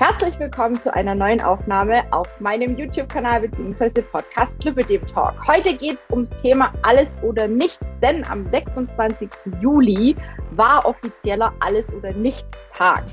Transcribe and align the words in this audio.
Herzlich 0.00 0.38
willkommen 0.38 0.76
zu 0.76 0.94
einer 0.94 1.14
neuen 1.14 1.42
Aufnahme 1.42 2.10
auf 2.10 2.40
meinem 2.40 2.74
YouTube-Kanal 2.78 3.46
bzw. 3.46 4.00
Podcast 4.00 4.64
Lipidem 4.64 5.06
Talk. 5.06 5.34
Heute 5.46 5.74
geht 5.74 5.98
es 5.98 6.10
ums 6.10 6.30
Thema 6.40 6.72
Alles 6.80 7.08
oder 7.20 7.46
Nichts, 7.46 7.80
denn 8.00 8.26
am 8.30 8.50
26. 8.50 9.28
Juli 9.60 10.16
war 10.52 10.86
offizieller 10.86 11.52
Alles 11.60 11.86
oder 11.92 12.14
Nichts 12.14 12.48
Tag. 12.72 13.04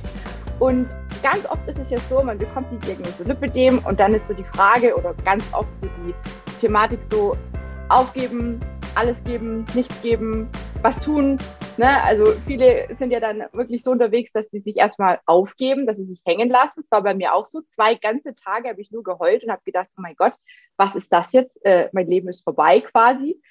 Und 0.59 0.87
ganz 1.21 1.45
oft 1.49 1.67
ist 1.67 1.77
es 1.77 1.89
ja 1.89 1.97
so, 2.09 2.23
man 2.23 2.37
bekommt 2.37 2.67
die 2.71 2.77
Diagnose 2.77 3.25
Lipidem 3.25 3.79
und 3.79 3.99
dann 3.99 4.13
ist 4.13 4.27
so 4.27 4.33
die 4.33 4.45
Frage 4.45 4.95
oder 4.95 5.13
ganz 5.25 5.43
oft 5.51 5.77
so 5.77 5.87
die 5.87 6.15
Thematik 6.61 7.01
so 7.11 7.35
aufgeben, 7.89 8.61
alles 8.95 9.21
geben, 9.25 9.65
nichts 9.73 10.01
geben, 10.01 10.47
was 10.81 10.99
tun. 10.99 11.37
Ne? 11.77 12.03
Also 12.03 12.25
viele 12.45 12.87
sind 12.97 13.11
ja 13.11 13.19
dann 13.19 13.43
wirklich 13.53 13.83
so 13.83 13.91
unterwegs, 13.91 14.31
dass 14.31 14.49
sie 14.49 14.59
sich 14.59 14.77
erstmal 14.77 15.19
aufgeben, 15.25 15.85
dass 15.85 15.97
sie 15.97 16.05
sich 16.05 16.21
hängen 16.25 16.49
lassen. 16.49 16.81
Das 16.81 16.91
war 16.91 17.03
bei 17.03 17.13
mir 17.13 17.33
auch 17.33 17.45
so. 17.45 17.61
Zwei 17.71 17.95
ganze 17.95 18.35
Tage 18.35 18.69
habe 18.69 18.81
ich 18.81 18.91
nur 18.91 19.03
geheult 19.03 19.43
und 19.43 19.51
habe 19.51 19.61
gedacht, 19.65 19.87
oh 19.97 20.01
mein 20.01 20.15
Gott, 20.15 20.33
was 20.77 20.95
ist 20.95 21.11
das 21.11 21.33
jetzt? 21.33 21.63
Äh, 21.65 21.89
mein 21.93 22.07
Leben 22.07 22.27
ist 22.29 22.43
vorbei 22.43 22.81
quasi. 22.81 23.41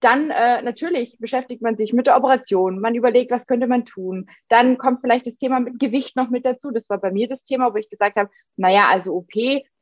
Dann 0.00 0.30
äh, 0.30 0.62
natürlich 0.62 1.16
beschäftigt 1.18 1.62
man 1.62 1.76
sich 1.76 1.92
mit 1.92 2.06
der 2.06 2.16
Operation, 2.16 2.80
man 2.80 2.94
überlegt, 2.94 3.30
was 3.30 3.46
könnte 3.46 3.66
man 3.66 3.86
tun. 3.86 4.28
Dann 4.48 4.76
kommt 4.76 5.00
vielleicht 5.00 5.26
das 5.26 5.38
Thema 5.38 5.58
mit 5.58 5.80
Gewicht 5.80 6.16
noch 6.16 6.28
mit 6.28 6.44
dazu. 6.44 6.70
Das 6.70 6.90
war 6.90 6.98
bei 6.98 7.10
mir 7.10 7.28
das 7.28 7.44
Thema, 7.44 7.72
wo 7.72 7.76
ich 7.76 7.88
gesagt 7.88 8.16
habe, 8.16 8.30
naja, 8.56 8.88
also 8.90 9.14
OP 9.14 9.32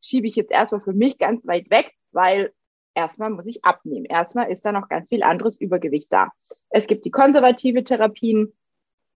schiebe 0.00 0.28
ich 0.28 0.36
jetzt 0.36 0.52
erstmal 0.52 0.82
für 0.82 0.92
mich 0.92 1.18
ganz 1.18 1.46
weit 1.46 1.68
weg, 1.70 1.92
weil 2.12 2.52
erstmal 2.94 3.30
muss 3.30 3.46
ich 3.46 3.64
abnehmen. 3.64 4.04
Erstmal 4.04 4.50
ist 4.50 4.64
da 4.64 4.72
noch 4.72 4.88
ganz 4.88 5.08
viel 5.08 5.22
anderes 5.22 5.60
Übergewicht 5.60 6.12
da. 6.12 6.30
Es 6.74 6.88
gibt 6.88 7.04
die 7.04 7.12
konservative 7.12 7.84
Therapien. 7.84 8.52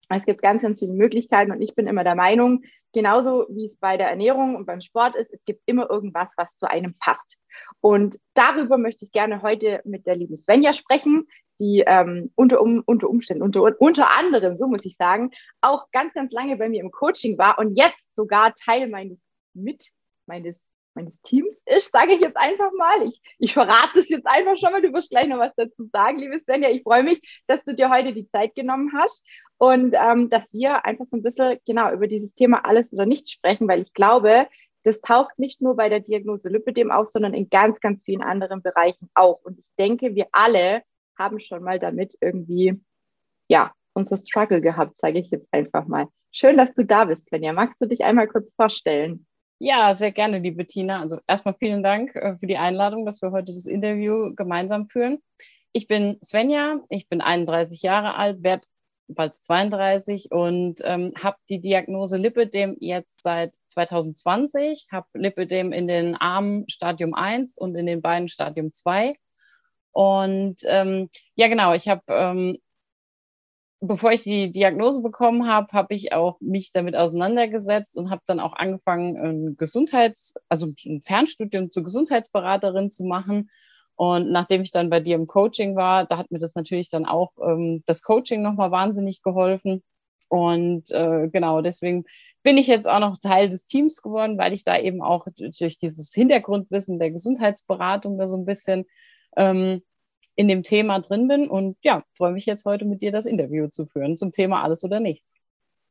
Es 0.09 0.23
gibt 0.25 0.43
ganz, 0.43 0.61
ganz 0.61 0.77
viele 0.77 0.93
Möglichkeiten 0.93 1.52
und 1.52 1.59
ich 1.59 1.73
bin 1.73 1.88
immer 1.88 2.03
der 2.03 2.13
Meinung, 2.13 2.63
genauso 2.93 3.48
wie 3.49 3.65
es 3.65 3.77
bei 3.77 3.98
der 3.98 4.09
Ernährung 4.09 4.55
und 4.55 4.65
beim 4.65 4.79
Sport 4.79 5.15
ist, 5.15 5.34
es 5.34 5.43
gibt 5.43 5.63
immer 5.65 5.89
irgendwas, 5.89 6.31
was 6.38 6.55
zu 6.55 6.70
einem 6.70 6.93
passt. 6.99 7.37
Und 7.82 8.20
darüber 8.35 8.77
möchte 8.77 9.05
ich 9.05 9.12
gerne 9.12 9.41
heute 9.41 9.82
mit 9.85 10.05
der 10.05 10.15
lieben 10.15 10.37
Svenja 10.37 10.73
sprechen, 10.73 11.27
die 11.59 11.84
ähm, 11.85 12.32
unter, 12.35 12.62
um, 12.62 12.84
unter 12.85 13.09
Umständen, 13.09 13.41
unter, 13.41 13.82
unter 13.82 14.15
anderem, 14.15 14.57
so 14.57 14.67
muss 14.67 14.85
ich 14.85 14.95
sagen, 14.95 15.32
auch 15.60 15.89
ganz, 15.91 16.13
ganz 16.13 16.32
lange 16.32 16.57
bei 16.57 16.70
mir 16.70 16.82
im 16.82 16.91
Coaching 16.91 17.39
war 17.39 17.57
und 17.57 17.76
jetzt 17.76 17.98
sogar 18.15 18.54
Teil 18.55 18.87
meines 18.87 19.17
mit 19.55 19.89
meines 20.27 20.55
meines 20.98 21.21
Teams 21.21 21.55
ist, 21.65 21.91
sage 21.91 22.13
ich 22.13 22.21
jetzt 22.21 22.37
einfach 22.37 22.71
mal. 22.77 23.07
Ich, 23.07 23.21
ich 23.37 23.53
verrate 23.53 23.99
es 23.99 24.09
jetzt 24.09 24.27
einfach 24.27 24.57
schon 24.57 24.71
mal, 24.71 24.81
du 24.81 24.91
wirst 24.91 25.09
gleich 25.09 25.27
noch 25.27 25.37
was 25.37 25.54
dazu 25.55 25.87
sagen, 25.93 26.20
liebe 26.20 26.39
Svenja. 26.39 26.70
Ich 26.70 26.84
freue 26.84 27.04
mich, 27.04 27.21
dass 27.48 27.63
du 27.63 27.73
dir 27.73 27.89
heute 27.89 28.13
die 28.13 28.27
Zeit 28.29 28.55
genommen 28.55 28.91
hast 28.98 29.23
und 29.57 29.95
ähm, 29.95 30.29
dass 30.29 30.54
wir 30.54 30.85
einfach 30.85 31.05
so 31.05 31.15
ein 31.15 31.23
bisschen 31.23 31.59
genau 31.65 31.91
über 31.93 32.07
dieses 32.07 32.34
Thema 32.34 32.65
alles 32.65 32.91
oder 32.91 33.05
nichts 33.05 33.31
sprechen, 33.31 33.67
weil 33.67 33.81
ich 33.81 33.93
glaube, 33.93 34.48
das 34.84 35.01
taucht 35.01 35.37
nicht 35.37 35.62
nur 35.62 35.76
bei 35.76 35.89
der 35.89 35.99
Diagnose 35.99 36.49
Lipidem 36.49 36.91
auf, 36.91 37.09
sondern 37.09 37.34
in 37.34 37.49
ganz, 37.49 37.79
ganz 37.79 38.04
vielen 38.04 38.21
anderen 38.23 38.61
Bereichen 38.61 39.09
auch. 39.13 39.39
Und 39.43 39.59
ich 39.59 39.65
denke, 39.77 40.15
wir 40.15 40.27
alle 40.32 40.82
haben 41.17 41.39
schon 41.39 41.63
mal 41.63 41.79
damit 41.79 42.17
irgendwie, 42.21 42.82
ja, 43.48 43.73
unser 43.93 44.17
Struggle 44.17 44.61
gehabt, 44.61 44.99
sage 44.99 45.20
ich 45.20 45.29
jetzt 45.29 45.48
einfach 45.51 45.87
mal. 45.87 46.07
Schön, 46.32 46.57
dass 46.57 46.73
du 46.73 46.85
da 46.85 47.05
bist, 47.05 47.26
Svenja. 47.26 47.51
Magst 47.54 47.82
du 47.82 47.87
dich 47.87 48.04
einmal 48.04 48.27
kurz 48.27 48.49
vorstellen? 48.55 49.26
Ja, 49.60 49.94
sehr 49.96 50.12
gerne, 50.12 50.38
liebe 50.40 50.68
Tina. 50.68 51.00
Also 51.02 51.20
erstmal 51.27 51.55
vielen 51.55 51.82
Dank 51.82 52.16
äh, 52.16 52.38
für 52.38 52.46
die 52.46 52.58
Einladung, 52.58 53.05
dass 53.05 53.22
wir 53.22 53.32
heute 53.32 53.54
das 53.54 53.66
Interview 53.66 54.36
gemeinsam 54.36 54.88
führen. 54.88 55.20
Ich 55.72 55.88
bin 55.88 56.18
Svenja, 56.24 56.80
ich 56.90 57.10
bin 57.10 57.22
31 57.22 57.82
Jahre 57.82 58.16
alt, 58.16 58.44
werde 58.44 58.68
bald 59.08 59.35
32 59.38 60.32
und 60.32 60.82
ähm, 60.84 61.13
habe 61.22 61.38
die 61.50 61.60
Diagnose 61.60 62.18
Lipidem 62.18 62.78
jetzt 62.80 63.24
seit 63.24 63.55
2020, 63.68 64.88
habe 64.91 65.08
Lipidem 65.13 65.72
in 65.72 65.88
den 65.88 66.16
Armen 66.16 66.69
Stadium 66.69 67.13
1 67.13 67.58
und 67.58 67.75
in 67.75 67.85
den 67.88 68.02
Beinen 68.02 68.28
Stadium 68.28 68.72
2. 68.72 69.16
Und 69.91 70.58
ähm, 70.66 71.09
ja, 71.35 71.47
genau, 71.47 71.73
ich 71.73 71.88
habe 71.88 72.03
ähm, 72.09 72.57
bevor 73.79 74.11
ich 74.11 74.23
die 74.23 74.51
Diagnose 74.51 75.01
bekommen 75.01 75.47
habe, 75.47 75.71
habe 75.71 75.93
ich 75.93 76.13
auch 76.13 76.39
mich 76.41 76.71
damit 76.71 76.95
auseinandergesetzt 76.95 77.97
und 77.97 78.09
habe 78.09 78.21
dann 78.25 78.39
auch 78.39 78.53
angefangen, 78.53 79.17
ein 79.17 79.57
Gesundheits-, 79.57 80.35
also 80.49 80.73
ein 80.85 81.01
Fernstudium 81.03 81.71
zur 81.71 81.83
Gesundheitsberaterin 81.83 82.91
zu 82.91 83.05
machen. 83.05 83.49
Und 83.95 84.31
nachdem 84.31 84.61
ich 84.61 84.71
dann 84.71 84.89
bei 84.89 84.99
dir 84.99 85.16
im 85.16 85.27
Coaching 85.27 85.75
war, 85.75 86.05
da 86.05 86.17
hat 86.17 86.31
mir 86.31 86.39
das 86.39 86.55
natürlich 86.55 86.89
dann 86.89 87.05
auch 87.05 87.33
ähm, 87.41 87.83
das 87.85 88.03
Coaching 88.03 88.41
nochmal 88.41 88.71
wahnsinnig 88.71 89.21
geholfen. 89.21 89.83
Und 90.29 90.91
äh, 90.91 91.29
genau, 91.31 91.61
deswegen 91.61 92.05
bin 92.43 92.57
ich 92.57 92.67
jetzt 92.67 92.87
auch 92.87 92.99
noch 92.99 93.17
Teil 93.17 93.49
des 93.49 93.66
Teams 93.66 94.01
geworden, 94.01 94.37
weil 94.37 94.53
ich 94.53 94.63
da 94.63 94.77
eben 94.77 95.01
auch 95.01 95.27
durch 95.35 95.77
dieses 95.77 96.13
Hintergrundwissen 96.13 96.99
der 96.99 97.11
Gesundheitsberatung 97.11 98.17
da 98.17 98.27
so 98.27 98.37
ein 98.37 98.45
bisschen 98.45 98.85
ähm, 99.35 99.81
in 100.37 100.47
dem 100.47 100.63
Thema 100.63 100.99
drin 100.99 101.27
bin. 101.27 101.49
Und 101.49 101.75
ja, 101.81 102.03
freue 102.15 102.31
mich 102.31 102.45
jetzt 102.45 102.63
heute 102.63 102.85
mit 102.85 103.01
dir 103.01 103.11
das 103.11 103.25
Interview 103.25 103.67
zu 103.67 103.87
führen 103.87 104.15
zum 104.15 104.31
Thema 104.31 104.63
Alles 104.63 104.83
oder 104.83 105.01
Nichts. 105.01 105.33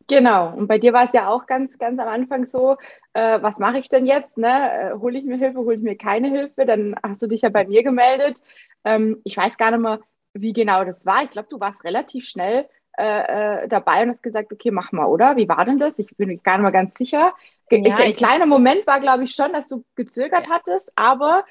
Genau. 0.09 0.55
Und 0.55 0.69
bei 0.69 0.79
dir 0.79 0.93
war 0.93 1.07
es 1.07 1.13
ja 1.13 1.29
auch 1.29 1.47
ganz, 1.47 1.77
ganz 1.79 1.99
am 1.99 2.07
Anfang 2.07 2.47
so, 2.47 2.77
äh, 3.13 3.43
was 3.43 3.59
mache 3.59 3.79
ich 3.79 3.89
denn 3.89 4.07
jetzt? 4.07 4.39
Ne? 4.39 4.93
Äh, 4.93 4.99
hole 4.99 5.19
ich 5.19 5.25
mir 5.25 5.37
Hilfe, 5.37 5.59
hole 5.59 5.75
ich 5.75 5.83
mir 5.83 5.97
keine 5.97 6.31
Hilfe? 6.31 6.65
Dann 6.65 6.95
hast 7.03 7.21
du 7.23 7.27
dich 7.27 7.43
ja 7.43 7.49
bei 7.49 7.67
mir 7.67 7.83
gemeldet. 7.83 8.37
Ähm, 8.85 9.21
ich 9.25 9.37
weiß 9.37 9.59
gar 9.59 9.73
nicht 9.73 9.81
mehr, 9.81 9.99
wie 10.33 10.53
genau 10.53 10.85
das 10.85 11.05
war. 11.05 11.25
Ich 11.25 11.31
glaube, 11.31 11.49
du 11.51 11.59
warst 11.59 11.83
relativ 11.83 12.25
schnell 12.25 12.69
äh, 12.97 13.65
äh, 13.65 13.69
dabei 13.69 14.05
und 14.05 14.11
hast 14.11 14.23
gesagt, 14.23 14.53
okay, 14.53 14.71
mach 14.71 14.93
mal, 14.93 15.07
oder? 15.07 15.37
Wie 15.37 15.49
war 15.49 15.65
denn 15.65 15.79
das? 15.79 15.99
Ich 15.99 16.17
bin 16.17 16.29
mir 16.29 16.39
gar 16.39 16.55
nicht 16.55 16.63
mehr 16.63 16.73
ganz 16.73 16.97
sicher. 16.97 17.35
Ja, 17.71 17.97
ein 17.97 18.13
kleiner 18.13 18.47
Moment 18.47 18.87
war, 18.87 19.01
glaube 19.01 19.25
ich, 19.25 19.35
schon, 19.35 19.53
dass 19.53 19.67
du 19.67 19.85
gezögert 19.97 20.49
hattest, 20.49 20.91
aber 20.95 21.45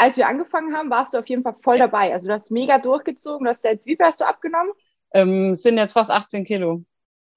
als 0.00 0.16
wir 0.16 0.26
angefangen 0.26 0.74
haben, 0.74 0.88
warst 0.88 1.12
du 1.12 1.18
auf 1.18 1.28
jeden 1.28 1.42
Fall 1.42 1.56
voll 1.60 1.78
dabei. 1.78 2.12
Also 2.14 2.28
du 2.28 2.34
hast 2.34 2.50
mega 2.50 2.78
durchgezogen. 2.78 3.44
Du 3.44 3.50
hast 3.50 3.64
jetzt, 3.64 3.84
wie 3.86 3.96
viel 3.96 4.06
hast 4.06 4.20
du 4.20 4.26
abgenommen? 4.26 4.72
Ähm, 5.12 5.54
sind 5.54 5.76
jetzt 5.76 5.92
fast 5.92 6.10
18 6.10 6.44
Kilo. 6.44 6.84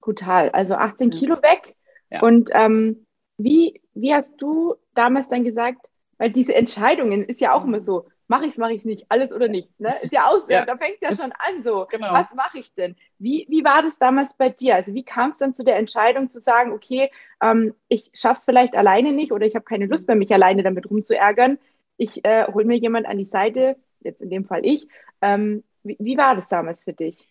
Brutal. 0.00 0.50
Also 0.50 0.74
18 0.74 1.10
ja. 1.10 1.18
Kilo 1.18 1.36
weg. 1.42 1.76
Ja. 2.10 2.22
Und 2.22 2.50
ähm, 2.52 3.06
wie, 3.36 3.82
wie 3.92 4.14
hast 4.14 4.32
du 4.38 4.76
damals 4.94 5.28
dann 5.28 5.44
gesagt, 5.44 5.86
weil 6.16 6.30
diese 6.30 6.54
Entscheidungen 6.54 7.24
ist 7.24 7.40
ja 7.40 7.52
auch 7.52 7.64
immer 7.64 7.80
so, 7.80 8.06
mache 8.28 8.46
ich 8.46 8.52
es, 8.52 8.58
mache 8.58 8.72
ich 8.72 8.78
es 8.78 8.84
nicht, 8.86 9.04
alles 9.10 9.30
oder 9.30 9.48
nicht. 9.48 9.68
Ne? 9.78 9.94
Ist 10.00 10.12
ja 10.12 10.26
auch, 10.28 10.48
ja. 10.48 10.64
da 10.64 10.78
fängt 10.78 11.02
ja 11.02 11.14
schon 11.14 11.32
an 11.32 11.62
so, 11.62 11.86
genau. 11.90 12.12
was 12.12 12.32
mache 12.34 12.60
ich 12.60 12.72
denn? 12.74 12.96
Wie, 13.18 13.44
wie 13.50 13.62
war 13.62 13.82
das 13.82 13.98
damals 13.98 14.34
bei 14.38 14.48
dir? 14.48 14.76
Also 14.76 14.94
wie 14.94 15.04
kam 15.04 15.30
es 15.30 15.38
dann 15.38 15.52
zu 15.52 15.64
der 15.64 15.76
Entscheidung 15.76 16.30
zu 16.30 16.40
sagen, 16.40 16.72
okay, 16.72 17.10
ähm, 17.42 17.74
ich 17.88 18.10
schaffe 18.14 18.36
es 18.36 18.44
vielleicht 18.46 18.74
alleine 18.74 19.12
nicht 19.12 19.32
oder 19.32 19.44
ich 19.44 19.54
habe 19.54 19.66
keine 19.66 19.86
Lust 19.86 20.08
mehr, 20.08 20.16
mich 20.16 20.32
alleine 20.32 20.62
damit 20.62 20.88
rumzuärgern 20.88 21.58
ich 21.96 22.24
äh, 22.24 22.46
hole 22.52 22.64
mir 22.64 22.76
jemand 22.76 23.06
an 23.06 23.18
die 23.18 23.24
Seite, 23.24 23.76
jetzt 24.00 24.20
in 24.20 24.30
dem 24.30 24.44
Fall 24.44 24.64
ich. 24.64 24.86
Ähm, 25.20 25.64
wie, 25.82 25.96
wie 26.00 26.16
war 26.16 26.34
das 26.34 26.48
damals 26.48 26.82
für 26.82 26.92
dich? 26.92 27.28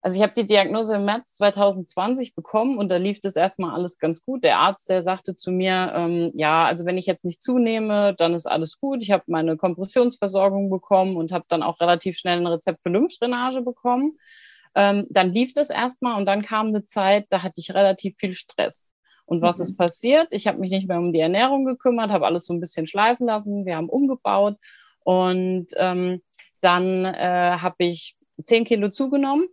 Also 0.00 0.16
ich 0.16 0.22
habe 0.22 0.32
die 0.32 0.46
Diagnose 0.46 0.94
im 0.94 1.04
März 1.04 1.34
2020 1.36 2.34
bekommen 2.36 2.78
und 2.78 2.88
da 2.88 2.96
lief 2.98 3.20
das 3.20 3.34
erstmal 3.34 3.74
alles 3.74 3.98
ganz 3.98 4.24
gut. 4.24 4.44
Der 4.44 4.58
Arzt, 4.58 4.88
der 4.88 5.02
sagte 5.02 5.34
zu 5.34 5.50
mir, 5.50 5.92
ähm, 5.94 6.30
ja, 6.34 6.64
also 6.66 6.86
wenn 6.86 6.98
ich 6.98 7.06
jetzt 7.06 7.24
nicht 7.24 7.42
zunehme, 7.42 8.14
dann 8.16 8.32
ist 8.32 8.46
alles 8.46 8.78
gut. 8.78 9.02
Ich 9.02 9.10
habe 9.10 9.24
meine 9.26 9.56
Kompressionsversorgung 9.56 10.70
bekommen 10.70 11.16
und 11.16 11.32
habe 11.32 11.46
dann 11.48 11.64
auch 11.64 11.80
relativ 11.80 12.16
schnell 12.16 12.38
ein 12.38 12.46
Rezept 12.46 12.80
für 12.82 12.90
Lymphdrainage 12.90 13.62
bekommen. 13.62 14.16
Ähm, 14.76 15.08
dann 15.10 15.32
lief 15.32 15.52
das 15.52 15.70
erstmal 15.70 16.16
und 16.16 16.26
dann 16.26 16.42
kam 16.42 16.68
eine 16.68 16.84
Zeit, 16.84 17.26
da 17.30 17.42
hatte 17.42 17.60
ich 17.60 17.74
relativ 17.74 18.16
viel 18.18 18.34
Stress. 18.34 18.88
Und 19.28 19.42
was 19.42 19.58
mhm. 19.58 19.64
ist 19.64 19.76
passiert? 19.76 20.28
Ich 20.30 20.46
habe 20.46 20.58
mich 20.58 20.70
nicht 20.70 20.88
mehr 20.88 20.98
um 20.98 21.12
die 21.12 21.20
Ernährung 21.20 21.66
gekümmert, 21.66 22.10
habe 22.10 22.24
alles 22.24 22.46
so 22.46 22.54
ein 22.54 22.60
bisschen 22.60 22.86
schleifen 22.86 23.26
lassen. 23.26 23.66
Wir 23.66 23.76
haben 23.76 23.90
umgebaut 23.90 24.56
und 25.04 25.66
ähm, 25.76 26.22
dann 26.62 27.04
äh, 27.04 27.58
habe 27.58 27.76
ich 27.78 28.16
zehn 28.44 28.64
Kilo 28.64 28.88
zugenommen. 28.88 29.46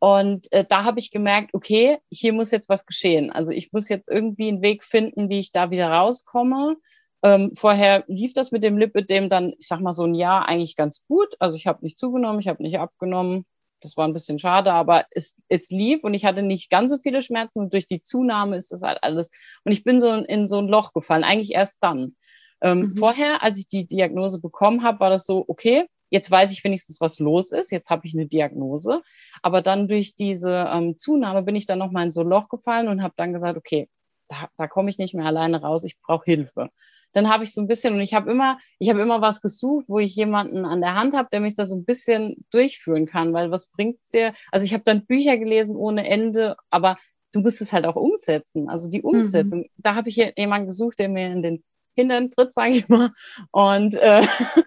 Und 0.00 0.50
äh, 0.52 0.64
da 0.68 0.84
habe 0.84 0.98
ich 0.98 1.12
gemerkt, 1.12 1.54
okay, 1.54 1.98
hier 2.10 2.32
muss 2.32 2.50
jetzt 2.50 2.68
was 2.68 2.86
geschehen. 2.86 3.30
Also 3.30 3.52
ich 3.52 3.72
muss 3.72 3.88
jetzt 3.88 4.08
irgendwie 4.08 4.48
einen 4.48 4.62
Weg 4.62 4.82
finden, 4.82 5.28
wie 5.28 5.38
ich 5.38 5.52
da 5.52 5.70
wieder 5.70 5.90
rauskomme. 5.90 6.76
Ähm, 7.22 7.52
vorher 7.54 8.04
lief 8.08 8.32
das 8.32 8.50
mit 8.50 8.64
dem 8.64 8.78
Lipidem 8.78 9.28
dann, 9.28 9.54
ich 9.58 9.66
sag 9.68 9.80
mal 9.80 9.92
so 9.92 10.04
ein 10.04 10.14
Jahr 10.14 10.48
eigentlich 10.48 10.76
ganz 10.76 11.04
gut. 11.06 11.36
Also 11.38 11.56
ich 11.56 11.68
habe 11.68 11.84
nicht 11.84 11.98
zugenommen, 11.98 12.40
ich 12.40 12.48
habe 12.48 12.62
nicht 12.62 12.78
abgenommen, 12.78 13.44
das 13.80 13.96
war 13.96 14.06
ein 14.06 14.12
bisschen 14.12 14.38
schade, 14.38 14.72
aber 14.72 15.06
es, 15.10 15.36
es 15.48 15.70
lief 15.70 16.04
und 16.04 16.14
ich 16.14 16.24
hatte 16.24 16.42
nicht 16.42 16.70
ganz 16.70 16.90
so 16.90 16.98
viele 16.98 17.22
Schmerzen 17.22 17.60
und 17.60 17.72
durch 17.72 17.86
die 17.86 18.02
Zunahme 18.02 18.56
ist 18.56 18.72
das 18.72 18.82
halt 18.82 19.02
alles. 19.02 19.30
Und 19.64 19.72
ich 19.72 19.84
bin 19.84 20.00
so 20.00 20.12
in 20.12 20.48
so 20.48 20.58
ein 20.58 20.68
Loch 20.68 20.92
gefallen, 20.92 21.24
eigentlich 21.24 21.52
erst 21.52 21.82
dann. 21.82 22.16
Ähm, 22.60 22.80
mhm. 22.80 22.96
Vorher, 22.96 23.42
als 23.42 23.58
ich 23.58 23.68
die 23.68 23.86
Diagnose 23.86 24.40
bekommen 24.40 24.82
habe, 24.82 25.00
war 25.00 25.10
das 25.10 25.26
so, 25.26 25.44
okay, 25.48 25.86
jetzt 26.10 26.30
weiß 26.30 26.52
ich 26.52 26.64
wenigstens, 26.64 27.00
was 27.00 27.18
los 27.18 27.52
ist, 27.52 27.70
jetzt 27.70 27.90
habe 27.90 28.06
ich 28.06 28.14
eine 28.14 28.26
Diagnose. 28.26 29.02
Aber 29.42 29.62
dann 29.62 29.88
durch 29.88 30.14
diese 30.14 30.66
ähm, 30.70 30.98
Zunahme 30.98 31.42
bin 31.42 31.56
ich 31.56 31.66
dann 31.66 31.78
nochmal 31.78 32.06
in 32.06 32.12
so 32.12 32.22
ein 32.22 32.28
Loch 32.28 32.48
gefallen 32.48 32.88
und 32.88 33.02
habe 33.02 33.14
dann 33.16 33.32
gesagt, 33.32 33.56
okay, 33.56 33.88
da, 34.28 34.48
da 34.56 34.66
komme 34.66 34.90
ich 34.90 34.98
nicht 34.98 35.14
mehr 35.14 35.26
alleine 35.26 35.60
raus, 35.60 35.84
ich 35.84 36.00
brauche 36.00 36.24
Hilfe 36.24 36.70
dann 37.12 37.28
habe 37.28 37.44
ich 37.44 37.52
so 37.52 37.60
ein 37.60 37.66
bisschen 37.66 37.94
und 37.94 38.00
ich 38.00 38.14
habe 38.14 38.30
immer, 38.30 38.58
ich 38.78 38.90
habe 38.90 39.00
immer 39.00 39.20
was 39.20 39.40
gesucht, 39.40 39.86
wo 39.88 39.98
ich 39.98 40.14
jemanden 40.14 40.64
an 40.64 40.80
der 40.80 40.94
Hand 40.94 41.14
habe, 41.14 41.28
der 41.32 41.40
mich 41.40 41.54
da 41.54 41.64
so 41.64 41.76
ein 41.76 41.84
bisschen 41.84 42.44
durchführen 42.50 43.06
kann, 43.06 43.32
weil 43.32 43.50
was 43.50 43.66
bringt's 43.68 44.10
dir? 44.10 44.34
Also 44.52 44.66
ich 44.66 44.74
habe 44.74 44.84
dann 44.84 45.06
Bücher 45.06 45.36
gelesen 45.36 45.76
ohne 45.76 46.08
Ende, 46.08 46.56
aber 46.70 46.98
du 47.32 47.40
musst 47.40 47.60
es 47.60 47.72
halt 47.72 47.86
auch 47.86 47.96
umsetzen. 47.96 48.68
Also 48.68 48.88
die 48.88 49.02
Umsetzung, 49.02 49.60
mhm. 49.60 49.68
da 49.78 49.94
habe 49.94 50.08
ich 50.08 50.16
jemanden 50.36 50.66
gesucht, 50.66 50.98
der 50.98 51.08
mir 51.08 51.30
in 51.30 51.42
den 51.42 51.64
Hintern 51.94 52.30
tritt, 52.30 52.54
sage 52.54 52.72
ich 52.72 52.88
mal. 52.88 53.12
Und 53.50 53.94
äh, 53.94 54.22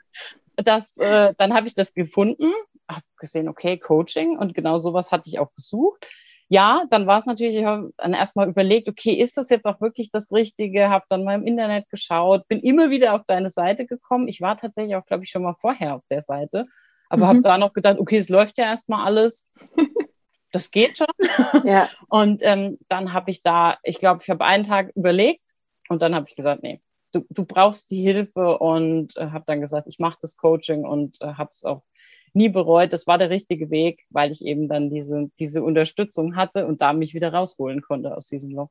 das, 0.57 0.97
äh, 0.97 1.33
dann 1.37 1.53
habe 1.53 1.67
ich 1.67 1.75
das 1.75 1.93
gefunden, 1.93 2.51
habe 2.87 3.05
gesehen, 3.17 3.47
okay, 3.47 3.77
Coaching 3.77 4.37
und 4.37 4.53
genau 4.53 4.77
sowas 4.77 5.11
hatte 5.11 5.29
ich 5.29 5.39
auch 5.39 5.53
gesucht. 5.55 6.07
Ja, 6.51 6.83
dann 6.89 7.07
war 7.07 7.17
es 7.17 7.27
natürlich, 7.27 7.55
ich 7.55 7.63
habe 7.63 7.93
dann 7.95 8.13
erstmal 8.13 8.49
überlegt, 8.49 8.89
okay, 8.89 9.13
ist 9.13 9.37
das 9.37 9.49
jetzt 9.49 9.65
auch 9.65 9.79
wirklich 9.79 10.11
das 10.11 10.33
Richtige? 10.33 10.89
Habe 10.89 11.05
dann 11.07 11.23
mal 11.23 11.35
im 11.35 11.47
Internet 11.47 11.89
geschaut, 11.89 12.45
bin 12.49 12.59
immer 12.59 12.89
wieder 12.89 13.15
auf 13.15 13.21
deine 13.25 13.49
Seite 13.49 13.85
gekommen. 13.85 14.27
Ich 14.27 14.41
war 14.41 14.57
tatsächlich 14.57 14.97
auch, 14.97 15.05
glaube 15.05 15.23
ich, 15.23 15.29
schon 15.29 15.43
mal 15.43 15.55
vorher 15.61 15.95
auf 15.95 16.03
der 16.09 16.21
Seite, 16.21 16.65
aber 17.07 17.23
mhm. 17.23 17.29
habe 17.29 17.41
da 17.41 17.57
noch 17.57 17.71
gedacht, 17.71 17.99
okay, 17.99 18.17
es 18.17 18.27
läuft 18.27 18.57
ja 18.57 18.65
erstmal 18.65 19.05
alles. 19.05 19.47
das 20.51 20.71
geht 20.71 20.97
schon. 20.97 21.07
Ja. 21.63 21.87
Und 22.09 22.41
ähm, 22.43 22.79
dann 22.89 23.13
habe 23.13 23.31
ich 23.31 23.43
da, 23.43 23.77
ich 23.83 23.99
glaube, 23.99 24.19
ich 24.21 24.29
habe 24.29 24.43
einen 24.43 24.65
Tag 24.65 24.91
überlegt 24.93 25.53
und 25.87 26.01
dann 26.01 26.13
habe 26.13 26.25
ich 26.27 26.35
gesagt, 26.35 26.63
nee, 26.63 26.81
du, 27.13 27.25
du 27.29 27.45
brauchst 27.45 27.89
die 27.91 28.01
Hilfe 28.01 28.57
und 28.57 29.15
äh, 29.15 29.27
habe 29.27 29.45
dann 29.47 29.61
gesagt, 29.61 29.87
ich 29.87 29.99
mache 29.99 30.17
das 30.19 30.35
Coaching 30.35 30.83
und 30.83 31.21
äh, 31.21 31.35
habe 31.35 31.51
es 31.53 31.63
auch 31.63 31.83
nie 32.33 32.49
bereut. 32.49 32.93
Das 32.93 33.07
war 33.07 33.17
der 33.17 33.29
richtige 33.29 33.69
Weg, 33.69 34.05
weil 34.09 34.31
ich 34.31 34.43
eben 34.45 34.67
dann 34.67 34.89
diese, 34.89 35.29
diese 35.39 35.63
Unterstützung 35.63 36.35
hatte 36.35 36.65
und 36.65 36.81
da 36.81 36.93
mich 36.93 37.13
wieder 37.13 37.33
rausholen 37.33 37.81
konnte 37.81 38.15
aus 38.15 38.27
diesem 38.27 38.51
Loch. 38.51 38.69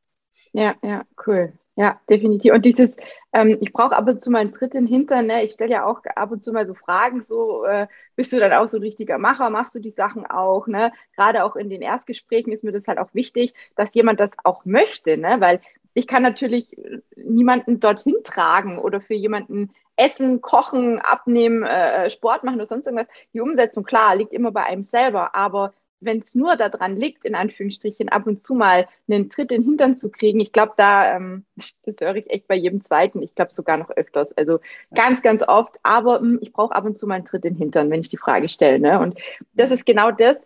Ja, 0.53 0.75
ja, 0.83 1.05
cool. 1.27 1.53
Ja, 1.77 1.99
definitiv. 2.11 2.53
Und 2.53 2.65
dieses, 2.65 2.91
ähm, 3.33 3.57
ich 3.61 3.73
brauche 3.73 3.97
ab 3.97 4.07
und 4.07 4.21
zu 4.21 4.31
mal 4.31 4.41
einen 4.41 4.53
Tritt 4.53 4.75
in 4.75 4.85
den 4.85 4.93
Hintern. 4.93 5.27
Ne? 5.27 5.45
Ich 5.45 5.53
stelle 5.55 5.71
ja 5.71 5.87
auch 5.87 6.03
ab 6.17 6.31
und 6.31 6.45
zu 6.45 6.53
mal 6.53 6.67
so 6.67 6.75
Fragen, 6.75 7.25
so 7.27 7.65
äh, 7.65 7.87
bist 8.17 8.33
du 8.33 8.39
dann 8.39 8.53
auch 8.53 8.67
so 8.67 8.79
ein 8.79 8.83
richtiger 8.83 9.19
Macher, 9.19 9.49
machst 9.49 9.75
du 9.75 9.79
die 9.79 9.93
Sachen 9.93 10.27
auch? 10.27 10.67
Ne? 10.67 10.93
Gerade 11.17 11.45
auch 11.45 11.57
in 11.57 11.71
den 11.71 11.81
Erstgesprächen 11.81 12.53
ist 12.53 12.65
mir 12.65 12.73
das 12.73 12.87
halt 12.87 12.99
auch 12.99 13.15
wichtig, 13.15 13.55
dass 13.77 13.95
jemand 13.95 14.21
das 14.21 14.31
auch 14.45 14.65
möchte, 14.65 15.17
ne? 15.17 15.37
weil 15.39 15.61
ich 15.95 16.07
kann 16.07 16.23
natürlich 16.23 16.77
niemanden 17.17 17.81
dorthin 17.81 18.17
tragen 18.25 18.79
oder 18.79 19.01
für 19.01 19.15
jemanden 19.15 19.71
essen, 19.97 20.41
kochen, 20.41 20.99
abnehmen, 20.99 21.63
äh, 21.63 22.11
Sport 22.11 22.43
machen 22.45 22.57
oder 22.57 22.67
sonst 22.67 22.87
irgendwas. 22.87 23.09
Die 23.35 23.41
Umsetzung, 23.41 23.85
klar, 23.85 24.17
liegt 24.17 24.33
immer 24.33 24.51
bei 24.51 24.65
einem 24.65 24.85
selber, 24.85 25.35
aber 25.35 25.75
wenn 26.01 26.21
es 26.21 26.35
nur 26.35 26.57
daran 26.57 26.97
liegt, 26.97 27.25
in 27.25 27.35
Anführungsstrichen, 27.35 28.09
ab 28.09 28.27
und 28.27 28.43
zu 28.43 28.55
mal 28.55 28.89
einen 29.09 29.29
Tritt 29.29 29.53
in 29.53 29.63
den 29.63 29.69
Hintern 29.69 29.97
zu 29.99 30.11
kriegen, 30.11 30.41
ich 30.41 30.53
glaube, 30.53 30.73
da, 30.77 31.17
ähm, 31.17 31.45
das 31.85 32.01
höre 32.01 32.17
ich 32.17 32.31
echt 32.31 32.49
bei 32.49 32.55
jedem 32.55 32.83
Zweiten, 32.83 33.23
ich 33.23 33.35
glaube 33.35 33.53
sogar 33.53 33.77
noch 33.77 33.91
öfters, 33.91 34.33
also 34.33 34.61
ganz, 34.95 35.23
ganz 35.23 35.43
oft, 35.47 35.79
aber 35.83 36.21
mh, 36.21 36.29
hm, 36.29 36.39
ich 36.41 36.53
brauche 36.53 36.75
ab 36.75 36.85
und 36.85 36.99
zu 36.99 37.07
mal 37.07 37.17
einen 37.17 37.27
Tritt 37.27 37.45
in 37.45 37.55
den 37.55 37.59
Hintern, 37.59 37.91
wenn 37.91 38.01
ich 38.01 38.09
die 38.09 38.17
Frage 38.17 38.49
stelle. 38.49 38.79
Ne? 38.79 38.99
Und 38.99 39.19
das 39.53 39.71
ist 39.71 39.85
genau 39.85 40.11
das, 40.11 40.39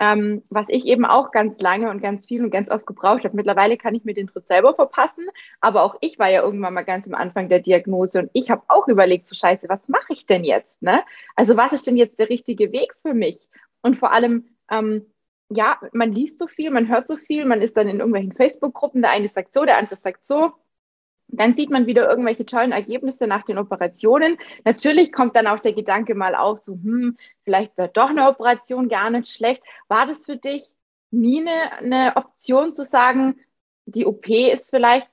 ähm, 0.00 0.42
was 0.48 0.66
ich 0.68 0.86
eben 0.86 1.04
auch 1.04 1.30
ganz 1.30 1.60
lange 1.60 1.90
und 1.90 2.00
ganz 2.00 2.26
viel 2.26 2.42
und 2.42 2.50
ganz 2.50 2.70
oft 2.70 2.86
gebraucht 2.86 3.24
habe. 3.24 3.36
Mittlerweile 3.36 3.76
kann 3.76 3.94
ich 3.94 4.04
mir 4.04 4.14
den 4.14 4.26
Tritt 4.26 4.48
selber 4.48 4.74
verpassen, 4.74 5.28
aber 5.60 5.82
auch 5.84 5.94
ich 6.00 6.18
war 6.18 6.30
ja 6.30 6.42
irgendwann 6.42 6.74
mal 6.74 6.82
ganz 6.82 7.06
am 7.06 7.14
Anfang 7.14 7.50
der 7.50 7.60
Diagnose 7.60 8.20
und 8.20 8.30
ich 8.32 8.50
habe 8.50 8.62
auch 8.68 8.88
überlegt, 8.88 9.26
so 9.26 9.34
scheiße, 9.34 9.68
was 9.68 9.86
mache 9.88 10.14
ich 10.14 10.26
denn 10.26 10.42
jetzt? 10.42 10.82
Ne? 10.82 11.02
Also 11.36 11.56
was 11.56 11.72
ist 11.72 11.86
denn 11.86 11.98
jetzt 11.98 12.18
der 12.18 12.30
richtige 12.30 12.72
Weg 12.72 12.94
für 13.02 13.12
mich? 13.12 13.46
Und 13.82 13.98
vor 13.98 14.12
allem, 14.12 14.46
ähm, 14.70 15.04
ja, 15.50 15.78
man 15.92 16.12
liest 16.12 16.38
so 16.38 16.46
viel, 16.46 16.70
man 16.70 16.88
hört 16.88 17.06
so 17.06 17.16
viel, 17.16 17.44
man 17.44 17.60
ist 17.60 17.76
dann 17.76 17.88
in 17.88 17.98
irgendwelchen 17.98 18.32
Facebook-Gruppen, 18.32 19.02
der 19.02 19.10
eine 19.10 19.28
sagt 19.28 19.52
so, 19.52 19.64
der 19.64 19.76
andere 19.76 19.96
sagt 19.96 20.26
so. 20.26 20.52
Dann 21.32 21.56
sieht 21.56 21.70
man 21.70 21.86
wieder 21.86 22.08
irgendwelche 22.08 22.46
tollen 22.46 22.72
Ergebnisse 22.72 23.26
nach 23.26 23.44
den 23.44 23.58
Operationen. 23.58 24.38
Natürlich 24.64 25.12
kommt 25.12 25.36
dann 25.36 25.46
auch 25.46 25.60
der 25.60 25.72
Gedanke 25.72 26.14
mal 26.14 26.34
auf, 26.34 26.60
so, 26.60 26.72
hm, 26.72 27.16
vielleicht 27.44 27.76
wäre 27.76 27.90
doch 27.92 28.10
eine 28.10 28.28
Operation 28.28 28.88
gar 28.88 29.10
nicht 29.10 29.28
schlecht. 29.28 29.62
War 29.88 30.06
das 30.06 30.26
für 30.26 30.36
dich 30.36 30.64
nie 31.10 31.40
eine, 31.40 31.72
eine 31.78 32.16
Option 32.16 32.72
zu 32.72 32.84
sagen, 32.84 33.40
die 33.86 34.06
OP 34.06 34.28
ist 34.28 34.70
vielleicht 34.70 35.10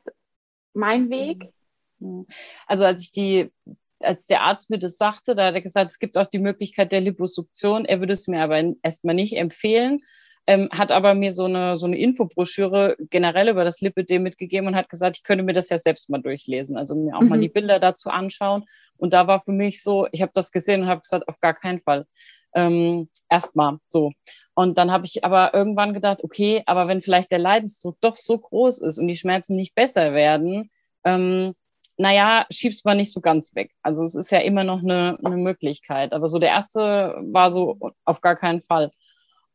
mein 0.73 1.09
Weg? 1.09 1.51
Mhm. 1.99 2.25
Also 2.65 2.85
als 2.85 3.01
ich 3.01 3.11
die 3.11 3.51
als 3.99 4.27
der 4.27 4.43
Arzt 4.43 4.69
mir 4.69 4.77
das 4.77 4.97
sagte, 4.97 5.33
da 5.33 5.47
hat 5.47 5.55
er 5.55 5.61
gesagt, 5.61 5.89
es 5.89 5.97
gibt 5.97 6.19
auch 6.19 6.27
die 6.27 6.37
Möglichkeit 6.37 6.91
der 6.91 7.01
Liposuktion. 7.01 7.83
Er 7.83 7.99
würde 7.99 8.13
es 8.13 8.27
mir 8.27 8.43
aber 8.43 8.63
erstmal 8.83 9.15
nicht 9.15 9.35
empfehlen 9.35 10.03
ähm, 10.47 10.69
hat 10.71 10.91
aber 10.91 11.13
mir 11.13 11.33
so 11.33 11.45
eine, 11.45 11.77
so 11.77 11.85
eine 11.85 11.97
Infobroschüre 11.97 12.95
generell 13.09 13.49
über 13.49 13.65
das 13.65 13.81
Lipidem 13.81 14.23
mitgegeben 14.23 14.67
und 14.67 14.75
hat 14.75 14.89
gesagt, 14.89 15.17
ich 15.17 15.23
könnte 15.23 15.43
mir 15.43 15.53
das 15.53 15.69
ja 15.69 15.77
selbst 15.77 16.09
mal 16.09 16.21
durchlesen, 16.21 16.77
also 16.77 16.95
mir 16.95 17.15
auch 17.15 17.21
mhm. 17.21 17.29
mal 17.29 17.39
die 17.39 17.49
Bilder 17.49 17.79
dazu 17.79 18.09
anschauen. 18.09 18.65
Und 18.95 19.13
da 19.13 19.27
war 19.27 19.43
für 19.43 19.51
mich 19.51 19.83
so, 19.83 20.07
ich 20.11 20.21
habe 20.21 20.31
das 20.33 20.51
gesehen 20.51 20.83
und 20.83 20.87
habe 20.87 21.01
gesagt, 21.01 21.27
auf 21.27 21.39
gar 21.41 21.53
keinen 21.53 21.81
Fall. 21.81 22.07
Ähm, 22.55 23.09
Erstmal 23.29 23.77
so. 23.87 24.13
Und 24.53 24.77
dann 24.77 24.91
habe 24.91 25.05
ich 25.05 25.23
aber 25.23 25.53
irgendwann 25.53 25.93
gedacht, 25.93 26.23
okay, 26.23 26.63
aber 26.65 26.87
wenn 26.87 27.01
vielleicht 27.01 27.31
der 27.31 27.39
Leidensdruck 27.39 27.97
doch 28.01 28.15
so 28.15 28.37
groß 28.37 28.81
ist 28.81 28.97
und 28.97 29.07
die 29.07 29.15
Schmerzen 29.15 29.55
nicht 29.55 29.75
besser 29.75 30.13
werden, 30.13 30.71
ähm, 31.03 31.53
naja, 31.97 32.45
schiebst 32.51 32.85
man 32.85 32.97
nicht 32.97 33.11
so 33.11 33.21
ganz 33.21 33.55
weg. 33.55 33.71
Also 33.81 34.03
es 34.03 34.15
ist 34.15 34.31
ja 34.31 34.39
immer 34.39 34.63
noch 34.63 34.81
eine, 34.81 35.17
eine 35.23 35.37
Möglichkeit. 35.37 36.13
Aber 36.13 36.27
so 36.27 36.39
der 36.39 36.49
erste 36.49 37.15
war 37.21 37.51
so 37.51 37.77
auf 38.05 38.21
gar 38.21 38.35
keinen 38.35 38.61
Fall. 38.61 38.91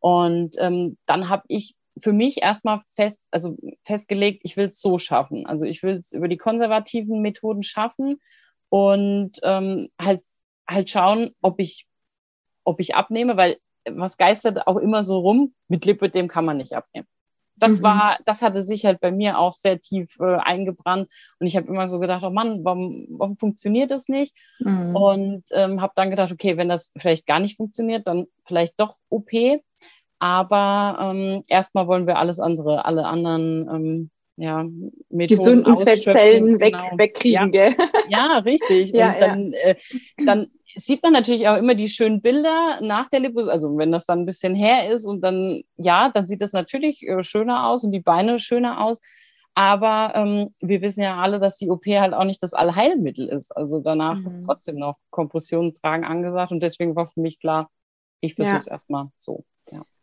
Und 0.03 0.57
ähm, 0.59 0.99
dann 1.07 1.29
habe 1.29 1.45
ich 1.47 1.77
für 1.97 2.13
mich 2.13 2.43
erstmal 2.43 2.83
fest, 2.97 3.25
also 3.31 3.57
festgelegt, 3.85 4.41
ich 4.43 4.57
will 4.57 4.67
es 4.67 4.81
so 4.81 4.99
schaffen. 4.99 5.47
Also 5.47 5.65
ich 5.65 5.85
will 5.85 5.95
es 5.95 6.13
über 6.13 6.27
die 6.27 6.37
konservativen 6.37 7.23
Methoden 7.23 7.63
schaffen 7.63 8.21
und 8.69 9.39
ähm, 9.45 9.91
halt, 10.01 10.25
halt 10.69 10.91
schauen, 10.91 11.31
ob 11.41 11.61
ich, 11.61 11.87
ob 12.65 12.81
ich 12.81 12.97
abnehme, 12.97 13.37
weil 13.37 13.59
was 13.89 14.17
geistert 14.17 14.67
auch 14.67 14.77
immer 14.77 15.05
so 15.05 15.21
rum, 15.21 15.55
mit 15.69 15.85
Lipidem 15.85 16.27
kann 16.27 16.47
man 16.47 16.57
nicht 16.57 16.73
abnehmen. 16.73 17.07
Das 17.63 17.79
mhm. 17.79 17.85
war, 17.85 18.19
das 18.27 18.43
hatte 18.43 18.61
sich 18.61 18.85
halt 18.85 19.01
bei 19.01 19.13
mir 19.13 19.39
auch 19.39 19.53
sehr 19.53 19.79
tief 19.79 20.19
äh, 20.19 20.35
eingebrannt 20.35 21.09
und 21.39 21.47
ich 21.47 21.57
habe 21.57 21.69
immer 21.69 21.87
so 21.87 22.01
gedacht, 22.01 22.25
oh 22.25 22.31
Mann, 22.31 22.65
warum, 22.65 23.07
warum 23.11 23.37
funktioniert 23.37 23.93
das 23.93 24.09
nicht? 24.09 24.35
Mhm. 24.59 24.97
Und 24.97 25.45
ähm, 25.53 25.81
habe 25.81 25.93
dann 25.95 26.11
gedacht, 26.11 26.33
okay, 26.33 26.57
wenn 26.57 26.69
das 26.69 26.91
vielleicht 26.97 27.25
gar 27.25 27.39
nicht 27.39 27.57
funktioniert, 27.57 28.09
dann 28.09 28.27
vielleicht 28.45 28.81
doch 28.81 28.97
OP. 29.11 29.31
Aber 30.19 30.99
ähm, 31.01 31.45
erstmal 31.47 31.87
wollen 31.87 32.09
wir 32.09 32.19
alles 32.19 32.41
andere, 32.41 32.85
alle 32.85 33.07
anderen 33.07 33.69
ähm, 33.73 34.11
ja, 34.37 34.65
Methoden 35.11 35.63
Gesunden 35.63 35.85
Fettzellen 35.85 36.61
weg, 36.61 36.73
genau. 36.73 36.99
wegkriegen, 36.99 37.53
ja. 37.53 37.69
gell? 37.69 37.77
Ja, 38.09 38.39
richtig. 38.39 38.91
ja, 38.93 39.13
und 39.13 39.21
dann, 39.21 39.53
ja. 39.53 39.59
Äh, 39.59 39.77
dann 40.25 40.47
sieht 40.75 41.03
man 41.03 41.13
natürlich 41.13 41.49
auch 41.49 41.57
immer 41.57 41.75
die 41.75 41.89
schönen 41.89 42.23
Bilder 42.23 42.79
nach 42.81 43.09
der 43.11 43.21
Lipos, 43.21 43.49
also 43.49 43.77
wenn 43.77 43.93
das 43.93 44.07
dann 44.07 44.21
ein 44.21 44.27
bisschen 44.27 44.55
her 44.55 44.91
ist 44.91 45.05
und 45.05 45.21
dann, 45.21 45.63
ja, 45.77 46.11
dann 46.11 46.27
sieht 46.27 46.41
das 46.41 46.53
natürlich 46.53 47.03
äh, 47.03 47.23
schöner 47.23 47.69
aus 47.69 47.85
und 47.85 47.93
die 47.93 48.01
Beine 48.01 48.39
schöner 48.39 48.83
aus. 48.83 49.01
Aber 49.55 50.13
ähm, 50.15 50.49
wir 50.63 50.81
wissen 50.81 51.03
ja 51.03 51.19
alle, 51.19 51.39
dass 51.39 51.59
die 51.59 51.69
OP 51.69 51.85
halt 51.85 52.15
auch 52.15 52.25
nicht 52.25 52.43
das 52.43 52.55
Allheilmittel 52.55 53.29
ist. 53.29 53.55
Also 53.55 53.81
danach 53.81 54.17
mhm. 54.17 54.27
ist 54.27 54.43
trotzdem 54.45 54.77
noch 54.77 54.97
Kompression 55.11 55.75
tragen 55.75 56.05
angesagt 56.05 56.53
und 56.53 56.61
deswegen 56.61 56.97
war 56.97 57.07
für 57.07 57.21
mich 57.21 57.39
klar, 57.39 57.71
ich 58.21 58.35
versuche 58.35 58.57
es 58.57 58.67
ja. 58.67 58.73
erstmal 58.73 59.09
so. 59.19 59.45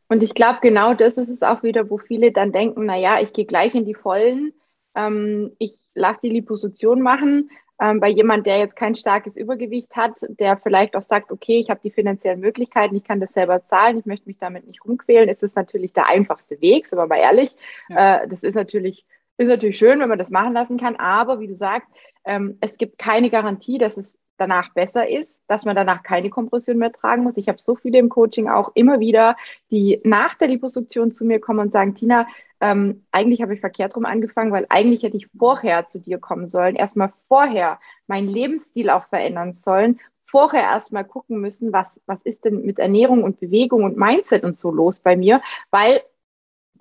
Und 0.09 0.23
ich 0.23 0.33
glaube, 0.33 0.59
genau 0.61 0.93
das 0.95 1.17
ist 1.17 1.29
es 1.29 1.43
auch 1.43 1.63
wieder, 1.63 1.89
wo 1.89 1.97
viele 1.97 2.31
dann 2.31 2.51
denken, 2.51 2.85
naja, 2.85 3.21
ich 3.21 3.31
gehe 3.31 3.45
gleich 3.45 3.75
in 3.75 3.85
die 3.85 3.93
Vollen, 3.93 4.53
ähm, 4.95 5.55
ich 5.59 5.75
lasse 5.93 6.21
die 6.23 6.29
Liposuktion 6.29 7.01
machen. 7.01 7.49
Ähm, 7.81 8.01
bei 8.01 8.09
jemand, 8.09 8.45
der 8.45 8.57
jetzt 8.57 8.75
kein 8.75 8.95
starkes 8.95 9.37
Übergewicht 9.37 9.95
hat, 9.95 10.13
der 10.27 10.57
vielleicht 10.57 10.97
auch 10.97 11.03
sagt, 11.03 11.31
okay, 11.31 11.59
ich 11.59 11.69
habe 11.69 11.79
die 11.81 11.91
finanziellen 11.91 12.41
Möglichkeiten, 12.41 12.95
ich 12.95 13.05
kann 13.05 13.21
das 13.21 13.31
selber 13.31 13.65
zahlen, 13.67 13.99
ich 13.99 14.05
möchte 14.05 14.27
mich 14.27 14.37
damit 14.37 14.67
nicht 14.67 14.83
rumquälen, 14.83 15.29
ist 15.29 15.43
es 15.43 15.55
natürlich 15.55 15.93
der 15.93 16.07
einfachste 16.07 16.59
Weg, 16.59 16.87
sind 16.87 16.97
wir 16.97 17.07
mal 17.07 17.19
ehrlich. 17.19 17.55
Ja. 17.87 18.23
Äh, 18.23 18.27
das 18.27 18.41
ist 18.43 18.55
natürlich, 18.55 19.05
ist 19.37 19.47
natürlich 19.47 19.77
schön, 19.77 19.99
wenn 20.01 20.09
man 20.09 20.19
das 20.19 20.29
machen 20.29 20.53
lassen 20.53 20.77
kann, 20.77 20.97
aber 20.97 21.39
wie 21.39 21.47
du 21.47 21.55
sagst, 21.55 21.87
ähm, 22.25 22.57
es 22.59 22.77
gibt 22.77 22.97
keine 22.97 23.29
Garantie, 23.29 23.77
dass 23.77 23.95
es 23.95 24.18
danach 24.39 24.73
besser 24.73 25.07
ist, 25.07 25.35
dass 25.47 25.65
man 25.65 25.75
danach 25.75 26.03
keine 26.03 26.29
Kompression 26.29 26.77
mehr 26.77 26.91
tragen 26.91 27.23
muss. 27.23 27.37
Ich 27.37 27.47
habe 27.47 27.59
so 27.59 27.75
viele 27.75 27.99
im 27.99 28.09
Coaching 28.09 28.49
auch 28.49 28.71
immer 28.75 28.99
wieder, 28.99 29.35
die 29.71 30.01
nach 30.03 30.35
der 30.35 30.47
Liposuktion 30.47 31.11
zu 31.11 31.25
mir 31.25 31.39
kommen 31.39 31.59
und 31.59 31.71
sagen, 31.71 31.95
Tina, 31.95 32.27
ähm, 32.61 33.05
eigentlich 33.11 33.41
habe 33.41 33.53
ich 33.53 33.59
verkehrt 33.59 33.95
rum 33.95 34.05
angefangen, 34.05 34.51
weil 34.51 34.65
eigentlich 34.69 35.03
hätte 35.03 35.17
ich 35.17 35.27
vorher 35.37 35.87
zu 35.87 35.99
dir 35.99 36.17
kommen 36.19 36.47
sollen, 36.47 36.75
erstmal 36.75 37.13
vorher 37.27 37.79
meinen 38.07 38.27
Lebensstil 38.27 38.89
auch 38.89 39.05
verändern 39.05 39.53
sollen, 39.53 39.99
vorher 40.25 40.63
erstmal 40.63 41.05
gucken 41.05 41.39
müssen, 41.41 41.73
was, 41.73 41.99
was 42.05 42.21
ist 42.21 42.45
denn 42.45 42.65
mit 42.65 42.79
Ernährung 42.79 43.23
und 43.23 43.39
Bewegung 43.39 43.83
und 43.83 43.97
Mindset 43.97 44.43
und 44.43 44.57
so 44.57 44.71
los 44.71 44.99
bei 44.99 45.15
mir, 45.15 45.41
weil 45.71 46.01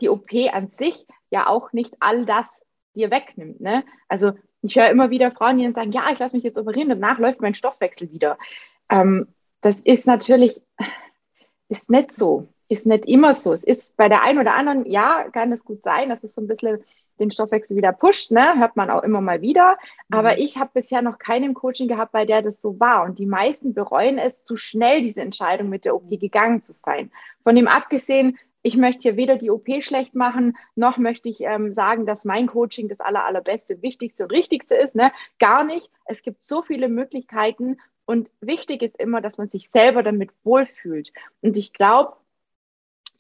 die 0.01 0.09
OP 0.09 0.31
an 0.53 0.69
sich 0.69 1.07
ja 1.31 1.49
auch 1.49 1.73
nicht 1.73 1.95
all 2.01 2.27
das 2.27 2.47
dir 2.95 3.11
wegnimmt. 3.11 3.61
Ne? 3.61 3.85
Also 4.09 4.33
ich 4.63 4.77
höre 4.77 4.91
immer 4.91 5.11
wieder 5.11 5.31
Frauen, 5.31 5.59
die 5.59 5.65
dann 5.65 5.75
sagen, 5.75 5.93
ja, 5.93 6.11
ich 6.11 6.19
lasse 6.19 6.37
mich 6.37 6.45
jetzt 6.45 6.59
operieren, 6.59 6.89
danach 6.89 7.19
läuft 7.19 7.41
mein 7.41 7.55
Stoffwechsel 7.55 8.11
wieder. 8.13 8.39
Ähm, 8.91 9.29
das 9.61 9.77
ist 9.81 10.07
natürlich, 10.07 10.61
ist 11.69 11.89
nicht 11.91 12.17
so, 12.17 12.49
ist 12.69 12.87
nicht 12.87 13.07
immer 13.07 13.35
so. 13.35 13.53
Es 13.53 13.65
ist 13.65 13.97
bei 13.97 14.09
der 14.09 14.23
einen 14.23 14.39
oder 14.39 14.55
anderen, 14.55 14.91
ja, 14.91 15.25
kann 15.33 15.53
es 15.53 15.65
gut 15.65 15.83
sein, 15.83 16.09
dass 16.09 16.23
es 16.25 16.35
so 16.35 16.41
ein 16.41 16.49
bisschen 16.49 16.85
den 17.19 17.31
Stoffwechsel 17.31 17.77
wieder 17.77 17.93
pusht, 17.93 18.31
ne? 18.31 18.59
hört 18.59 18.77
man 18.77 18.91
auch 18.91 19.03
immer 19.03 19.21
mal 19.21 19.41
wieder. 19.41 19.77
Aber 20.11 20.33
mhm. 20.33 20.39
ich 20.39 20.57
habe 20.57 20.71
bisher 20.75 21.03
noch 21.03 21.19
keinen 21.19 21.55
Coaching 21.55 21.89
gehabt, 21.89 22.13
bei 22.13 22.25
der 22.25 22.43
das 22.43 22.61
so 22.61 22.79
war. 22.79 23.05
Und 23.05 23.19
die 23.19 23.27
meisten 23.27 23.75
bereuen 23.75 24.19
es, 24.19 24.45
zu 24.45 24.57
schnell 24.57 25.03
diese 25.03 25.21
Entscheidung 25.21 25.69
mit 25.69 25.85
der 25.85 25.95
OP 25.95 26.09
gegangen 26.11 26.63
zu 26.63 26.73
sein. 26.73 27.11
Von 27.43 27.57
dem 27.57 27.69
abgesehen, 27.69 28.39
ich 28.69 28.77
möchte 28.77 29.03
hier 29.03 29.17
weder 29.17 29.37
die 29.37 29.51
OP 29.51 29.67
schlecht 29.81 30.15
machen, 30.15 30.57
noch 30.77 30.99
möchte 30.99 31.29
ich 31.29 31.41
ähm, 31.41 31.73
sagen, 31.73 32.05
dass 32.05 32.27
mein 32.27 32.47
Coaching 32.47 32.89
das 32.89 33.01
aller, 33.01 33.25
allerbeste, 33.25 33.81
wichtigste 33.83 34.25
und 34.25 34.31
richtigste 34.31 34.75
ist. 34.75 34.95
Ne? 34.95 35.11
Gar 35.39 35.65
nicht. 35.65 35.91
Es 36.05 36.23
gibt 36.23 36.43
so 36.45 36.63
viele 36.63 36.89
Möglichkeiten 36.89 37.79
und 38.05 38.31
wichtig 38.41 38.83
ist 38.83 38.99
immer, 39.01 39.23
dass 39.23 39.39
man 39.39 39.49
sich 39.49 39.71
selber 39.71 40.03
damit 40.03 40.31
wohlfühlt. 40.45 41.13
Und 41.41 41.57
ich 41.57 41.73
glaube, 41.73 42.17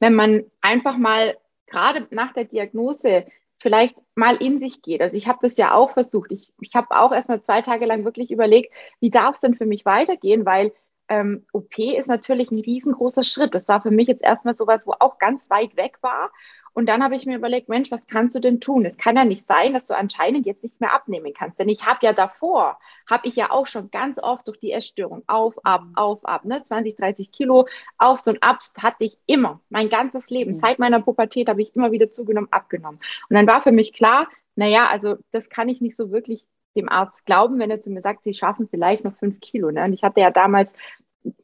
wenn 0.00 0.14
man 0.14 0.44
einfach 0.60 0.98
mal 0.98 1.36
gerade 1.66 2.06
nach 2.10 2.34
der 2.34 2.44
Diagnose 2.44 3.26
vielleicht 3.60 3.96
mal 4.14 4.36
in 4.36 4.60
sich 4.60 4.82
geht. 4.82 5.00
Also 5.00 5.16
ich 5.16 5.26
habe 5.26 5.38
das 5.42 5.56
ja 5.56 5.74
auch 5.74 5.92
versucht. 5.92 6.30
Ich, 6.30 6.52
ich 6.60 6.74
habe 6.74 6.88
auch 6.90 7.12
erst 7.12 7.28
mal 7.28 7.42
zwei 7.42 7.62
Tage 7.62 7.86
lang 7.86 8.04
wirklich 8.04 8.30
überlegt, 8.30 8.72
wie 9.00 9.10
darf 9.10 9.34
es 9.34 9.40
denn 9.40 9.54
für 9.54 9.66
mich 9.66 9.84
weitergehen, 9.84 10.46
weil 10.46 10.72
ähm, 11.08 11.46
OP 11.52 11.78
ist 11.78 12.08
natürlich 12.08 12.50
ein 12.50 12.60
riesengroßer 12.60 13.24
Schritt. 13.24 13.54
Das 13.54 13.68
war 13.68 13.82
für 13.82 13.90
mich 13.90 14.08
jetzt 14.08 14.22
erstmal 14.22 14.54
sowas, 14.54 14.86
wo 14.86 14.92
auch 14.98 15.18
ganz 15.18 15.48
weit 15.50 15.76
weg 15.76 15.98
war. 16.02 16.30
Und 16.74 16.86
dann 16.86 17.02
habe 17.02 17.16
ich 17.16 17.26
mir 17.26 17.36
überlegt, 17.36 17.68
Mensch, 17.68 17.90
was 17.90 18.06
kannst 18.06 18.36
du 18.36 18.40
denn 18.40 18.60
tun? 18.60 18.84
Es 18.84 18.96
kann 18.96 19.16
ja 19.16 19.24
nicht 19.24 19.46
sein, 19.46 19.72
dass 19.72 19.86
du 19.86 19.96
anscheinend 19.96 20.46
jetzt 20.46 20.62
nicht 20.62 20.80
mehr 20.80 20.94
abnehmen 20.94 21.32
kannst. 21.34 21.58
Denn 21.58 21.68
ich 21.68 21.84
habe 21.84 21.98
ja 22.02 22.12
davor, 22.12 22.78
habe 23.08 23.26
ich 23.26 23.34
ja 23.34 23.50
auch 23.50 23.66
schon 23.66 23.90
ganz 23.90 24.22
oft 24.22 24.46
durch 24.46 24.60
die 24.60 24.70
Essstörung 24.70 25.24
auf, 25.26 25.54
ab, 25.64 25.82
mhm. 25.84 25.96
auf, 25.96 26.24
ab, 26.24 26.44
ne? 26.44 26.62
20, 26.62 26.96
30 26.96 27.32
Kilo 27.32 27.66
auf 27.96 28.24
und 28.26 28.42
abs 28.42 28.74
hatte 28.78 29.04
ich 29.04 29.18
immer, 29.26 29.60
mein 29.70 29.88
ganzes 29.88 30.30
Leben. 30.30 30.52
Mhm. 30.52 30.54
Seit 30.54 30.78
meiner 30.78 31.00
Pubertät 31.00 31.48
habe 31.48 31.62
ich 31.62 31.74
immer 31.74 31.90
wieder 31.90 32.10
zugenommen, 32.10 32.48
abgenommen. 32.52 33.00
Und 33.28 33.34
dann 33.34 33.46
war 33.46 33.62
für 33.62 33.72
mich 33.72 33.92
klar, 33.92 34.28
naja, 34.54 34.88
also 34.88 35.16
das 35.30 35.48
kann 35.48 35.68
ich 35.68 35.80
nicht 35.80 35.96
so 35.96 36.12
wirklich 36.12 36.44
dem 36.76 36.88
Arzt 36.88 37.24
glauben, 37.26 37.58
wenn 37.58 37.70
er 37.70 37.80
zu 37.80 37.90
mir 37.90 38.02
sagt, 38.02 38.24
sie 38.24 38.34
schaffen 38.34 38.68
vielleicht 38.68 39.04
noch 39.04 39.16
fünf 39.16 39.40
Kilo. 39.40 39.70
Ne? 39.70 39.84
Und 39.84 39.92
ich 39.92 40.02
hatte 40.02 40.20
ja 40.20 40.30
damals 40.30 40.74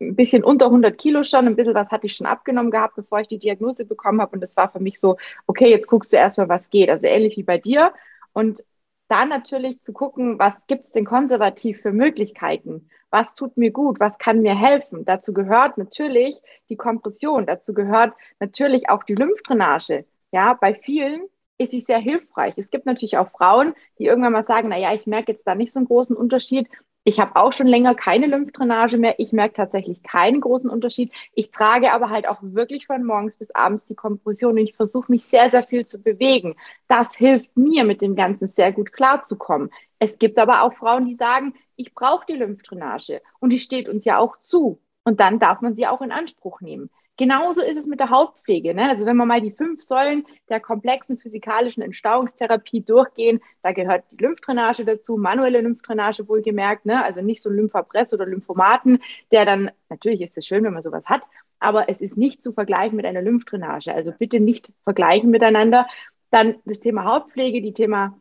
ein 0.00 0.16
bisschen 0.16 0.44
unter 0.44 0.66
100 0.66 0.96
Kilo 0.96 1.24
schon, 1.24 1.46
ein 1.46 1.56
bisschen 1.56 1.74
was 1.74 1.90
hatte 1.90 2.06
ich 2.06 2.16
schon 2.16 2.26
abgenommen 2.26 2.70
gehabt, 2.70 2.96
bevor 2.96 3.20
ich 3.20 3.28
die 3.28 3.38
Diagnose 3.38 3.84
bekommen 3.84 4.20
habe. 4.20 4.32
Und 4.32 4.40
das 4.40 4.56
war 4.56 4.70
für 4.70 4.80
mich 4.80 5.00
so, 5.00 5.16
okay, 5.46 5.70
jetzt 5.70 5.88
guckst 5.88 6.12
du 6.12 6.16
erstmal, 6.16 6.48
was 6.48 6.70
geht. 6.70 6.90
Also 6.90 7.06
ähnlich 7.06 7.36
wie 7.36 7.42
bei 7.42 7.58
dir. 7.58 7.92
Und 8.32 8.64
dann 9.08 9.28
natürlich 9.28 9.80
zu 9.82 9.92
gucken, 9.92 10.38
was 10.38 10.54
gibt 10.66 10.84
es 10.84 10.92
denn 10.92 11.04
konservativ 11.04 11.82
für 11.82 11.92
Möglichkeiten? 11.92 12.88
Was 13.10 13.34
tut 13.34 13.56
mir 13.56 13.70
gut? 13.70 14.00
Was 14.00 14.18
kann 14.18 14.40
mir 14.40 14.58
helfen? 14.58 15.04
Dazu 15.04 15.32
gehört 15.32 15.78
natürlich 15.78 16.36
die 16.68 16.76
Kompression. 16.76 17.46
Dazu 17.46 17.74
gehört 17.74 18.14
natürlich 18.40 18.88
auch 18.88 19.04
die 19.04 19.14
Lymphdrainage. 19.14 20.04
Ja, 20.32 20.54
bei 20.54 20.74
vielen 20.74 21.28
ist 21.58 21.70
sie 21.70 21.80
sehr 21.80 21.98
hilfreich. 21.98 22.54
Es 22.56 22.70
gibt 22.70 22.86
natürlich 22.86 23.16
auch 23.18 23.30
Frauen, 23.30 23.74
die 23.98 24.06
irgendwann 24.06 24.32
mal 24.32 24.44
sagen, 24.44 24.68
na 24.68 24.78
ja, 24.78 24.92
ich 24.94 25.06
merke 25.06 25.32
jetzt 25.32 25.46
da 25.46 25.54
nicht 25.54 25.72
so 25.72 25.78
einen 25.78 25.86
großen 25.86 26.16
Unterschied. 26.16 26.68
Ich 27.06 27.20
habe 27.20 27.36
auch 27.36 27.52
schon 27.52 27.66
länger 27.66 27.94
keine 27.94 28.26
Lymphdrainage 28.26 28.96
mehr. 28.96 29.16
Ich 29.18 29.32
merke 29.32 29.54
tatsächlich 29.54 30.02
keinen 30.02 30.40
großen 30.40 30.70
Unterschied. 30.70 31.12
Ich 31.34 31.50
trage 31.50 31.92
aber 31.92 32.08
halt 32.08 32.26
auch 32.26 32.38
wirklich 32.40 32.86
von 32.86 33.04
morgens 33.04 33.36
bis 33.36 33.50
abends 33.50 33.86
die 33.86 33.94
Kompression 33.94 34.52
und 34.52 34.58
ich 34.58 34.74
versuche 34.74 35.12
mich 35.12 35.26
sehr, 35.26 35.50
sehr 35.50 35.64
viel 35.64 35.84
zu 35.84 35.98
bewegen. 36.00 36.56
Das 36.88 37.14
hilft 37.14 37.54
mir, 37.56 37.84
mit 37.84 38.00
dem 38.00 38.16
Ganzen 38.16 38.48
sehr 38.48 38.72
gut 38.72 38.92
klarzukommen. 38.92 39.70
Es 39.98 40.18
gibt 40.18 40.38
aber 40.38 40.62
auch 40.62 40.72
Frauen, 40.74 41.06
die 41.06 41.14
sagen, 41.14 41.54
ich 41.76 41.94
brauche 41.94 42.24
die 42.26 42.34
Lymphdrainage 42.34 43.20
und 43.38 43.50
die 43.50 43.58
steht 43.58 43.88
uns 43.88 44.04
ja 44.06 44.18
auch 44.18 44.36
zu. 44.42 44.80
Und 45.04 45.20
dann 45.20 45.38
darf 45.38 45.60
man 45.60 45.74
sie 45.74 45.86
auch 45.86 46.00
in 46.00 46.10
Anspruch 46.10 46.62
nehmen. 46.62 46.90
Genauso 47.16 47.62
ist 47.62 47.76
es 47.76 47.86
mit 47.86 48.00
der 48.00 48.10
Hautpflege. 48.10 48.74
Ne? 48.74 48.88
Also 48.88 49.06
wenn 49.06 49.16
wir 49.16 49.24
mal 49.24 49.40
die 49.40 49.52
fünf 49.52 49.82
Säulen 49.82 50.26
der 50.48 50.58
komplexen 50.58 51.16
physikalischen 51.16 51.82
Entstauungstherapie 51.82 52.80
durchgehen, 52.80 53.40
da 53.62 53.70
gehört 53.70 54.04
die 54.10 54.16
Lymphdrainage 54.16 54.84
dazu, 54.84 55.16
manuelle 55.16 55.60
Lymphdrainage 55.60 56.26
wohlgemerkt, 56.28 56.86
ne? 56.86 57.04
also 57.04 57.20
nicht 57.20 57.40
so 57.40 57.50
ein 57.50 57.56
Lymphapress 57.56 58.12
oder 58.12 58.26
Lymphomaten, 58.26 59.00
der 59.30 59.44
dann, 59.44 59.70
natürlich 59.88 60.22
ist 60.22 60.36
es 60.36 60.46
schön, 60.46 60.64
wenn 60.64 60.72
man 60.72 60.82
sowas 60.82 61.04
hat, 61.06 61.22
aber 61.60 61.88
es 61.88 62.00
ist 62.00 62.16
nicht 62.16 62.42
zu 62.42 62.52
vergleichen 62.52 62.96
mit 62.96 63.06
einer 63.06 63.22
Lymphdrainage. 63.22 63.94
Also 63.94 64.12
bitte 64.18 64.40
nicht 64.40 64.72
vergleichen 64.82 65.30
miteinander. 65.30 65.86
Dann 66.30 66.56
das 66.64 66.80
Thema 66.80 67.04
Hautpflege, 67.04 67.62
die 67.62 67.74
Thema 67.74 68.18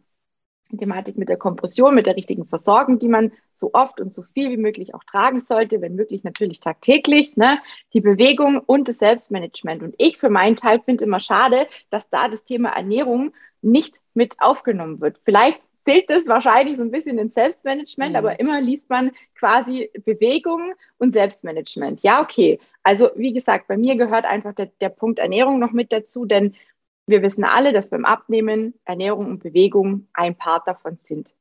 Thematik 0.77 1.17
mit 1.17 1.29
der 1.29 1.38
Kompression, 1.38 1.96
mit 1.96 2.05
der 2.05 2.15
richtigen 2.15 2.46
Versorgung, 2.46 3.00
die 3.00 3.08
man 3.08 3.32
so 3.51 3.72
oft 3.74 4.01
und 4.01 4.13
so 4.13 4.24
viel 4.24 4.50
wie 4.50 4.58
möglich 4.58 4.96
auch 4.96 5.03
tragen 5.03 5.41
sollte, 5.41 5.82
wenn 5.82 5.96
möglich 5.96 6.24
natürlich 6.24 6.60
tagtäglich, 6.60 7.38
ne? 7.38 7.60
die 7.93 8.01
Bewegung 8.01 8.60
und 8.60 8.88
das 8.88 8.98
Selbstmanagement. 9.00 9.84
Und 9.84 9.96
ich 9.98 10.17
für 10.17 10.29
meinen 10.29 10.55
Teil 10.55 10.79
finde 10.79 11.03
immer 11.03 11.20
schade, 11.20 11.67
dass 11.89 12.10
da 12.10 12.27
das 12.27 12.43
Thema 12.46 12.70
Ernährung 12.70 13.34
nicht 13.62 14.00
mit 14.13 14.36
aufgenommen 14.39 15.00
wird. 15.00 15.20
Vielleicht 15.24 15.62
zählt 15.86 16.10
das 16.10 16.25
wahrscheinlich 16.27 16.77
so 16.77 16.84
ein 16.84 16.91
bisschen 16.91 17.17
ins 17.17 17.34
Selbstmanagement, 17.34 18.12
mhm. 18.12 18.15
aber 18.15 18.39
immer 18.39 18.62
liest 18.62 18.89
man 18.89 19.12
quasi 19.36 19.89
Bewegung 20.05 20.74
und 20.98 21.13
Selbstmanagement. 21.13 22.01
Ja, 22.03 22.22
okay. 22.22 22.60
Also 22.84 23.10
wie 23.15 23.34
gesagt, 23.34 23.67
bei 23.67 23.77
mir 23.77 23.96
gehört 23.96 24.25
einfach 24.25 24.53
der, 24.53 24.67
der 24.82 24.89
Punkt 24.89 25.20
Ernährung 25.20 25.60
noch 25.60 25.72
mit 25.72 25.91
dazu, 25.91 26.25
denn 26.25 26.55
wir 27.05 27.22
wissen 27.22 27.43
alle, 27.43 27.74
dass 27.74 27.89
beim 27.89 28.05
Abnehmen 28.05 28.74
Ernährung 28.86 29.27
und 29.27 29.43
Bewegung 29.43 30.07
ein 30.13 30.36
Part 30.36 30.67
davon 30.67 31.00
sind. 31.03 31.33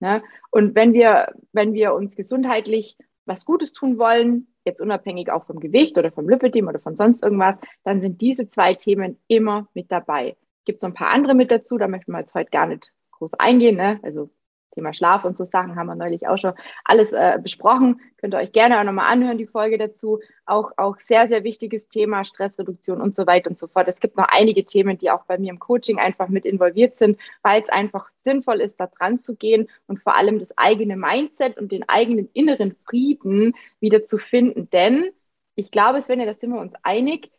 Ne? 0.00 0.22
Und 0.50 0.74
wenn 0.74 0.92
wir, 0.92 1.34
wenn 1.52 1.72
wir 1.74 1.94
uns 1.94 2.16
gesundheitlich 2.16 2.96
was 3.26 3.44
Gutes 3.44 3.72
tun 3.72 3.98
wollen, 3.98 4.48
jetzt 4.64 4.80
unabhängig 4.80 5.30
auch 5.30 5.46
vom 5.46 5.60
Gewicht 5.60 5.98
oder 5.98 6.10
vom 6.10 6.28
Lipidem 6.28 6.68
oder 6.68 6.80
von 6.80 6.96
sonst 6.96 7.22
irgendwas, 7.22 7.56
dann 7.84 8.00
sind 8.00 8.20
diese 8.20 8.48
zwei 8.48 8.74
Themen 8.74 9.18
immer 9.28 9.68
mit 9.74 9.90
dabei. 9.90 10.36
Es 10.60 10.64
gibt 10.64 10.80
so 10.80 10.86
ein 10.86 10.94
paar 10.94 11.10
andere 11.10 11.34
mit 11.34 11.50
dazu, 11.50 11.78
da 11.78 11.88
möchten 11.88 12.12
wir 12.12 12.20
jetzt 12.20 12.34
heute 12.34 12.50
gar 12.50 12.66
nicht 12.66 12.92
groß 13.12 13.34
eingehen. 13.34 13.76
Ne? 13.76 14.00
Also 14.02 14.30
Thema 14.72 14.92
Schlaf 14.92 15.24
und 15.24 15.36
so 15.36 15.44
Sachen 15.44 15.76
haben 15.76 15.86
wir 15.86 15.94
neulich 15.94 16.28
auch 16.28 16.38
schon 16.38 16.52
alles 16.84 17.12
äh, 17.12 17.38
besprochen. 17.42 18.00
Könnt 18.18 18.34
ihr 18.34 18.38
euch 18.38 18.52
gerne 18.52 18.78
auch 18.78 18.84
nochmal 18.84 19.12
anhören, 19.12 19.38
die 19.38 19.46
Folge 19.46 19.78
dazu. 19.78 20.20
Auch, 20.46 20.72
auch 20.76 20.98
sehr, 20.98 21.28
sehr 21.28 21.44
wichtiges 21.44 21.88
Thema, 21.88 22.24
Stressreduktion 22.24 23.00
und 23.00 23.16
so 23.16 23.26
weiter 23.26 23.50
und 23.50 23.58
so 23.58 23.66
fort. 23.66 23.88
Es 23.88 24.00
gibt 24.00 24.16
noch 24.16 24.28
einige 24.28 24.64
Themen, 24.64 24.98
die 24.98 25.10
auch 25.10 25.24
bei 25.24 25.38
mir 25.38 25.50
im 25.50 25.58
Coaching 25.58 25.98
einfach 25.98 26.28
mit 26.28 26.44
involviert 26.44 26.96
sind, 26.96 27.18
weil 27.42 27.62
es 27.62 27.68
einfach 27.68 28.08
sinnvoll 28.22 28.60
ist, 28.60 28.78
da 28.78 28.86
dran 28.86 29.18
zu 29.18 29.36
gehen 29.36 29.68
und 29.86 30.02
vor 30.02 30.16
allem 30.16 30.38
das 30.38 30.56
eigene 30.56 30.96
Mindset 30.96 31.58
und 31.58 31.72
den 31.72 31.88
eigenen 31.88 32.28
inneren 32.32 32.76
Frieden 32.86 33.54
wieder 33.80 34.04
zu 34.04 34.18
finden. 34.18 34.68
Denn 34.70 35.10
ich 35.54 35.70
glaube, 35.70 36.02
Svenja, 36.02 36.26
da 36.26 36.34
sind 36.34 36.52
wir 36.52 36.60
uns 36.60 36.74
einig, 36.82 37.30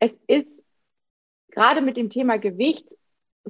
es 0.00 0.12
ist 0.26 0.48
gerade 1.50 1.80
mit 1.80 1.96
dem 1.96 2.10
Thema 2.10 2.38
Gewicht 2.38 2.86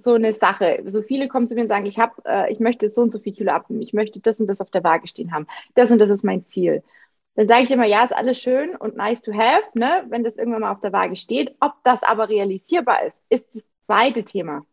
so 0.01 0.15
eine 0.15 0.35
Sache. 0.35 0.83
So 0.87 1.03
viele 1.03 1.29
kommen 1.29 1.49
zu 1.49 1.55
mir 1.55 1.63
und 1.63 1.69
sagen, 1.69 1.87
ich 1.87 1.99
habe, 1.99 2.15
äh, 2.25 2.53
ich 2.53 2.61
möchte 2.61 2.89
so 2.89 3.03
und 3.03 3.13
so 3.13 3.19
viel 3.19 3.35
Kilo 3.35 3.53
abnehmen, 3.53 3.83
ich 3.83 3.93
möchte 3.93 4.21
das 4.21 4.41
und 4.41 4.47
das 4.47 4.61
auf 4.61 4.71
der 4.71 4.85
Waage 4.85 5.09
stehen 5.09 5.33
haben. 5.33 5.47
Das 5.75 5.91
und 5.91 5.99
das 5.99 6.11
ist 6.11 6.25
mein 6.25 6.47
Ziel. 6.47 6.83
Dann 7.35 7.49
sage 7.49 7.65
ich 7.65 7.71
immer, 7.71 7.87
ja, 7.87 8.05
ist 8.05 8.17
alles 8.17 8.41
schön 8.41 8.75
und 8.77 8.97
nice 8.97 9.23
to 9.23 9.33
have, 9.33 9.63
ne, 9.75 10.05
wenn 10.09 10.25
das 10.25 10.39
irgendwann 10.39 10.63
mal 10.63 10.73
auf 10.73 10.81
der 10.81 10.93
Waage 10.93 11.17
steht. 11.17 11.55
Ob 11.61 11.75
das 11.85 12.03
aber 12.03 12.29
realisierbar 12.29 13.07
ist, 13.07 13.17
ist 13.29 13.45
das 13.55 13.63
zweite 13.87 14.25
Thema. 14.25 14.67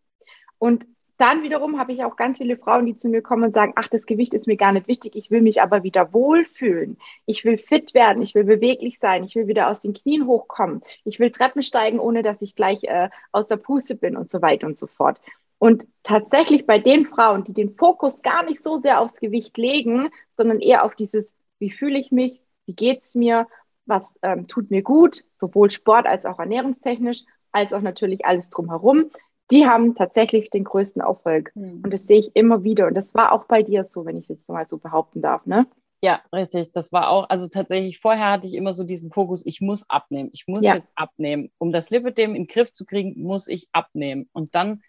Und 0.58 0.88
dann 1.17 1.43
wiederum 1.43 1.79
habe 1.79 1.93
ich 1.93 2.03
auch 2.03 2.15
ganz 2.15 2.38
viele 2.38 2.57
Frauen, 2.57 2.86
die 2.86 2.95
zu 2.95 3.07
mir 3.07 3.22
kommen 3.22 3.45
und 3.45 3.53
sagen, 3.53 3.74
ach, 3.75 3.88
das 3.88 4.05
Gewicht 4.05 4.34
ist 4.34 4.48
mir 4.48 4.57
gar 4.57 4.74
nicht 4.74 4.88
wichtig, 4.88 5.15
ich 5.15 5.31
will 5.31 5.41
mich 5.41 5.62
aber 5.62 5.84
wieder 5.84 6.13
wohlfühlen. 6.13 6.98
Ich 7.25 7.45
will 7.45 7.57
fit 7.57 7.93
werden, 7.93 8.22
ich 8.22 8.36
will 8.36 8.43
beweglich 8.43 9.00
sein, 9.00 9.24
ich 9.24 9.36
will 9.36 9.48
wieder 9.48 9.69
aus 9.69 9.81
den 9.81 9.93
Knien 9.93 10.27
hochkommen, 10.27 10.81
ich 11.05 11.19
will 11.19 11.31
Treppen 11.31 11.63
steigen, 11.63 12.00
ohne 12.00 12.22
dass 12.22 12.41
ich 12.41 12.55
gleich 12.55 12.84
äh, 12.84 13.10
aus 13.31 13.48
der 13.48 13.57
Puste 13.57 13.95
bin 13.95 14.17
und 14.17 14.29
so 14.29 14.41
weiter 14.41 14.67
und 14.67 14.77
so 14.77 14.88
fort. 14.88 15.19
Und 15.57 15.88
tatsächlich 16.03 16.65
bei 16.65 16.79
den 16.79 17.05
Frauen, 17.05 17.45
die 17.45 17.53
den 17.53 17.75
Fokus 17.75 18.22
gar 18.22 18.43
nicht 18.43 18.62
so 18.62 18.79
sehr 18.79 19.00
aufs 19.00 19.15
Gewicht 19.17 19.57
legen, 19.57 20.10
sondern 20.36 20.60
eher 20.60 20.84
auf 20.84 20.95
dieses, 20.95 21.31
wie 21.60 21.72
fühle 21.72 21.98
ich 21.98 22.12
mich, 22.12 22.41
wie 22.65 22.74
geht's 22.74 23.15
mir, 23.15 23.48
was 23.86 24.17
ähm, 24.22 24.48
tut 24.48 24.69
mir 24.69 24.81
gut, 24.81 25.24
sowohl 25.34 25.72
Sport 25.72 26.07
als 26.07 26.25
auch 26.25 26.39
ernährungstechnisch, 26.39 27.24
als 27.51 27.72
auch 27.72 27.81
natürlich 27.81 28.25
alles 28.25 28.50
drumherum, 28.50 29.12
die 29.52 29.66
haben 29.66 29.96
tatsächlich 29.96 30.50
den 30.50 30.64
größten 30.64 31.02
Erfolg. 31.02 31.52
Mhm. 31.56 31.82
Und 31.84 31.94
das 31.94 32.08
sehe 32.08 32.20
ich 32.20 32.36
immer 32.36 32.64
wieder. 32.64 32.88
Und 32.88 32.96
das 32.96 33.14
war 33.14 33.32
auch 33.32 33.46
bei 33.46 33.64
dir 33.64 33.86
so, 33.86 34.06
wenn 34.06 34.18
ich 34.18 34.28
jetzt 34.28 34.50
mal 34.50 34.68
so 34.68 34.78
behaupten 34.78 35.22
darf, 35.22 35.46
ne? 35.46 35.68
Ja, 36.02 36.22
richtig. 36.34 36.72
Das 36.72 36.92
war 36.92 37.10
auch, 37.10 37.30
also 37.30 37.48
tatsächlich 37.48 38.00
vorher 38.00 38.32
hatte 38.32 38.48
ich 38.48 38.54
immer 38.54 38.74
so 38.74 38.84
diesen 38.84 39.12
Fokus, 39.12 39.46
ich 39.46 39.62
muss 39.62 39.90
abnehmen. 39.90 40.30
Ich 40.34 40.46
muss 40.48 40.64
ja. 40.64 40.75
jetzt 40.75 40.90
abnehmen. 40.96 41.52
Um 41.58 41.72
das 41.72 41.90
Lipidem 41.90 42.36
in 42.36 42.44
den 42.44 42.48
Griff 42.48 42.72
zu 42.74 42.86
kriegen, 42.86 43.22
muss 43.22 43.48
ich 43.48 43.70
abnehmen. 43.72 44.30
Und 44.32 44.56
dann, 44.56 44.82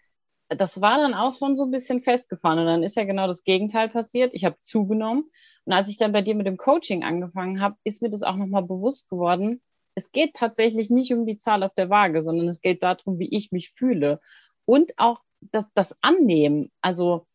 das 0.49 0.81
war 0.81 0.97
dann 0.97 1.13
auch 1.13 1.35
schon 1.37 1.55
so 1.55 1.63
ein 1.63 1.71
bisschen 1.71 2.01
festgefahren. 2.01 2.59
Und 2.59 2.65
dann 2.65 2.83
ist 2.83 2.95
ja 2.95 3.03
genau 3.03 3.25
das 3.25 3.43
Gegenteil 3.43 3.89
passiert. 3.89 4.33
Ich 4.35 4.45
habe 4.45 4.59
zugenommen. 4.59 5.29
Und 5.65 5.73
als 5.73 5.89
ich 5.89 5.97
dann 5.97 6.11
bei 6.11 6.21
dir 6.21 6.35
mit 6.35 6.45
dem 6.45 6.57
Coaching 6.57 7.03
angefangen 7.03 7.61
habe, 7.61 7.77
ist 7.83 8.01
mir 8.01 8.09
das 8.09 8.23
auch 8.23 8.35
nochmal 8.35 8.63
bewusst 8.63 9.09
geworden. 9.09 9.61
Es 9.95 10.11
geht 10.11 10.35
tatsächlich 10.35 10.91
nicht 10.91 11.11
um 11.13 11.25
die 11.25 11.37
Zahl 11.37 11.63
auf 11.63 11.73
der 11.73 11.89
Waage, 11.89 12.21
sondern 12.21 12.47
es 12.47 12.61
geht 12.61 12.83
darum, 12.83 13.17
wie 13.17 13.35
ich 13.35 13.51
mich 13.51 13.71
fühle 13.71 14.19
und 14.67 14.93
auch 14.97 15.21
das, 15.39 15.65
das 15.73 15.95
Annehmen. 16.01 16.71
Also 16.81 17.25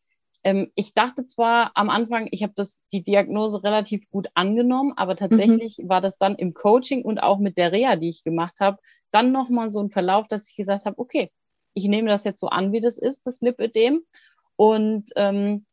ähm, 0.45 0.71
ich 0.75 0.93
dachte 0.93 1.27
zwar 1.27 1.73
am 1.75 1.89
Anfang, 1.89 2.29
ich 2.31 2.43
habe 2.43 2.53
das 2.55 2.85
die 2.93 3.03
Diagnose 3.03 3.65
relativ 3.65 4.09
gut 4.11 4.29
angenommen, 4.35 4.93
aber 4.97 5.17
tatsächlich 5.17 5.79
mhm. 5.79 5.89
war 5.89 6.01
das 6.01 6.19
dann 6.19 6.35
im 6.37 6.53
Coaching 6.55 7.03
und 7.05 7.23
auch 7.23 7.39
mit 7.39 7.57
der 7.59 7.73
Reha, 7.73 7.97
die 7.97 8.11
ich 8.11 8.23
gemacht 8.23 8.61
habe, 8.61 8.79
dann 9.11 9.33
nochmal 9.33 9.71
so 9.71 9.81
ein 9.81 9.91
Verlauf, 9.91 10.29
dass 10.29 10.49
ich 10.49 10.57
gesagt 10.57 10.85
habe, 10.85 10.99
okay, 10.99 11.31
ich 11.75 11.87
nehme 11.87 12.09
das 12.09 12.25
jetzt 12.25 12.41
so 12.41 12.49
an, 12.49 12.73
wie 12.73 12.81
das 12.81 12.99
ist, 12.99 13.27
das 13.27 13.41
Lipödem. 13.41 14.03
Und 14.57 15.11
ähm, 15.17 15.65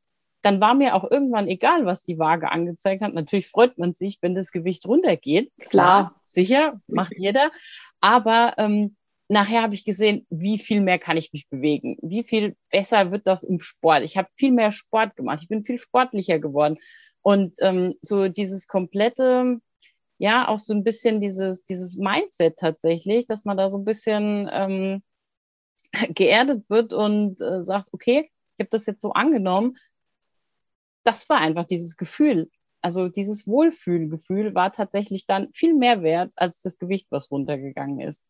dann 0.42 0.62
war 0.62 0.74
mir 0.74 0.96
auch 0.96 1.10
irgendwann 1.10 1.50
egal, 1.50 1.86
was 1.86 2.06
die 2.06 2.18
Waage 2.18 2.50
angezeigt 2.50 3.02
hat. 3.02 3.14
Natürlich 3.14 3.50
freut 3.50 3.78
man 3.78 3.94
sich, 3.94 4.20
wenn 4.22 4.34
das 4.34 4.52
Gewicht 4.52 4.88
runtergeht. 4.88 5.52
Klar, 5.58 5.70
Klar 5.70 6.16
sicher, 6.22 6.82
macht 6.88 7.14
jeder. 7.18 7.52
Aber 8.00 8.54
ähm, 8.58 8.96
nachher 9.30 9.62
habe 9.62 9.76
ich 9.76 9.86
gesehen, 9.86 10.26
wie 10.30 10.58
viel 10.58 10.82
mehr 10.82 11.00
kann 11.00 11.16
ich 11.16 11.32
mich 11.32 11.48
bewegen, 11.50 11.98
wie 12.02 12.24
viel 12.24 12.58
besser 12.72 13.12
wird 13.12 13.28
das 13.28 13.44
im 13.44 13.60
Sport. 13.62 14.04
Ich 14.04 14.18
habe 14.18 14.28
viel 14.36 14.52
mehr 14.52 14.72
Sport 14.72 15.16
gemacht, 15.16 15.40
ich 15.44 15.48
bin 15.48 15.64
viel 15.64 15.78
sportlicher 15.78 16.40
geworden. 16.40 16.78
Und 17.22 17.54
ähm, 17.62 17.96
so 18.02 18.28
dieses 18.28 18.68
komplette, 18.68 19.60
ja, 20.18 20.48
auch 20.48 20.58
so 20.58 20.74
ein 20.74 20.84
bisschen 20.84 21.22
dieses, 21.22 21.64
dieses 21.64 21.96
Mindset 21.96 22.58
tatsächlich, 22.58 23.28
dass 23.28 23.46
man 23.46 23.56
da 23.56 23.70
so 23.70 23.78
ein 23.78 23.86
bisschen 23.86 24.50
ähm, 24.52 25.04
geerdet 26.16 26.68
wird 26.70 26.92
und 26.92 27.40
äh, 27.40 27.64
sagt, 27.64 27.90
okay, 27.94 28.32
ich 28.58 28.64
habe 28.64 28.70
das 28.72 28.88
jetzt 28.88 29.02
so 29.02 29.12
angenommen. 29.12 29.78
Das 31.04 31.30
war 31.30 31.38
einfach 31.38 31.66
dieses 31.66 31.98
Gefühl. 31.98 32.50
Also 32.82 33.10
dieses 33.10 33.46
Wohlfühlgefühl 33.46 34.56
war 34.56 34.72
tatsächlich 34.72 35.28
dann 35.28 35.50
viel 35.54 35.76
mehr 35.76 36.02
wert 36.02 36.34
als 36.36 36.62
das 36.62 36.80
Gewicht, 36.80 37.08
was 37.12 37.30
runtergegangen 37.30 38.00
ist. 38.00 38.26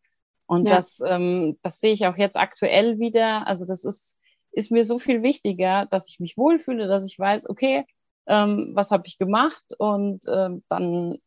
Und 0.49 0.67
ja. 0.67 0.77
das, 0.77 0.99
ähm, 1.05 1.59
das 1.61 1.79
sehe 1.79 1.93
ich 1.93 2.07
auch 2.07 2.17
jetzt 2.17 2.35
aktuell 2.35 2.97
wieder. 2.97 3.45
Also 3.45 3.67
das 3.67 3.85
ist, 3.85 4.17
ist 4.51 4.71
mir 4.71 4.83
so 4.83 4.97
viel 4.97 5.21
wichtiger, 5.21 5.85
dass 5.91 6.09
ich 6.09 6.19
mich 6.19 6.37
wohlfühle, 6.37 6.87
dass 6.87 7.05
ich 7.05 7.19
weiß, 7.19 7.47
okay, 7.51 7.85
ähm, 8.25 8.71
was 8.73 8.89
habe 8.89 9.03
ich 9.05 9.19
gemacht 9.19 9.63
und 9.77 10.21
ähm, 10.27 10.63
dann 10.67 11.19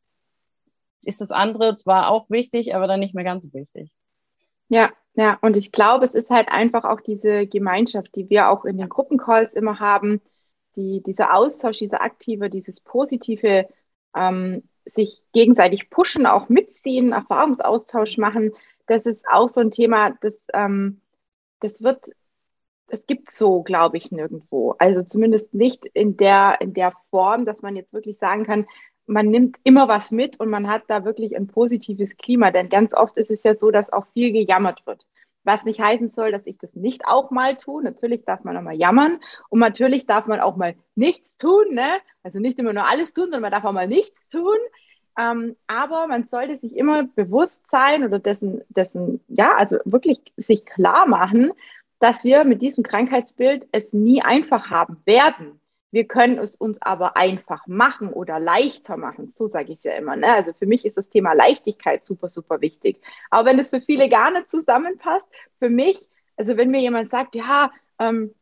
ist 1.02 1.20
das 1.20 1.30
andere 1.30 1.76
zwar 1.76 2.10
auch 2.10 2.30
wichtig, 2.30 2.74
aber 2.74 2.88
dann 2.88 2.98
nicht 2.98 3.14
mehr 3.14 3.22
ganz 3.22 3.44
so 3.44 3.52
wichtig. 3.52 3.92
Ja, 4.68 4.90
ja, 5.14 5.38
und 5.40 5.56
ich 5.56 5.70
glaube, 5.70 6.06
es 6.06 6.14
ist 6.14 6.28
halt 6.28 6.48
einfach 6.48 6.82
auch 6.82 7.00
diese 7.00 7.46
Gemeinschaft, 7.46 8.16
die 8.16 8.28
wir 8.28 8.50
auch 8.50 8.64
in 8.64 8.76
den 8.76 8.88
Gruppencalls 8.88 9.52
immer 9.52 9.78
haben, 9.78 10.20
die, 10.74 11.00
dieser 11.00 11.36
Austausch, 11.36 11.78
dieser 11.78 12.02
aktive, 12.02 12.50
dieses 12.50 12.80
positive, 12.80 13.68
ähm, 14.16 14.64
sich 14.84 15.22
gegenseitig 15.32 15.90
pushen, 15.90 16.26
auch 16.26 16.48
mitziehen, 16.48 17.12
Erfahrungsaustausch 17.12 18.18
machen, 18.18 18.50
das 18.86 19.04
ist 19.06 19.24
auch 19.28 19.48
so 19.48 19.60
ein 19.60 19.70
Thema, 19.70 20.10
das, 20.20 20.34
ähm, 20.52 21.00
das 21.60 21.82
wird, 21.82 22.00
das 22.88 23.06
gibt 23.06 23.30
so, 23.30 23.62
glaube 23.62 23.96
ich, 23.96 24.10
nirgendwo. 24.10 24.74
Also 24.78 25.02
zumindest 25.02 25.54
nicht 25.54 25.84
in 25.86 26.16
der, 26.16 26.60
in 26.60 26.74
der 26.74 26.92
Form, 27.10 27.46
dass 27.46 27.62
man 27.62 27.76
jetzt 27.76 27.92
wirklich 27.92 28.18
sagen 28.18 28.44
kann, 28.44 28.66
man 29.06 29.28
nimmt 29.28 29.56
immer 29.64 29.88
was 29.88 30.10
mit 30.10 30.38
und 30.40 30.48
man 30.48 30.68
hat 30.68 30.84
da 30.88 31.04
wirklich 31.04 31.36
ein 31.36 31.46
positives 31.46 32.16
Klima. 32.16 32.50
Denn 32.50 32.68
ganz 32.68 32.94
oft 32.94 33.16
ist 33.16 33.30
es 33.30 33.42
ja 33.42 33.54
so, 33.54 33.70
dass 33.70 33.92
auch 33.92 34.06
viel 34.12 34.32
gejammert 34.32 34.86
wird. 34.86 35.06
Was 35.44 35.64
nicht 35.64 35.80
heißen 35.80 36.08
soll, 36.08 36.30
dass 36.30 36.46
ich 36.46 36.56
das 36.58 36.76
nicht 36.76 37.04
auch 37.06 37.30
mal 37.30 37.56
tue. 37.56 37.82
Natürlich 37.82 38.24
darf 38.24 38.44
man 38.44 38.56
auch 38.56 38.62
mal 38.62 38.74
jammern 38.74 39.18
und 39.48 39.58
natürlich 39.58 40.06
darf 40.06 40.26
man 40.26 40.40
auch 40.40 40.56
mal 40.56 40.76
nichts 40.94 41.28
tun. 41.38 41.74
Ne? 41.74 41.98
Also 42.22 42.38
nicht 42.38 42.58
immer 42.58 42.72
nur 42.72 42.88
alles 42.88 43.12
tun, 43.12 43.24
sondern 43.24 43.42
man 43.42 43.50
darf 43.50 43.64
auch 43.64 43.72
mal 43.72 43.88
nichts 43.88 44.16
tun. 44.28 44.56
Ähm, 45.18 45.56
aber 45.66 46.06
man 46.06 46.26
sollte 46.28 46.58
sich 46.58 46.76
immer 46.76 47.04
bewusst 47.04 47.60
sein 47.70 48.04
oder 48.04 48.18
dessen, 48.18 48.62
dessen, 48.70 49.20
ja, 49.28 49.54
also 49.56 49.78
wirklich 49.84 50.20
sich 50.36 50.64
klar 50.64 51.06
machen, 51.06 51.52
dass 51.98 52.24
wir 52.24 52.44
mit 52.44 52.62
diesem 52.62 52.82
Krankheitsbild 52.82 53.66
es 53.72 53.92
nie 53.92 54.22
einfach 54.22 54.70
haben 54.70 54.96
werden. 55.04 55.60
Wir 55.92 56.04
können 56.04 56.38
es 56.38 56.56
uns 56.56 56.80
aber 56.80 57.16
einfach 57.16 57.66
machen 57.66 58.08
oder 58.08 58.40
leichter 58.40 58.96
machen. 58.96 59.28
So 59.28 59.46
sage 59.46 59.72
ich 59.72 59.78
es 59.78 59.84
ja 59.84 59.92
immer. 59.92 60.16
Ne? 60.16 60.32
Also 60.32 60.52
für 60.54 60.66
mich 60.66 60.86
ist 60.86 60.96
das 60.96 61.08
Thema 61.10 61.34
Leichtigkeit 61.34 62.04
super, 62.04 62.30
super 62.30 62.62
wichtig. 62.62 62.98
Aber 63.30 63.44
wenn 63.50 63.58
es 63.58 63.70
für 63.70 63.82
viele 63.82 64.08
gar 64.08 64.30
nicht 64.30 64.50
zusammenpasst, 64.50 65.26
für 65.58 65.68
mich, 65.68 66.00
also 66.36 66.56
wenn 66.56 66.70
mir 66.70 66.80
jemand 66.80 67.10
sagt, 67.10 67.34
ja, 67.34 67.70
ähm, 67.98 68.34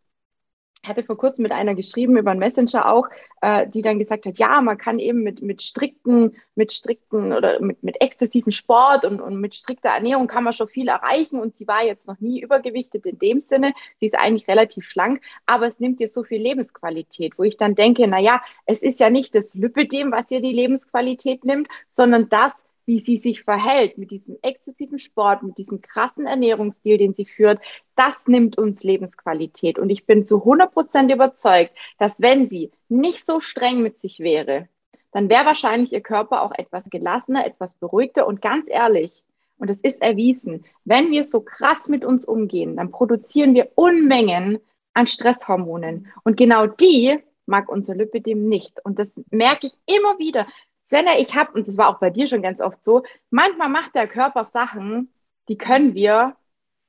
hatte 0.87 1.05
vor 1.05 1.19
kurzem 1.19 1.43
mit 1.43 1.53
einer 1.53 1.75
geschrieben 1.75 2.17
über 2.17 2.31
einen 2.31 2.41
Messenger 2.41 2.91
auch, 2.91 3.09
äh, 3.43 3.67
die 3.69 3.83
dann 3.83 3.99
gesagt 3.99 4.25
hat, 4.25 4.39
ja, 4.39 4.61
man 4.63 4.79
kann 4.79 4.99
eben 4.99 5.23
mit, 5.23 5.43
mit 5.43 5.63
strikten, 5.63 6.37
mit 6.55 6.73
strikten 6.73 7.33
oder 7.33 7.61
mit, 7.61 7.83
mit 7.83 8.01
exzessiven 8.01 8.53
Sport 8.53 9.05
und, 9.05 9.21
und 9.21 9.41
mit 9.41 9.55
strikter 9.55 9.91
Ernährung 9.91 10.27
kann 10.27 10.45
man 10.45 10.55
schon 10.55 10.69
viel 10.69 10.89
erreichen 10.89 11.39
und 11.39 11.57
sie 11.57 11.69
war 11.69 11.85
jetzt 11.85 12.07
noch 12.07 12.19
nie 12.21 12.41
übergewichtet 12.41 13.05
in 13.05 13.19
dem 13.19 13.43
Sinne. 13.43 13.75
Sie 13.99 14.07
ist 14.07 14.15
eigentlich 14.15 14.49
relativ 14.49 14.89
schlank, 14.89 15.21
aber 15.45 15.69
es 15.69 15.81
nimmt 15.81 16.01
ihr 16.01 16.09
so 16.09 16.25
viel 16.25 16.41
Lebensqualität, 16.41 17.39
wo 17.39 17.43
ich 17.43 17.59
dann 17.59 17.75
denke, 17.75 18.07
na 18.09 18.19
ja, 18.19 18.43
es 18.65 18.83
ist 18.83 19.01
ja 19.01 19.11
nicht 19.11 19.35
das 19.35 19.53
Lipidem, 19.53 20.13
was 20.13 20.31
ihr 20.31 20.41
die 20.41 20.53
Lebensqualität 20.53 21.45
nimmt, 21.45 21.69
sondern 21.89 22.31
das, 22.31 22.53
wie 22.91 22.99
sie 22.99 23.19
sich 23.19 23.45
verhält 23.45 23.99
mit 23.99 24.11
diesem 24.11 24.37
exzessiven 24.43 24.99
Sport, 24.99 25.45
mit 25.45 25.57
diesem 25.59 25.81
krassen 25.81 26.27
Ernährungsstil, 26.27 26.99
den 26.99 27.15
sie 27.15 27.25
führt, 27.25 27.61
das 27.95 28.17
nimmt 28.27 28.59
uns 28.59 28.83
Lebensqualität. 28.83 29.79
Und 29.79 29.91
ich 29.91 30.07
bin 30.07 30.27
zu 30.27 30.39
100 30.39 30.75
Prozent 30.75 31.13
überzeugt, 31.13 31.73
dass 32.01 32.21
wenn 32.21 32.49
sie 32.49 32.73
nicht 32.89 33.25
so 33.25 33.39
streng 33.39 33.81
mit 33.81 34.01
sich 34.01 34.19
wäre, 34.19 34.67
dann 35.13 35.29
wäre 35.29 35.47
wahrscheinlich 35.47 35.93
ihr 35.93 36.01
Körper 36.01 36.43
auch 36.43 36.51
etwas 36.51 36.83
gelassener, 36.91 37.47
etwas 37.47 37.75
beruhigter. 37.75 38.27
Und 38.27 38.43
ganz 38.43 38.67
ehrlich, 38.69 39.23
und 39.59 39.71
es 39.71 39.79
ist 39.83 40.03
erwiesen, 40.03 40.65
wenn 40.85 41.13
wir 41.13 41.25
so 41.25 41.43
krass 41.43 41.87
mit 41.87 42.05
uns 42.05 42.25
umgehen, 42.25 42.75
dann 42.75 42.91
produzieren 42.91 43.55
wir 43.55 43.71
Unmengen 43.77 44.59
an 44.95 45.07
Stresshormonen. 45.07 46.09
Und 46.25 46.37
genau 46.37 46.67
die 46.67 47.21
mag 47.47 47.69
unser 47.69 47.95
Lipidem 47.95 48.49
nicht. 48.49 48.85
Und 48.85 48.99
das 48.99 49.07
merke 49.31 49.69
ich 49.69 49.75
immer 49.87 50.19
wieder. 50.19 50.49
Svenja, 50.91 51.13
ich 51.19 51.37
habe, 51.37 51.53
und 51.53 51.69
das 51.69 51.79
war 51.79 51.89
auch 51.89 52.01
bei 52.01 52.11
dir 52.11 52.27
schon 52.27 52.43
ganz 52.43 52.61
oft 52.61 52.83
so, 52.83 53.05
manchmal 53.31 53.69
macht 53.69 53.95
der 53.95 54.09
Körper 54.09 54.47
Sachen, 54.53 55.09
die 55.49 55.57
können 55.57 55.95
wir, 55.95 56.35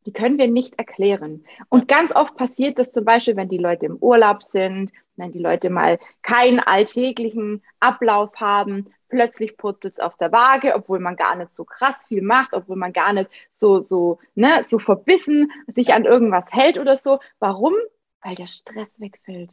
die 0.07 0.11
können 0.11 0.39
wir 0.39 0.47
nicht 0.47 0.79
erklären. 0.79 1.45
Und 1.69 1.87
ganz 1.87 2.11
oft 2.15 2.35
passiert 2.35 2.79
das 2.79 2.91
zum 2.91 3.05
Beispiel, 3.05 3.35
wenn 3.35 3.47
die 3.49 3.59
Leute 3.59 3.85
im 3.85 3.97
Urlaub 3.97 4.41
sind, 4.41 4.91
wenn 5.17 5.31
die 5.31 5.39
Leute 5.39 5.69
mal 5.69 5.99
keinen 6.23 6.59
alltäglichen 6.59 7.61
Ablauf 7.79 8.33
haben, 8.37 8.91
plötzlich 9.07 9.55
purzelt 9.55 9.93
es 9.93 9.99
auf 9.99 10.17
der 10.17 10.31
Waage, 10.31 10.73
obwohl 10.73 10.97
man 10.97 11.15
gar 11.15 11.35
nicht 11.35 11.53
so 11.53 11.63
krass 11.63 12.03
viel 12.07 12.23
macht, 12.23 12.53
obwohl 12.53 12.77
man 12.77 12.93
gar 12.93 13.13
nicht 13.13 13.29
so, 13.53 13.81
so, 13.81 14.17
ne, 14.33 14.63
so 14.63 14.79
verbissen 14.79 15.51
sich 15.67 15.93
an 15.93 16.05
irgendwas 16.05 16.51
hält 16.51 16.79
oder 16.79 16.97
so. 16.97 17.19
Warum? 17.37 17.75
Weil 18.23 18.33
der 18.33 18.47
Stress 18.47 18.89
wegfällt 18.97 19.51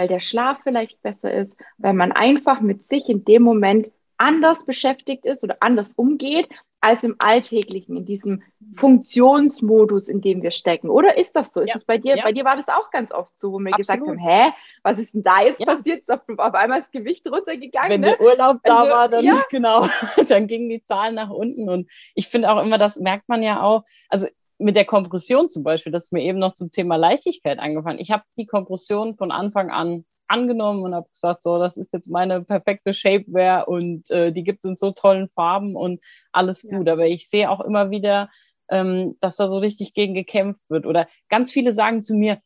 weil 0.00 0.08
der 0.08 0.20
Schlaf 0.20 0.56
vielleicht 0.62 1.02
besser 1.02 1.30
ist, 1.30 1.52
weil 1.76 1.92
man 1.92 2.10
einfach 2.10 2.62
mit 2.62 2.88
sich 2.88 3.10
in 3.10 3.22
dem 3.26 3.42
Moment 3.42 3.90
anders 4.16 4.64
beschäftigt 4.64 5.26
ist 5.26 5.44
oder 5.44 5.58
anders 5.60 5.92
umgeht 5.92 6.48
als 6.80 7.04
im 7.04 7.16
Alltäglichen, 7.18 7.98
in 7.98 8.06
diesem 8.06 8.42
Funktionsmodus, 8.76 10.08
in 10.08 10.22
dem 10.22 10.40
wir 10.40 10.52
stecken. 10.52 10.88
Oder 10.88 11.18
ist 11.18 11.36
das 11.36 11.52
so? 11.52 11.60
Ist 11.60 11.76
es 11.76 11.84
bei 11.84 11.98
dir? 11.98 12.16
Ja. 12.16 12.22
Bei 12.22 12.32
dir 12.32 12.46
war 12.46 12.56
das 12.56 12.68
auch 12.68 12.90
ganz 12.90 13.12
oft 13.12 13.38
so, 13.38 13.52
wo 13.52 13.58
wir 13.58 13.74
Absolut. 13.74 13.78
gesagt 13.78 14.08
haben, 14.08 14.18
hä, 14.18 14.52
was 14.82 14.98
ist 14.98 15.12
denn 15.12 15.22
da 15.22 15.42
jetzt 15.42 15.60
ja. 15.60 15.66
passiert? 15.66 16.00
Ist 16.00 16.10
auf, 16.10 16.20
auf 16.34 16.54
einmal 16.54 16.80
das 16.80 16.90
Gewicht 16.90 17.30
runtergegangen. 17.30 17.90
Wenn 17.90 18.00
ne? 18.00 18.16
der 18.18 18.22
Urlaub 18.22 18.60
da 18.64 18.78
also, 18.78 18.90
war, 18.90 19.08
dann 19.10 19.22
ja. 19.22 19.44
genau, 19.50 19.86
dann 20.28 20.46
gingen 20.46 20.70
die 20.70 20.82
Zahlen 20.82 21.14
nach 21.16 21.28
unten. 21.28 21.68
Und 21.68 21.90
ich 22.14 22.28
finde 22.28 22.50
auch 22.50 22.64
immer, 22.64 22.78
das 22.78 22.98
merkt 22.98 23.28
man 23.28 23.42
ja 23.42 23.62
auch. 23.62 23.84
Also 24.08 24.28
mit 24.60 24.76
der 24.76 24.84
Kompression 24.84 25.48
zum 25.48 25.62
Beispiel, 25.62 25.92
das 25.92 26.04
ist 26.04 26.12
mir 26.12 26.22
eben 26.22 26.38
noch 26.38 26.54
zum 26.54 26.70
Thema 26.70 26.96
Leichtigkeit 26.96 27.58
angefangen. 27.58 27.98
Ich 27.98 28.10
habe 28.10 28.24
die 28.36 28.46
Kompression 28.46 29.16
von 29.16 29.30
Anfang 29.30 29.70
an 29.70 30.04
angenommen 30.28 30.82
und 30.82 30.94
habe 30.94 31.08
gesagt, 31.10 31.42
so, 31.42 31.58
das 31.58 31.76
ist 31.76 31.92
jetzt 31.92 32.08
meine 32.08 32.42
perfekte 32.42 32.94
Shapewear 32.94 33.66
und 33.66 34.10
äh, 34.10 34.32
die 34.32 34.44
gibt 34.44 34.60
es 34.60 34.70
in 34.70 34.76
so 34.76 34.92
tollen 34.92 35.28
Farben 35.30 35.74
und 35.74 36.00
alles 36.30 36.62
gut. 36.62 36.86
Ja. 36.86 36.92
Aber 36.92 37.06
ich 37.06 37.28
sehe 37.28 37.50
auch 37.50 37.60
immer 37.60 37.90
wieder, 37.90 38.30
ähm, 38.68 39.16
dass 39.20 39.36
da 39.36 39.48
so 39.48 39.58
richtig 39.58 39.92
gegen 39.92 40.14
gekämpft 40.14 40.70
wird. 40.70 40.86
Oder 40.86 41.08
ganz 41.28 41.50
viele 41.50 41.72
sagen 41.72 42.02
zu 42.02 42.14
mir, 42.14 42.40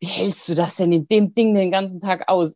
wie 0.00 0.06
hältst 0.06 0.48
du 0.48 0.54
das 0.54 0.76
denn 0.76 0.92
in 0.92 1.04
dem 1.04 1.32
Ding 1.32 1.54
den 1.54 1.70
ganzen 1.70 2.00
Tag 2.00 2.28
aus? 2.28 2.54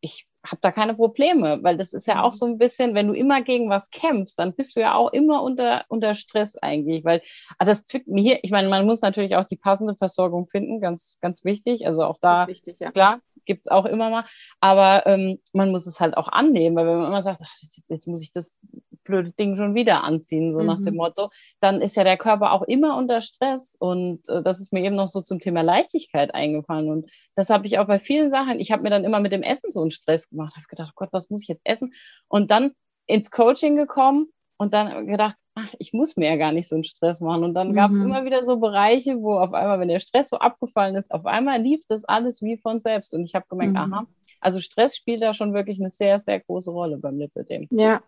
Ich 0.00 0.26
habe 0.44 0.58
da 0.60 0.72
keine 0.72 0.94
Probleme, 0.94 1.62
weil 1.62 1.76
das 1.76 1.92
ist 1.92 2.06
ja 2.06 2.22
auch 2.22 2.32
mhm. 2.32 2.36
so 2.36 2.46
ein 2.46 2.58
bisschen, 2.58 2.94
wenn 2.94 3.08
du 3.08 3.14
immer 3.14 3.42
gegen 3.42 3.70
was 3.70 3.90
kämpfst, 3.90 4.38
dann 4.38 4.54
bist 4.54 4.76
du 4.76 4.80
ja 4.80 4.94
auch 4.94 5.12
immer 5.12 5.42
unter, 5.42 5.84
unter 5.88 6.14
Stress 6.14 6.56
eigentlich, 6.56 7.04
weil 7.04 7.22
ah, 7.58 7.64
das 7.64 7.84
zwickt 7.84 8.08
mir 8.08 8.22
hier. 8.22 8.38
Ich 8.42 8.50
meine, 8.50 8.68
man 8.68 8.86
muss 8.86 9.02
natürlich 9.02 9.36
auch 9.36 9.44
die 9.44 9.56
passende 9.56 9.94
Versorgung 9.94 10.48
finden, 10.48 10.80
ganz, 10.80 11.18
ganz 11.20 11.44
wichtig. 11.44 11.86
Also 11.86 12.04
auch 12.04 12.18
da, 12.20 12.48
wichtig, 12.48 12.76
ja. 12.80 12.90
klar, 12.90 13.20
gibt's 13.44 13.68
auch 13.68 13.86
immer 13.86 14.10
mal, 14.10 14.24
aber 14.60 15.06
ähm, 15.06 15.38
man 15.52 15.70
muss 15.70 15.86
es 15.86 16.00
halt 16.00 16.16
auch 16.16 16.28
annehmen, 16.28 16.76
weil 16.76 16.86
wenn 16.86 16.98
man 16.98 17.06
immer 17.06 17.22
sagt, 17.22 17.40
ach, 17.42 17.56
jetzt 17.88 18.06
muss 18.06 18.22
ich 18.22 18.32
das 18.32 18.58
blöde 19.04 19.30
Ding 19.32 19.56
schon 19.56 19.74
wieder 19.74 20.04
anziehen, 20.04 20.52
so 20.52 20.60
mhm. 20.60 20.66
nach 20.66 20.82
dem 20.82 20.94
mhm. 20.94 20.98
Motto, 20.98 21.30
dann 21.60 21.80
ist 21.80 21.96
ja 21.96 22.04
der 22.04 22.16
Körper 22.16 22.52
auch 22.52 22.62
immer 22.62 22.96
unter 22.96 23.20
Stress. 23.20 23.76
Und 23.78 24.28
äh, 24.28 24.42
das 24.42 24.60
ist 24.60 24.72
mir 24.72 24.84
eben 24.84 24.96
noch 24.96 25.08
so 25.08 25.20
zum 25.20 25.38
Thema 25.38 25.62
Leichtigkeit 25.62 26.34
eingefallen. 26.34 26.90
Und 26.90 27.10
das 27.34 27.50
habe 27.50 27.66
ich 27.66 27.78
auch 27.78 27.86
bei 27.86 27.98
vielen 27.98 28.30
Sachen. 28.30 28.60
Ich 28.60 28.72
habe 28.72 28.82
mir 28.82 28.90
dann 28.90 29.04
immer 29.04 29.20
mit 29.20 29.32
dem 29.32 29.42
Essen 29.42 29.70
so 29.70 29.80
einen 29.80 29.90
Stress 29.90 30.28
gemacht, 30.28 30.56
habe 30.56 30.66
gedacht, 30.68 30.94
Gott, 30.94 31.08
was 31.12 31.30
muss 31.30 31.42
ich 31.42 31.48
jetzt 31.48 31.62
essen? 31.64 31.92
Und 32.28 32.50
dann 32.50 32.72
ins 33.06 33.30
Coaching 33.30 33.76
gekommen 33.76 34.28
und 34.56 34.74
dann 34.74 35.06
gedacht, 35.06 35.36
ach, 35.54 35.74
ich 35.78 35.92
muss 35.92 36.16
mir 36.16 36.28
ja 36.30 36.36
gar 36.36 36.52
nicht 36.52 36.68
so 36.68 36.76
einen 36.76 36.84
Stress 36.84 37.20
machen. 37.20 37.44
Und 37.44 37.54
dann 37.54 37.70
mhm. 37.70 37.74
gab 37.74 37.90
es 37.90 37.96
immer 37.96 38.24
wieder 38.24 38.42
so 38.42 38.56
Bereiche, 38.58 39.20
wo 39.20 39.38
auf 39.38 39.52
einmal, 39.52 39.80
wenn 39.80 39.88
der 39.88 40.00
Stress 40.00 40.30
so 40.30 40.38
abgefallen 40.38 40.94
ist, 40.94 41.12
auf 41.12 41.26
einmal 41.26 41.60
lief 41.60 41.82
das 41.88 42.04
alles 42.04 42.42
wie 42.42 42.56
von 42.56 42.80
selbst. 42.80 43.12
Und 43.14 43.24
ich 43.24 43.34
habe 43.34 43.46
gemerkt, 43.48 43.72
mhm. 43.72 43.78
aha, 43.78 44.06
also 44.40 44.60
Stress 44.60 44.96
spielt 44.96 45.22
da 45.22 45.34
schon 45.34 45.54
wirklich 45.54 45.78
eine 45.78 45.90
sehr, 45.90 46.18
sehr 46.18 46.40
große 46.40 46.70
Rolle 46.70 46.98
beim 46.98 47.18
Lipidem. 47.18 47.68
Ja, 47.70 48.02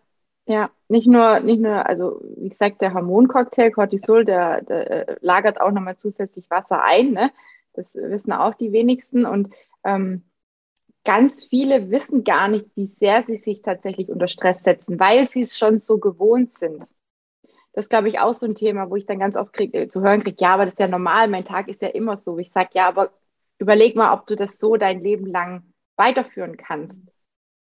ja, 0.47 0.69
nicht 0.89 1.07
nur, 1.07 1.39
nicht 1.39 1.59
nur, 1.61 1.85
also 1.85 2.21
wie 2.37 2.49
gesagt, 2.49 2.81
der 2.81 2.93
Hormoncocktail 2.93 3.71
Cortisol, 3.71 4.25
der, 4.25 4.61
der 4.61 5.09
äh, 5.09 5.17
lagert 5.21 5.59
auch 5.59 5.71
nochmal 5.71 5.97
zusätzlich 5.97 6.49
Wasser 6.49 6.83
ein. 6.83 7.11
Ne? 7.13 7.31
Das 7.73 7.87
wissen 7.93 8.31
auch 8.31 8.53
die 8.55 8.71
wenigsten. 8.71 9.25
Und 9.25 9.53
ähm, 9.83 10.23
ganz 11.03 11.45
viele 11.45 11.89
wissen 11.91 12.23
gar 12.23 12.47
nicht, 12.47 12.67
wie 12.75 12.87
sehr 12.87 13.23
sie 13.23 13.37
sich 13.37 13.61
tatsächlich 13.63 14.09
unter 14.09 14.27
Stress 14.27 14.61
setzen, 14.63 14.99
weil 14.99 15.29
sie 15.29 15.43
es 15.43 15.57
schon 15.57 15.79
so 15.79 15.97
gewohnt 15.99 16.57
sind. 16.59 16.83
das 17.73 17.89
glaube 17.89 18.09
ich 18.09 18.19
auch 18.19 18.33
so 18.33 18.45
ein 18.45 18.55
Thema, 18.55 18.89
wo 18.89 18.95
ich 18.95 19.05
dann 19.05 19.19
ganz 19.19 19.35
oft 19.37 19.53
krieg, 19.53 19.73
äh, 19.73 19.87
zu 19.89 20.01
hören 20.01 20.23
kriege, 20.23 20.37
ja, 20.39 20.53
aber 20.53 20.65
das 20.65 20.75
ist 20.75 20.79
ja 20.79 20.87
normal, 20.87 21.27
mein 21.27 21.45
Tag 21.45 21.67
ist 21.69 21.81
ja 21.81 21.89
immer 21.89 22.17
so. 22.17 22.37
Ich 22.39 22.51
sage, 22.51 22.69
ja, 22.73 22.87
aber 22.87 23.11
überleg 23.59 23.95
mal, 23.95 24.13
ob 24.13 24.27
du 24.27 24.35
das 24.35 24.59
so 24.59 24.77
dein 24.77 25.01
Leben 25.01 25.27
lang 25.27 25.63
weiterführen 25.97 26.57
kannst. 26.57 26.99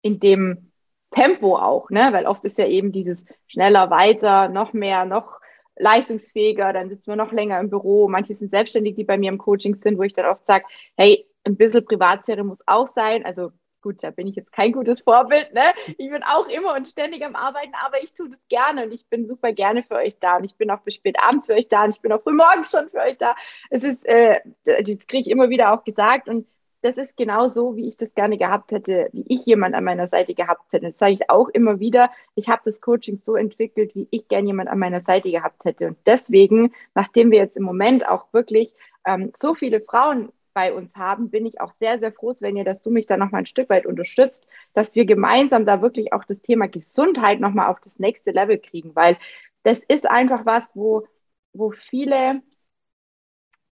In 0.01 0.19
dem 0.19 0.70
Tempo 1.11 1.57
auch, 1.57 1.89
ne? 1.89 2.09
Weil 2.11 2.25
oft 2.25 2.43
ist 2.45 2.57
ja 2.57 2.67
eben 2.67 2.91
dieses 2.91 3.25
schneller, 3.47 3.89
weiter, 3.89 4.49
noch 4.49 4.73
mehr, 4.73 5.05
noch 5.05 5.39
leistungsfähiger, 5.77 6.73
dann 6.73 6.89
sitzen 6.89 7.07
wir 7.07 7.15
noch 7.15 7.31
länger 7.31 7.59
im 7.59 7.69
Büro. 7.69 8.07
Manche 8.07 8.35
sind 8.35 8.51
selbstständig, 8.51 8.95
die 8.95 9.03
bei 9.03 9.17
mir 9.17 9.29
im 9.29 9.37
Coaching 9.37 9.75
sind, 9.81 9.97
wo 9.97 10.03
ich 10.03 10.13
dann 10.13 10.25
oft 10.25 10.45
sage, 10.45 10.65
hey, 10.97 11.25
ein 11.43 11.57
bisschen 11.57 11.85
Privatsphäre 11.85 12.43
muss 12.43 12.59
auch 12.67 12.89
sein. 12.89 13.25
Also 13.25 13.51
gut, 13.81 14.03
da 14.03 14.11
bin 14.11 14.27
ich 14.27 14.35
jetzt 14.35 14.51
kein 14.51 14.71
gutes 14.71 15.01
Vorbild, 15.01 15.53
ne? 15.53 15.73
Ich 15.97 16.09
bin 16.09 16.23
auch 16.23 16.47
immer 16.47 16.75
und 16.75 16.87
ständig 16.87 17.25
am 17.25 17.35
Arbeiten, 17.35 17.73
aber 17.83 18.01
ich 18.03 18.13
tue 18.13 18.29
das 18.29 18.39
gerne 18.47 18.85
und 18.85 18.91
ich 18.91 19.07
bin 19.07 19.27
super 19.27 19.53
gerne 19.53 19.83
für 19.83 19.95
euch 19.95 20.17
da 20.19 20.37
und 20.37 20.43
ich 20.43 20.55
bin 20.55 20.69
auch 20.69 20.81
bis 20.81 20.95
spät 20.95 21.17
abends 21.19 21.47
für 21.47 21.53
euch 21.53 21.67
da 21.67 21.85
und 21.85 21.91
ich 21.91 22.01
bin 22.01 22.11
auch 22.11 22.21
früh 22.21 22.33
morgens 22.33 22.71
schon 22.71 22.89
für 22.89 22.99
euch 22.99 23.17
da. 23.17 23.35
Es 23.69 23.83
ist, 23.83 24.05
äh, 24.05 24.39
das 24.65 25.07
kriege 25.07 25.21
ich 25.21 25.29
immer 25.29 25.49
wieder 25.49 25.73
auch 25.73 25.83
gesagt 25.83 26.29
und 26.29 26.47
das 26.81 26.97
ist 26.97 27.15
genau 27.15 27.47
so, 27.47 27.75
wie 27.75 27.87
ich 27.87 27.97
das 27.97 28.13
gerne 28.15 28.37
gehabt 28.37 28.71
hätte, 28.71 29.09
wie 29.13 29.25
ich 29.27 29.45
jemand 29.45 29.75
an 29.75 29.83
meiner 29.83 30.07
Seite 30.07 30.33
gehabt 30.33 30.73
hätte. 30.73 30.87
Das 30.87 30.97
sage 30.97 31.13
ich 31.13 31.29
auch 31.29 31.49
immer 31.49 31.79
wieder. 31.79 32.11
Ich 32.35 32.49
habe 32.49 32.61
das 32.65 32.81
Coaching 32.81 33.17
so 33.17 33.35
entwickelt, 33.35 33.95
wie 33.95 34.07
ich 34.11 34.27
gerne 34.27 34.47
jemand 34.47 34.69
an 34.69 34.79
meiner 34.79 35.01
Seite 35.01 35.31
gehabt 35.31 35.63
hätte. 35.63 35.87
Und 35.87 35.97
deswegen, 36.05 36.73
nachdem 36.95 37.31
wir 37.31 37.37
jetzt 37.39 37.57
im 37.57 37.63
Moment 37.63 38.07
auch 38.07 38.33
wirklich 38.33 38.73
ähm, 39.05 39.31
so 39.35 39.53
viele 39.53 39.81
Frauen 39.81 40.31
bei 40.53 40.73
uns 40.73 40.95
haben, 40.95 41.29
bin 41.29 41.45
ich 41.45 41.61
auch 41.61 41.73
sehr, 41.79 41.99
sehr 41.99 42.11
froh, 42.11 42.33
wenn 42.39 42.57
ihr, 42.57 42.65
dass 42.65 42.81
du 42.81 42.89
mich 42.89 43.07
da 43.07 43.17
nochmal 43.17 43.43
ein 43.43 43.45
Stück 43.45 43.69
weit 43.69 43.85
unterstützt, 43.85 44.45
dass 44.73 44.95
wir 44.95 45.05
gemeinsam 45.05 45.65
da 45.65 45.81
wirklich 45.81 46.13
auch 46.13 46.23
das 46.25 46.41
Thema 46.41 46.67
Gesundheit 46.67 47.39
nochmal 47.39 47.69
auf 47.69 47.79
das 47.79 47.99
nächste 47.99 48.31
Level 48.31 48.57
kriegen, 48.57 48.95
weil 48.95 49.17
das 49.63 49.79
ist 49.87 50.09
einfach 50.09 50.45
was, 50.45 50.63
wo, 50.73 51.07
wo 51.53 51.71
viele 51.71 52.41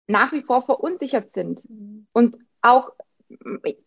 nach 0.07 0.31
wie 0.31 0.41
vor 0.41 0.61
verunsichert 0.63 1.33
sind 1.33 1.67
mhm. 1.69 2.07
und 2.13 2.37
auch 2.61 2.91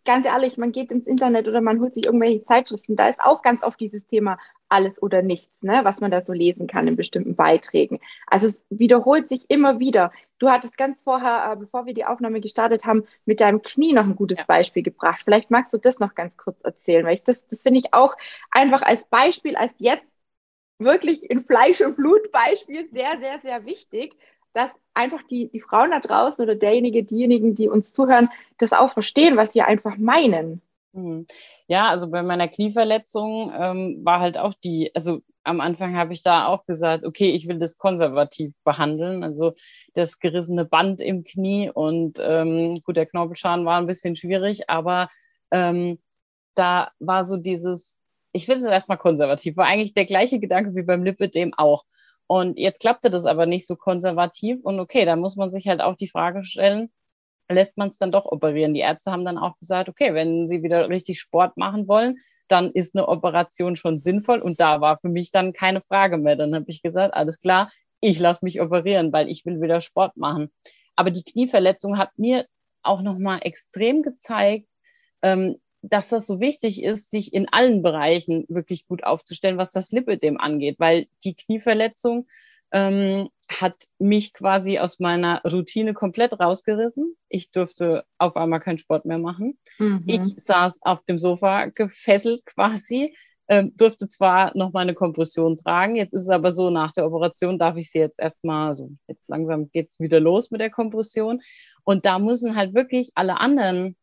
ganz 0.04 0.26
ehrlich, 0.26 0.56
man 0.56 0.72
geht 0.72 0.90
ins 0.90 1.06
Internet 1.06 1.48
oder 1.48 1.60
man 1.60 1.80
holt 1.80 1.94
sich 1.94 2.06
irgendwelche 2.06 2.44
Zeitschriften, 2.44 2.96
da 2.96 3.08
ist 3.08 3.20
auch 3.20 3.42
ganz 3.42 3.62
oft 3.62 3.78
dieses 3.78 4.06
Thema 4.06 4.38
alles 4.68 5.00
oder 5.02 5.22
nichts, 5.22 5.62
ne, 5.62 5.80
was 5.84 6.00
man 6.00 6.10
da 6.10 6.22
so 6.22 6.32
lesen 6.32 6.66
kann 6.66 6.88
in 6.88 6.96
bestimmten 6.96 7.36
Beiträgen. 7.36 8.00
Also 8.26 8.48
es 8.48 8.64
wiederholt 8.70 9.28
sich 9.28 9.44
immer 9.48 9.78
wieder. 9.78 10.12
Du 10.38 10.48
hattest 10.48 10.76
ganz 10.76 11.00
vorher, 11.02 11.52
äh, 11.52 11.56
bevor 11.56 11.86
wir 11.86 11.94
die 11.94 12.04
Aufnahme 12.04 12.40
gestartet 12.40 12.84
haben, 12.84 13.04
mit 13.24 13.40
deinem 13.40 13.62
Knie 13.62 13.92
noch 13.92 14.04
ein 14.04 14.16
gutes 14.16 14.38
ja. 14.38 14.44
Beispiel 14.46 14.82
gebracht. 14.82 15.20
Vielleicht 15.24 15.50
magst 15.50 15.72
du 15.72 15.78
das 15.78 16.00
noch 16.00 16.14
ganz 16.14 16.36
kurz 16.36 16.60
erzählen, 16.62 17.04
weil 17.04 17.14
ich 17.14 17.22
das, 17.22 17.46
das 17.46 17.62
finde 17.62 17.80
ich 17.80 17.94
auch 17.94 18.16
einfach 18.50 18.82
als 18.82 19.04
Beispiel, 19.06 19.56
als 19.56 19.72
jetzt 19.78 20.06
wirklich 20.78 21.30
in 21.30 21.44
Fleisch 21.44 21.80
und 21.80 21.96
Blut 21.96 22.32
Beispiel 22.32 22.88
sehr, 22.90 23.18
sehr, 23.20 23.38
sehr 23.40 23.64
wichtig, 23.64 24.16
dass 24.54 24.70
einfach 24.94 25.22
die, 25.28 25.50
die 25.50 25.60
Frauen 25.60 25.90
da 25.90 26.00
draußen 26.00 26.42
oder 26.42 26.54
derjenige, 26.54 27.04
diejenigen, 27.04 27.54
die 27.54 27.68
uns 27.68 27.92
zuhören, 27.92 28.30
das 28.58 28.72
auch 28.72 28.92
verstehen, 28.92 29.36
was 29.36 29.54
wir 29.54 29.66
einfach 29.66 29.96
meinen. 29.98 30.62
Hm. 30.94 31.26
Ja, 31.66 31.88
also 31.88 32.10
bei 32.10 32.22
meiner 32.22 32.48
Knieverletzung 32.48 33.52
ähm, 33.58 34.04
war 34.04 34.20
halt 34.20 34.38
auch 34.38 34.54
die, 34.54 34.92
also 34.94 35.20
am 35.42 35.60
Anfang 35.60 35.96
habe 35.96 36.12
ich 36.12 36.22
da 36.22 36.46
auch 36.46 36.64
gesagt, 36.66 37.04
okay, 37.04 37.30
ich 37.30 37.48
will 37.48 37.58
das 37.58 37.76
konservativ 37.76 38.54
behandeln, 38.64 39.24
also 39.24 39.54
das 39.94 40.20
gerissene 40.20 40.64
Band 40.64 41.00
im 41.00 41.24
Knie 41.24 41.70
und 41.70 42.18
ähm, 42.20 42.80
gut, 42.84 42.96
der 42.96 43.06
Knorpelschaden 43.06 43.66
war 43.66 43.78
ein 43.78 43.86
bisschen 43.88 44.16
schwierig, 44.16 44.70
aber 44.70 45.10
ähm, 45.50 45.98
da 46.54 46.92
war 47.00 47.24
so 47.24 47.36
dieses, 47.36 47.98
ich 48.32 48.46
finde 48.46 48.60
es 48.60 48.66
erstmal 48.66 48.98
konservativ, 48.98 49.56
war 49.56 49.66
eigentlich 49.66 49.94
der 49.94 50.06
gleiche 50.06 50.38
Gedanke 50.38 50.74
wie 50.74 50.82
beim 50.82 51.04
Lipidem 51.04 51.54
auch. 51.54 51.84
Und 52.34 52.58
jetzt 52.58 52.80
klappte 52.80 53.10
das 53.10 53.26
aber 53.26 53.46
nicht 53.46 53.64
so 53.64 53.76
konservativ. 53.76 54.58
Und 54.64 54.80
okay, 54.80 55.04
da 55.04 55.14
muss 55.14 55.36
man 55.36 55.52
sich 55.52 55.68
halt 55.68 55.80
auch 55.80 55.94
die 55.94 56.08
Frage 56.08 56.42
stellen, 56.42 56.90
lässt 57.48 57.78
man 57.78 57.90
es 57.90 57.98
dann 57.98 58.10
doch 58.10 58.24
operieren? 58.24 58.74
Die 58.74 58.80
Ärzte 58.80 59.12
haben 59.12 59.24
dann 59.24 59.38
auch 59.38 59.56
gesagt, 59.60 59.88
okay, 59.88 60.14
wenn 60.14 60.48
sie 60.48 60.64
wieder 60.64 60.88
richtig 60.88 61.20
Sport 61.20 61.56
machen 61.56 61.86
wollen, 61.86 62.18
dann 62.48 62.72
ist 62.72 62.96
eine 62.96 63.06
Operation 63.06 63.76
schon 63.76 64.00
sinnvoll. 64.00 64.40
Und 64.40 64.58
da 64.58 64.80
war 64.80 64.98
für 64.98 65.10
mich 65.10 65.30
dann 65.30 65.52
keine 65.52 65.80
Frage 65.82 66.18
mehr. 66.18 66.34
Dann 66.34 66.56
habe 66.56 66.64
ich 66.66 66.82
gesagt, 66.82 67.14
alles 67.14 67.38
klar, 67.38 67.70
ich 68.00 68.18
lasse 68.18 68.44
mich 68.44 68.60
operieren, 68.60 69.12
weil 69.12 69.28
ich 69.28 69.46
will 69.46 69.62
wieder 69.62 69.80
Sport 69.80 70.16
machen. 70.16 70.50
Aber 70.96 71.12
die 71.12 71.22
Knieverletzung 71.22 71.98
hat 71.98 72.18
mir 72.18 72.46
auch 72.82 73.00
nochmal 73.00 73.38
extrem 73.42 74.02
gezeigt, 74.02 74.66
ähm, 75.22 75.60
dass 75.90 76.08
das 76.08 76.26
so 76.26 76.40
wichtig 76.40 76.82
ist, 76.82 77.10
sich 77.10 77.32
in 77.32 77.48
allen 77.50 77.82
Bereichen 77.82 78.46
wirklich 78.48 78.86
gut 78.86 79.04
aufzustellen, 79.04 79.58
was 79.58 79.72
das 79.72 79.92
Lipidem 79.92 80.38
angeht, 80.40 80.76
weil 80.78 81.06
die 81.24 81.34
Knieverletzung 81.34 82.26
ähm, 82.72 83.28
hat 83.48 83.76
mich 83.98 84.32
quasi 84.32 84.78
aus 84.78 84.98
meiner 84.98 85.42
Routine 85.42 85.92
komplett 85.92 86.38
rausgerissen. 86.40 87.14
Ich 87.28 87.50
durfte 87.50 88.04
auf 88.18 88.36
einmal 88.36 88.60
keinen 88.60 88.78
Sport 88.78 89.04
mehr 89.04 89.18
machen. 89.18 89.58
Mhm. 89.78 90.02
Ich 90.06 90.22
saß 90.36 90.80
auf 90.82 91.04
dem 91.04 91.18
Sofa 91.18 91.66
gefesselt 91.66 92.46
quasi, 92.46 93.14
ähm, 93.46 93.74
durfte 93.76 94.08
zwar 94.08 94.56
noch 94.56 94.72
meine 94.72 94.94
Kompression 94.94 95.56
tragen, 95.56 95.96
jetzt 95.96 96.14
ist 96.14 96.22
es 96.22 96.30
aber 96.30 96.50
so, 96.50 96.70
nach 96.70 96.92
der 96.92 97.06
Operation 97.06 97.58
darf 97.58 97.76
ich 97.76 97.90
sie 97.90 97.98
jetzt 97.98 98.18
erstmal, 98.18 98.74
so 98.74 98.90
jetzt 99.06 99.28
langsam 99.28 99.70
geht's 99.70 100.00
wieder 100.00 100.18
los 100.18 100.50
mit 100.50 100.62
der 100.62 100.70
Kompression. 100.70 101.42
Und 101.84 102.06
da 102.06 102.18
müssen 102.18 102.56
halt 102.56 102.72
wirklich 102.72 103.12
alle 103.14 103.38
anderen 103.38 103.96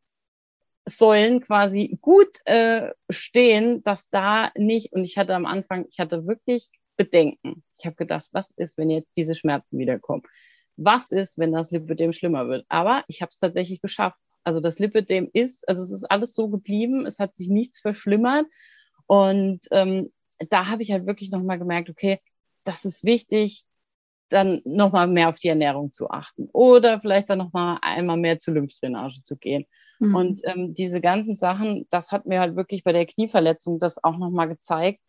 Säulen 0.85 1.41
quasi 1.41 1.97
gut 2.01 2.29
äh, 2.45 2.91
stehen, 3.09 3.83
dass 3.83 4.09
da 4.09 4.51
nicht, 4.55 4.93
und 4.93 5.03
ich 5.03 5.17
hatte 5.17 5.35
am 5.35 5.45
Anfang, 5.45 5.85
ich 5.89 5.99
hatte 5.99 6.25
wirklich 6.25 6.69
Bedenken. 6.97 7.63
Ich 7.77 7.85
habe 7.85 7.95
gedacht, 7.95 8.27
was 8.31 8.51
ist, 8.51 8.77
wenn 8.77 8.89
jetzt 8.89 9.15
diese 9.15 9.35
Schmerzen 9.35 9.77
wiederkommen? 9.77 10.23
Was 10.77 11.11
ist, 11.11 11.37
wenn 11.37 11.51
das 11.51 11.71
Lipödem 11.71 12.13
schlimmer 12.13 12.47
wird? 12.47 12.65
Aber 12.69 13.03
ich 13.07 13.21
habe 13.21 13.29
es 13.29 13.37
tatsächlich 13.37 13.81
geschafft. 13.81 14.17
Also 14.43 14.59
das 14.59 14.79
Lipödem 14.79 15.29
ist, 15.33 15.67
also 15.67 15.81
es 15.81 15.91
ist 15.91 16.05
alles 16.05 16.33
so 16.33 16.49
geblieben, 16.49 17.05
es 17.05 17.19
hat 17.19 17.35
sich 17.35 17.49
nichts 17.49 17.79
verschlimmert. 17.79 18.45
Und 19.05 19.61
ähm, 19.71 20.11
da 20.49 20.67
habe 20.67 20.83
ich 20.83 20.91
halt 20.91 21.05
wirklich 21.05 21.31
nochmal 21.31 21.59
gemerkt, 21.59 21.89
okay, 21.89 22.19
das 22.63 22.85
ist 22.85 23.03
wichtig, 23.03 23.63
dann 24.31 24.61
nochmal 24.63 25.07
mehr 25.07 25.29
auf 25.29 25.39
die 25.39 25.47
Ernährung 25.47 25.91
zu 25.91 26.09
achten 26.09 26.49
oder 26.53 26.99
vielleicht 26.99 27.29
dann 27.29 27.37
nochmal 27.37 27.77
einmal 27.81 28.17
mehr 28.17 28.37
zur 28.37 28.53
Lymphdrainage 28.55 29.23
zu 29.23 29.37
gehen. 29.37 29.65
Mhm. 29.99 30.15
Und 30.15 30.41
ähm, 30.45 30.73
diese 30.73 31.01
ganzen 31.01 31.35
Sachen, 31.35 31.87
das 31.89 32.11
hat 32.11 32.25
mir 32.25 32.39
halt 32.39 32.55
wirklich 32.55 32.83
bei 32.83 32.93
der 32.93 33.05
Knieverletzung 33.05 33.79
das 33.79 34.03
auch 34.03 34.17
nochmal 34.17 34.47
gezeigt. 34.47 34.99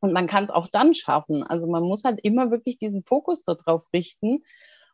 Und 0.00 0.12
man 0.12 0.26
kann 0.26 0.44
es 0.44 0.50
auch 0.50 0.68
dann 0.70 0.94
schaffen. 0.94 1.42
Also 1.42 1.66
man 1.66 1.82
muss 1.82 2.04
halt 2.04 2.20
immer 2.22 2.50
wirklich 2.50 2.78
diesen 2.78 3.04
Fokus 3.04 3.42
darauf 3.42 3.86
richten 3.92 4.44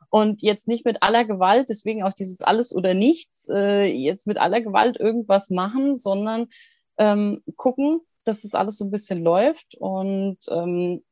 und 0.09 0.43
jetzt 0.43 0.69
nicht 0.69 0.85
mit 0.85 1.03
aller 1.03 1.25
Gewalt, 1.25 1.69
deswegen 1.69 2.03
auch 2.03 2.13
dieses 2.13 2.41
alles 2.41 2.75
oder 2.75 2.95
nichts, 2.95 3.49
äh, 3.49 3.85
jetzt 3.85 4.27
mit 4.27 4.39
aller 4.39 4.61
Gewalt 4.61 4.99
irgendwas 4.99 5.51
machen, 5.51 5.99
sondern 5.99 6.49
ähm, 6.97 7.43
gucken, 7.57 8.01
dass 8.25 8.43
das 8.43 8.55
alles 8.55 8.77
so 8.77 8.85
ein 8.85 8.91
bisschen 8.91 9.23
läuft 9.23 9.75
und 9.77 10.39
ähm, 10.49 11.03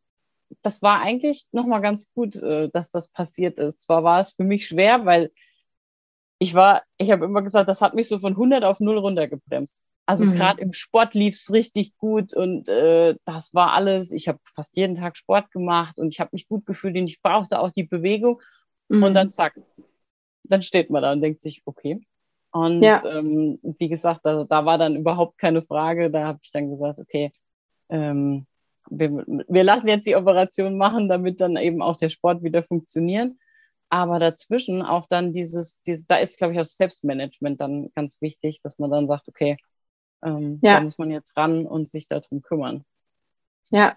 das 0.62 0.82
war 0.82 1.00
eigentlich 1.00 1.46
nochmal 1.52 1.80
ganz 1.80 2.12
gut, 2.12 2.36
äh, 2.36 2.68
dass 2.72 2.90
das 2.90 3.10
passiert 3.10 3.58
ist. 3.58 3.82
Zwar 3.82 4.04
war 4.04 4.20
es 4.20 4.32
für 4.32 4.44
mich 4.44 4.66
schwer, 4.66 5.04
weil 5.04 5.30
ich 6.38 6.54
war, 6.54 6.82
ich 6.96 7.10
habe 7.10 7.24
immer 7.24 7.42
gesagt, 7.42 7.68
das 7.68 7.82
hat 7.82 7.94
mich 7.94 8.08
so 8.08 8.18
von 8.18 8.32
100 8.32 8.64
auf 8.64 8.80
0 8.80 8.98
runtergebremst. 8.98 9.90
Also 10.06 10.24
mhm. 10.24 10.32
gerade 10.32 10.62
im 10.62 10.72
Sport 10.72 11.14
lief 11.14 11.34
es 11.34 11.52
richtig 11.52 11.96
gut 11.98 12.32
und 12.32 12.68
äh, 12.68 13.16
das 13.24 13.52
war 13.52 13.72
alles. 13.72 14.10
Ich 14.10 14.28
habe 14.28 14.38
fast 14.42 14.76
jeden 14.76 14.96
Tag 14.96 15.16
Sport 15.16 15.50
gemacht 15.50 15.98
und 15.98 16.08
ich 16.08 16.20
habe 16.20 16.30
mich 16.32 16.48
gut 16.48 16.64
gefühlt 16.64 16.96
und 16.96 17.08
ich 17.08 17.20
brauchte 17.20 17.58
auch 17.58 17.70
die 17.70 17.84
Bewegung. 17.84 18.40
Mhm. 18.88 19.02
Und 19.02 19.14
dann 19.14 19.32
zack, 19.32 19.60
dann 20.44 20.62
steht 20.62 20.88
man 20.90 21.02
da 21.02 21.12
und 21.12 21.20
denkt 21.20 21.42
sich, 21.42 21.62
okay. 21.66 22.00
Und 22.52 22.82
ja. 22.82 23.04
ähm, 23.04 23.58
wie 23.62 23.88
gesagt, 23.88 24.20
da, 24.24 24.44
da 24.44 24.64
war 24.64 24.78
dann 24.78 24.96
überhaupt 24.96 25.36
keine 25.36 25.62
Frage. 25.62 26.10
Da 26.10 26.26
habe 26.26 26.38
ich 26.42 26.50
dann 26.52 26.70
gesagt, 26.70 26.98
okay, 27.00 27.30
ähm, 27.90 28.46
wir, 28.90 29.24
wir 29.26 29.64
lassen 29.64 29.88
jetzt 29.88 30.06
die 30.06 30.16
Operation 30.16 30.76
machen, 30.76 31.08
damit 31.08 31.40
dann 31.40 31.56
eben 31.56 31.82
auch 31.82 31.96
der 31.96 32.08
Sport 32.08 32.42
wieder 32.42 32.62
funktioniert. 32.62 33.32
Aber 33.90 34.18
dazwischen 34.18 34.82
auch 34.82 35.06
dann 35.08 35.32
dieses, 35.32 35.82
dieses 35.82 36.06
da 36.06 36.16
ist, 36.16 36.38
glaube 36.38 36.52
ich, 36.52 36.60
auch 36.60 36.64
Selbstmanagement 36.64 37.60
dann 37.60 37.90
ganz 37.94 38.20
wichtig, 38.20 38.60
dass 38.60 38.78
man 38.78 38.90
dann 38.90 39.06
sagt, 39.06 39.28
okay, 39.28 39.56
ähm, 40.22 40.58
ja. 40.62 40.74
da 40.74 40.80
muss 40.80 40.98
man 40.98 41.10
jetzt 41.10 41.36
ran 41.36 41.66
und 41.66 41.88
sich 41.88 42.06
darum 42.06 42.42
kümmern. 42.42 42.84
Ja, 43.70 43.96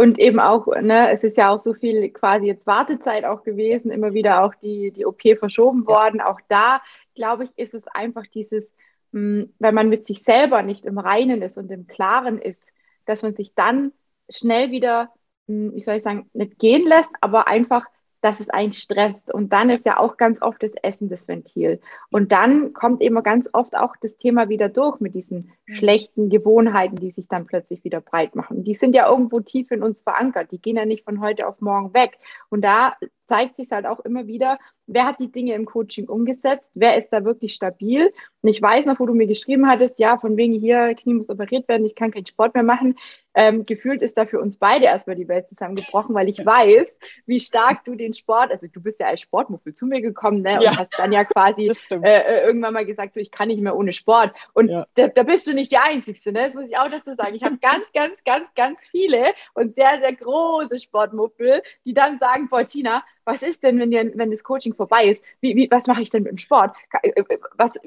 und 0.00 0.18
eben 0.18 0.38
auch, 0.38 0.66
ne, 0.80 1.10
es 1.10 1.24
ist 1.24 1.36
ja 1.36 1.50
auch 1.50 1.58
so 1.58 1.74
viel 1.74 2.10
quasi 2.10 2.46
jetzt 2.46 2.66
Wartezeit 2.66 3.24
auch 3.24 3.42
gewesen, 3.42 3.90
immer 3.90 4.12
wieder 4.12 4.44
auch 4.44 4.54
die, 4.54 4.92
die 4.92 5.04
OP 5.04 5.22
verschoben 5.38 5.86
worden. 5.86 6.20
Auch 6.20 6.40
da, 6.48 6.80
glaube 7.16 7.44
ich, 7.44 7.50
ist 7.56 7.74
es 7.74 7.86
einfach 7.88 8.24
dieses, 8.32 8.64
mh, 9.10 9.42
hm, 9.42 9.54
wenn 9.58 9.74
man 9.74 9.88
mit 9.88 10.06
sich 10.06 10.22
selber 10.22 10.62
nicht 10.62 10.84
im 10.84 10.98
Reinen 10.98 11.42
ist 11.42 11.58
und 11.58 11.70
im 11.70 11.88
Klaren 11.88 12.38
ist, 12.38 12.62
dass 13.06 13.22
man 13.22 13.34
sich 13.34 13.54
dann 13.54 13.92
schnell 14.30 14.70
wieder, 14.70 15.10
hm, 15.46 15.74
wie 15.74 15.80
soll 15.80 15.96
ich 15.96 16.02
sagen, 16.02 16.28
nicht 16.32 16.58
gehen 16.58 16.86
lässt, 16.86 17.12
aber 17.20 17.48
einfach 17.48 17.84
dass 18.20 18.40
es 18.40 18.50
einen 18.50 18.72
stresst. 18.72 19.32
Und 19.32 19.52
dann 19.52 19.70
ist 19.70 19.86
ja 19.86 19.98
auch 19.98 20.16
ganz 20.16 20.42
oft 20.42 20.62
das 20.62 20.72
Essen 20.82 21.08
das 21.08 21.28
Ventil. 21.28 21.80
Und 22.10 22.32
dann 22.32 22.72
kommt 22.72 23.00
immer 23.00 23.22
ganz 23.22 23.48
oft 23.52 23.76
auch 23.76 23.94
das 24.00 24.16
Thema 24.16 24.48
wieder 24.48 24.68
durch 24.68 25.00
mit 25.00 25.14
diesen 25.14 25.52
schlechten 25.66 26.28
Gewohnheiten, 26.28 26.96
die 26.96 27.10
sich 27.10 27.28
dann 27.28 27.46
plötzlich 27.46 27.84
wieder 27.84 28.00
breit 28.00 28.34
machen. 28.34 28.64
Die 28.64 28.74
sind 28.74 28.94
ja 28.94 29.08
irgendwo 29.08 29.40
tief 29.40 29.70
in 29.70 29.82
uns 29.82 30.00
verankert. 30.00 30.50
Die 30.50 30.60
gehen 30.60 30.76
ja 30.76 30.84
nicht 30.84 31.04
von 31.04 31.20
heute 31.20 31.46
auf 31.46 31.60
morgen 31.60 31.94
weg. 31.94 32.18
Und 32.48 32.62
da 32.62 32.96
zeigt 33.28 33.56
sich 33.56 33.70
halt 33.70 33.86
auch 33.86 34.00
immer 34.00 34.26
wieder, 34.26 34.58
wer 34.88 35.04
hat 35.04 35.20
die 35.20 35.30
Dinge 35.30 35.54
im 35.54 35.66
Coaching 35.66 36.08
umgesetzt, 36.08 36.66
wer 36.74 36.96
ist 36.96 37.10
da 37.10 37.24
wirklich 37.24 37.54
stabil. 37.54 38.12
Und 38.42 38.48
ich 38.48 38.60
weiß 38.60 38.86
noch, 38.86 38.98
wo 38.98 39.06
du 39.06 39.14
mir 39.14 39.26
geschrieben 39.26 39.68
hattest, 39.68 39.98
ja, 39.98 40.16
von 40.18 40.36
wegen 40.36 40.54
hier, 40.54 40.94
Knie 40.94 41.14
muss 41.14 41.28
operiert 41.28 41.68
werden, 41.68 41.84
ich 41.84 41.94
kann 41.94 42.10
keinen 42.10 42.26
Sport 42.26 42.54
mehr 42.54 42.62
machen. 42.62 42.96
Ähm, 43.34 43.66
gefühlt 43.66 44.02
ist 44.02 44.16
da 44.16 44.26
für 44.26 44.40
uns 44.40 44.56
beide 44.56 44.86
erstmal 44.86 45.14
die 45.14 45.28
Welt 45.28 45.46
zusammengebrochen, 45.46 46.14
weil 46.14 46.28
ich 46.28 46.44
weiß, 46.44 46.88
wie 47.26 47.38
stark 47.38 47.84
du 47.84 47.94
den 47.94 48.14
Sport, 48.14 48.50
also 48.50 48.66
du 48.66 48.80
bist 48.80 48.98
ja 48.98 49.06
als 49.06 49.20
Sportmuffel 49.20 49.74
zu 49.74 49.86
mir 49.86 50.00
gekommen 50.00 50.42
ne, 50.42 50.56
und 50.56 50.62
ja, 50.62 50.76
hast 50.76 50.98
dann 50.98 51.12
ja 51.12 51.24
quasi 51.24 51.70
äh, 51.90 51.96
äh, 52.00 52.46
irgendwann 52.46 52.74
mal 52.74 52.86
gesagt, 52.86 53.14
so 53.14 53.20
ich 53.20 53.30
kann 53.30 53.48
nicht 53.48 53.60
mehr 53.60 53.76
ohne 53.76 53.92
Sport. 53.92 54.32
Und 54.54 54.70
ja. 54.70 54.86
da, 54.94 55.08
da, 55.08 55.22
bist 55.22 55.46
du 55.46 55.52
nicht 55.52 55.70
die 55.70 55.78
Einzige, 55.78 56.32
ne? 56.32 56.44
das 56.44 56.54
muss 56.54 56.64
ich 56.64 56.78
auch 56.78 56.88
dazu 56.88 57.14
sagen. 57.14 57.34
Ich 57.34 57.42
habe 57.42 57.58
ganz, 57.58 57.84
ganz, 57.92 58.14
ganz, 58.24 58.48
ganz 58.56 58.78
viele 58.90 59.34
und 59.54 59.74
sehr, 59.74 60.00
sehr 60.00 60.14
große 60.14 60.78
Sportmuffel, 60.78 61.62
die 61.84 61.94
dann 61.94 62.18
sagen, 62.18 62.48
boah, 62.48 62.66
Tina, 62.66 63.04
was 63.28 63.42
ist 63.42 63.62
denn, 63.62 63.78
wenn, 63.78 63.90
die, 63.90 64.12
wenn 64.14 64.30
das 64.30 64.42
Coaching 64.42 64.74
vorbei 64.74 65.04
ist? 65.04 65.22
Wie, 65.40 65.54
wie, 65.54 65.70
was 65.70 65.86
mache 65.86 66.00
ich 66.00 66.10
denn 66.10 66.22
mit 66.22 66.32
dem 66.32 66.38
Sport? 66.38 66.74
Äh, 67.02 67.10
äh, 67.10 67.38
was, 67.56 67.78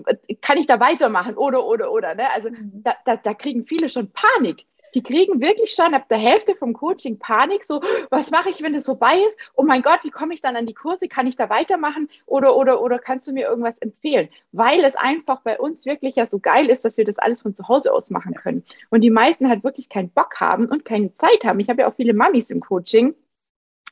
kann 0.41 0.57
ich 0.57 0.67
da 0.67 0.79
weitermachen? 0.79 1.35
Oder, 1.35 1.65
oder, 1.65 1.91
oder. 1.91 2.13
Ne? 2.13 2.29
Also 2.31 2.49
mhm. 2.49 2.83
da, 2.83 2.93
da, 3.05 3.17
da 3.17 3.33
kriegen 3.33 3.65
viele 3.65 3.89
schon 3.89 4.11
Panik. 4.11 4.65
Die 4.93 5.01
kriegen 5.01 5.41
wirklich 5.41 5.71
schon 5.71 5.93
ab 5.93 6.09
der 6.09 6.19
Hälfte 6.19 6.53
vom 6.53 6.73
Coaching 6.73 7.17
Panik, 7.17 7.65
so, 7.65 7.81
was 8.09 8.29
mache 8.29 8.49
ich, 8.49 8.61
wenn 8.61 8.73
das 8.73 8.85
vorbei 8.85 9.15
ist? 9.25 9.37
Oh 9.55 9.63
mein 9.63 9.81
Gott, 9.81 9.99
wie 10.03 10.09
komme 10.09 10.33
ich 10.33 10.41
dann 10.41 10.57
an 10.57 10.67
die 10.67 10.73
Kurse? 10.73 11.07
Kann 11.07 11.27
ich 11.27 11.37
da 11.37 11.49
weitermachen? 11.49 12.09
Oder, 12.25 12.57
oder, 12.57 12.81
oder 12.81 12.99
kannst 12.99 13.25
du 13.25 13.31
mir 13.31 13.47
irgendwas 13.47 13.77
empfehlen? 13.79 14.27
Weil 14.51 14.83
es 14.83 14.95
einfach 14.95 15.41
bei 15.41 15.57
uns 15.57 15.85
wirklich 15.85 16.17
ja 16.17 16.27
so 16.27 16.39
geil 16.39 16.69
ist, 16.69 16.83
dass 16.83 16.97
wir 16.97 17.05
das 17.05 17.17
alles 17.17 17.41
von 17.41 17.55
zu 17.55 17.67
Hause 17.69 17.93
aus 17.93 18.11
machen 18.11 18.35
können. 18.35 18.63
Und 18.89 19.01
die 19.01 19.09
meisten 19.09 19.47
halt 19.47 19.63
wirklich 19.63 19.87
keinen 19.87 20.09
Bock 20.09 20.41
haben 20.41 20.65
und 20.65 20.83
keine 20.83 21.15
Zeit 21.15 21.45
haben. 21.45 21.61
Ich 21.61 21.69
habe 21.69 21.81
ja 21.81 21.87
auch 21.87 21.95
viele 21.95 22.13
Mamis 22.13 22.51
im 22.51 22.59
Coaching 22.59 23.15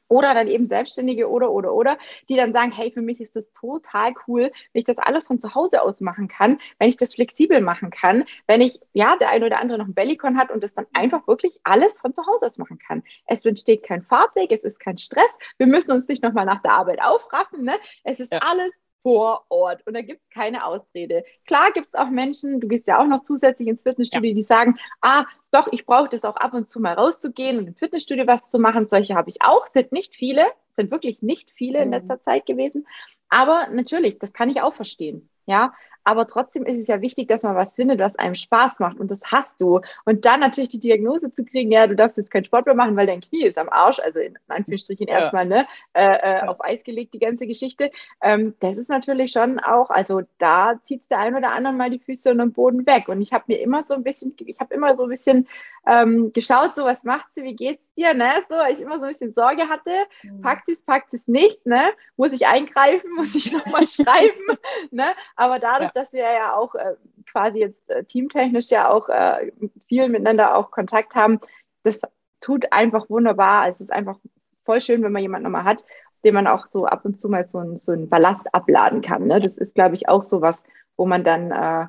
oder 0.10 0.34
dann 0.34 0.48
eben 0.48 0.67
Selbstständige 0.67 1.30
oder, 1.30 1.52
oder, 1.52 1.74
oder, 1.74 1.98
die 2.28 2.36
dann 2.36 2.52
sagen, 2.52 2.72
hey, 2.72 2.91
für 2.91 3.02
mich 3.02 3.22
ist 3.22 3.36
das 3.36 3.45
total 3.54 4.13
cool, 4.28 4.52
wenn 4.74 4.80
ich 4.80 4.86
das 4.86 4.98
alles 4.98 5.28
von 5.28 5.39
zu 5.39 5.56
Hause 5.56 5.82
aus 5.82 6.02
machen 6.02 6.28
kann, 6.28 6.60
wenn 6.80 6.89
ich 6.89 6.98
das 6.98 7.13
flexibel 7.13 7.62
machen 7.62 7.91
kann, 7.91 8.26
wenn 8.48 8.60
ich, 8.62 8.80
ja, 8.93 9.15
der 9.15 9.30
eine 9.30 9.45
oder 9.45 9.60
andere 9.60 9.78
noch 9.78 9.88
ein 9.88 9.93
Bellycon 9.93 10.38
hat 10.38 10.52
und 10.52 10.62
das 10.63 10.74
dann 10.74 10.88
einfach 10.93 11.28
wirklich 11.28 11.60
alles 11.63 11.93
von 12.00 12.13
zu 12.13 12.26
Hause 12.26 12.48
aus 12.48 12.58
machen 12.58 12.80
kann. 12.80 13.04
Es 13.28 13.45
entsteht 13.45 13.84
kein 13.84 14.04
Fahrtweg, 14.04 14.52
es 14.52 14.63
ist 14.63 14.80
kein 14.80 14.98
Stress, 14.98 15.30
wir 15.58 15.67
müssen 15.67 15.91
uns 15.91 16.08
nicht 16.08 16.24
nochmal 16.24 16.45
nach 16.45 16.62
der 16.62 16.74
Arbeit 16.74 17.02
aufraffen, 17.02 17.63
ne? 17.63 17.76
Es 18.04 18.19
ist 18.19 18.34
ja. 18.34 18.39
alles 18.39 18.74
vor 19.04 19.46
Ort 19.50 19.86
und 19.88 19.94
da 19.94 20.02
gibt 20.02 20.22
es 20.22 20.30
keine 20.30 20.66
Ausrede. 20.66 21.24
Klar 21.46 21.72
gibt 21.72 21.88
es 21.88 21.96
auch 21.96 22.10
Menschen, 22.10 22.60
du 22.60 22.68
gehst 22.68 22.88
ja 22.88 23.00
auch 23.00 23.08
noch 23.08 23.24
zusätzlich 23.24 23.68
ins 23.68 23.82
Fitnessstudio, 23.82 24.30
ja. 24.30 24.36
die 24.36 24.44
sagen, 24.44 24.78
ah, 25.02 25.26
doch, 25.52 25.68
ich 25.72 25.86
brauche 25.86 26.10
das 26.10 26.24
auch 26.24 26.36
ab 26.36 26.54
und 26.54 26.70
zu 26.70 26.80
mal 26.80 26.94
rauszugehen 26.94 27.58
und 27.58 27.68
im 27.68 27.76
Fitnessstudio 27.76 28.28
was 28.28 28.48
zu 28.48 28.60
machen. 28.60 28.88
Solche 28.88 29.16
habe 29.16 29.30
ich 29.30 29.42
auch, 29.42 29.68
sind 29.74 29.92
nicht 29.92 30.16
viele, 30.16 30.46
sind 30.76 30.92
wirklich 30.92 31.22
nicht 31.22 31.52
viele 31.52 31.80
in 31.80 31.88
mhm. 31.88 31.94
letzter 31.96 32.22
Zeit 32.22 32.46
gewesen. 32.46 32.86
Aber 33.30 33.68
natürlich, 33.72 34.20
das 34.20 34.34
kann 34.34 34.50
ich 34.50 34.62
auch 34.62 34.74
verstehen. 34.74 35.30
Ja, 35.46 35.74
aber 36.04 36.28
trotzdem 36.28 36.66
ist 36.66 36.78
es 36.78 36.88
ja 36.88 37.02
wichtig, 37.02 37.28
dass 37.28 37.44
man 37.44 37.56
was 37.56 37.76
findet, 37.76 38.00
was 38.00 38.16
einem 38.16 38.36
Spaß 38.36 38.80
macht 38.80 39.00
und 39.00 39.12
das 39.12 39.20
hast 39.24 39.60
du. 39.60 39.82
Und 40.06 40.26
dann 40.26 40.40
natürlich 40.40 40.70
die 40.70 40.80
Diagnose 40.80 41.32
zu 41.32 41.44
kriegen, 41.44 41.72
ja, 41.72 41.88
du 41.88 41.96
darfst 41.96 42.18
jetzt 42.18 42.32
keinen 42.32 42.46
Sport 42.46 42.66
mehr 42.66 42.76
machen, 42.76 42.96
weil 42.96 43.08
dein 43.08 43.22
Knie 43.22 43.46
ist 43.46 43.58
am 43.58 43.70
Arsch, 43.70 44.00
also 44.00 44.20
in 44.20 44.38
Anführungsstrichen 44.48 45.08
ja. 45.08 45.20
erstmal 45.20 45.46
ne, 45.46 45.68
äh, 45.94 46.40
äh, 46.40 46.48
auf 46.48 46.64
Eis 46.64 46.84
gelegt, 46.84 47.14
die 47.14 47.20
ganze 47.20 47.48
Geschichte. 47.48 47.92
Ähm, 48.22 48.56
das 48.60 48.78
ist 48.78 48.90
natürlich 48.90 49.32
schon 49.32 49.60
auch, 49.60 49.90
also 49.90 50.22
da 50.38 50.80
zieht 50.86 51.04
der 51.10 51.20
ein 51.20 51.36
oder 51.36 51.52
andere 51.52 51.74
mal 51.74 51.90
die 51.90 52.00
Füße 52.00 52.32
und 52.32 52.40
den 52.40 52.54
Boden 52.54 52.86
weg. 52.86 53.08
Und 53.08 53.22
ich 53.22 53.34
habe 53.34 53.46
mir 53.48 53.60
immer 53.60 53.84
so 53.86 53.94
ein 53.94 54.04
bisschen, 54.04 54.36
ich 54.46 54.60
habe 54.60 54.74
immer 54.74 54.96
so 54.96 55.04
ein 55.04 55.10
bisschen 55.10 55.48
ähm, 55.88 56.32
geschaut, 56.34 56.76
so 56.76 56.84
was 56.84 57.04
macht 57.04 57.28
sie, 57.36 57.44
wie 57.44 57.56
geht's 57.56 57.84
dir, 57.96 58.14
ne? 58.14 58.44
So, 58.48 58.56
weil 58.56 58.74
ich 58.74 58.82
immer 58.82 59.00
so 59.00 59.06
ein 59.06 59.12
bisschen 59.12 59.34
Sorge 59.34 59.70
hatte, 59.70 59.92
mhm. 60.24 60.42
packt 60.42 60.70
es, 60.70 60.82
packt 60.82 61.14
es 61.14 61.28
nicht, 61.28 61.66
ne? 61.66 61.90
Muss 62.18 62.34
ich 62.34 62.48
eingreifen, 62.48 63.12
muss 63.16 63.36
ich 63.36 63.52
nochmal 63.52 63.88
schreiben, 63.88 64.58
ne? 64.92 65.14
Aber 65.36 65.60
dadurch, 65.60 65.88
ja. 65.93 66.02
dass 66.02 66.13
wir 66.13 66.21
ja 66.21 66.56
auch 66.56 66.75
äh, 66.75 66.95
quasi 67.32 67.60
jetzt 67.60 67.89
äh, 67.89 68.04
teamtechnisch 68.04 68.69
ja 68.69 68.89
auch 68.89 69.10
äh, 69.10 69.52
viel 69.88 70.10
miteinander 70.10 70.56
auch 70.56 70.71
Kontakt 70.71 71.15
haben, 71.15 71.39
das 71.84 71.99
tut 72.41 72.71
einfach 72.71 73.10
wunderbar. 73.10 73.62
Also 73.62 73.78
es 73.84 73.89
ist 73.89 73.93
einfach 73.93 74.17
voll 74.65 74.82
schön, 74.82 75.04
wenn 75.04 75.12
man 75.12 75.21
jemanden 75.21 75.43
nochmal 75.43 75.63
hat, 75.63 75.84
den 76.23 76.34
man 76.34 76.47
auch 76.47 76.67
so 76.67 76.86
ab 76.86 77.06
und 77.06 77.19
zu 77.19 77.30
mal 77.30 77.45
so, 77.45 77.60
ein, 77.60 77.78
so 77.78 77.91
einen 77.91 78.10
Ballast 78.10 78.54
abladen 78.54 79.02
kann. 79.02 79.28
Ne? 79.28 79.39
Das 79.39 79.58
ist, 79.58 79.73
glaube 79.73 79.95
ich, 79.95 80.10
auch 80.10 80.23
so 80.23 80.41
was, 80.41 80.62
wo 80.97 81.06
man 81.06 81.23
dann 81.23 81.52
äh, 81.52 81.88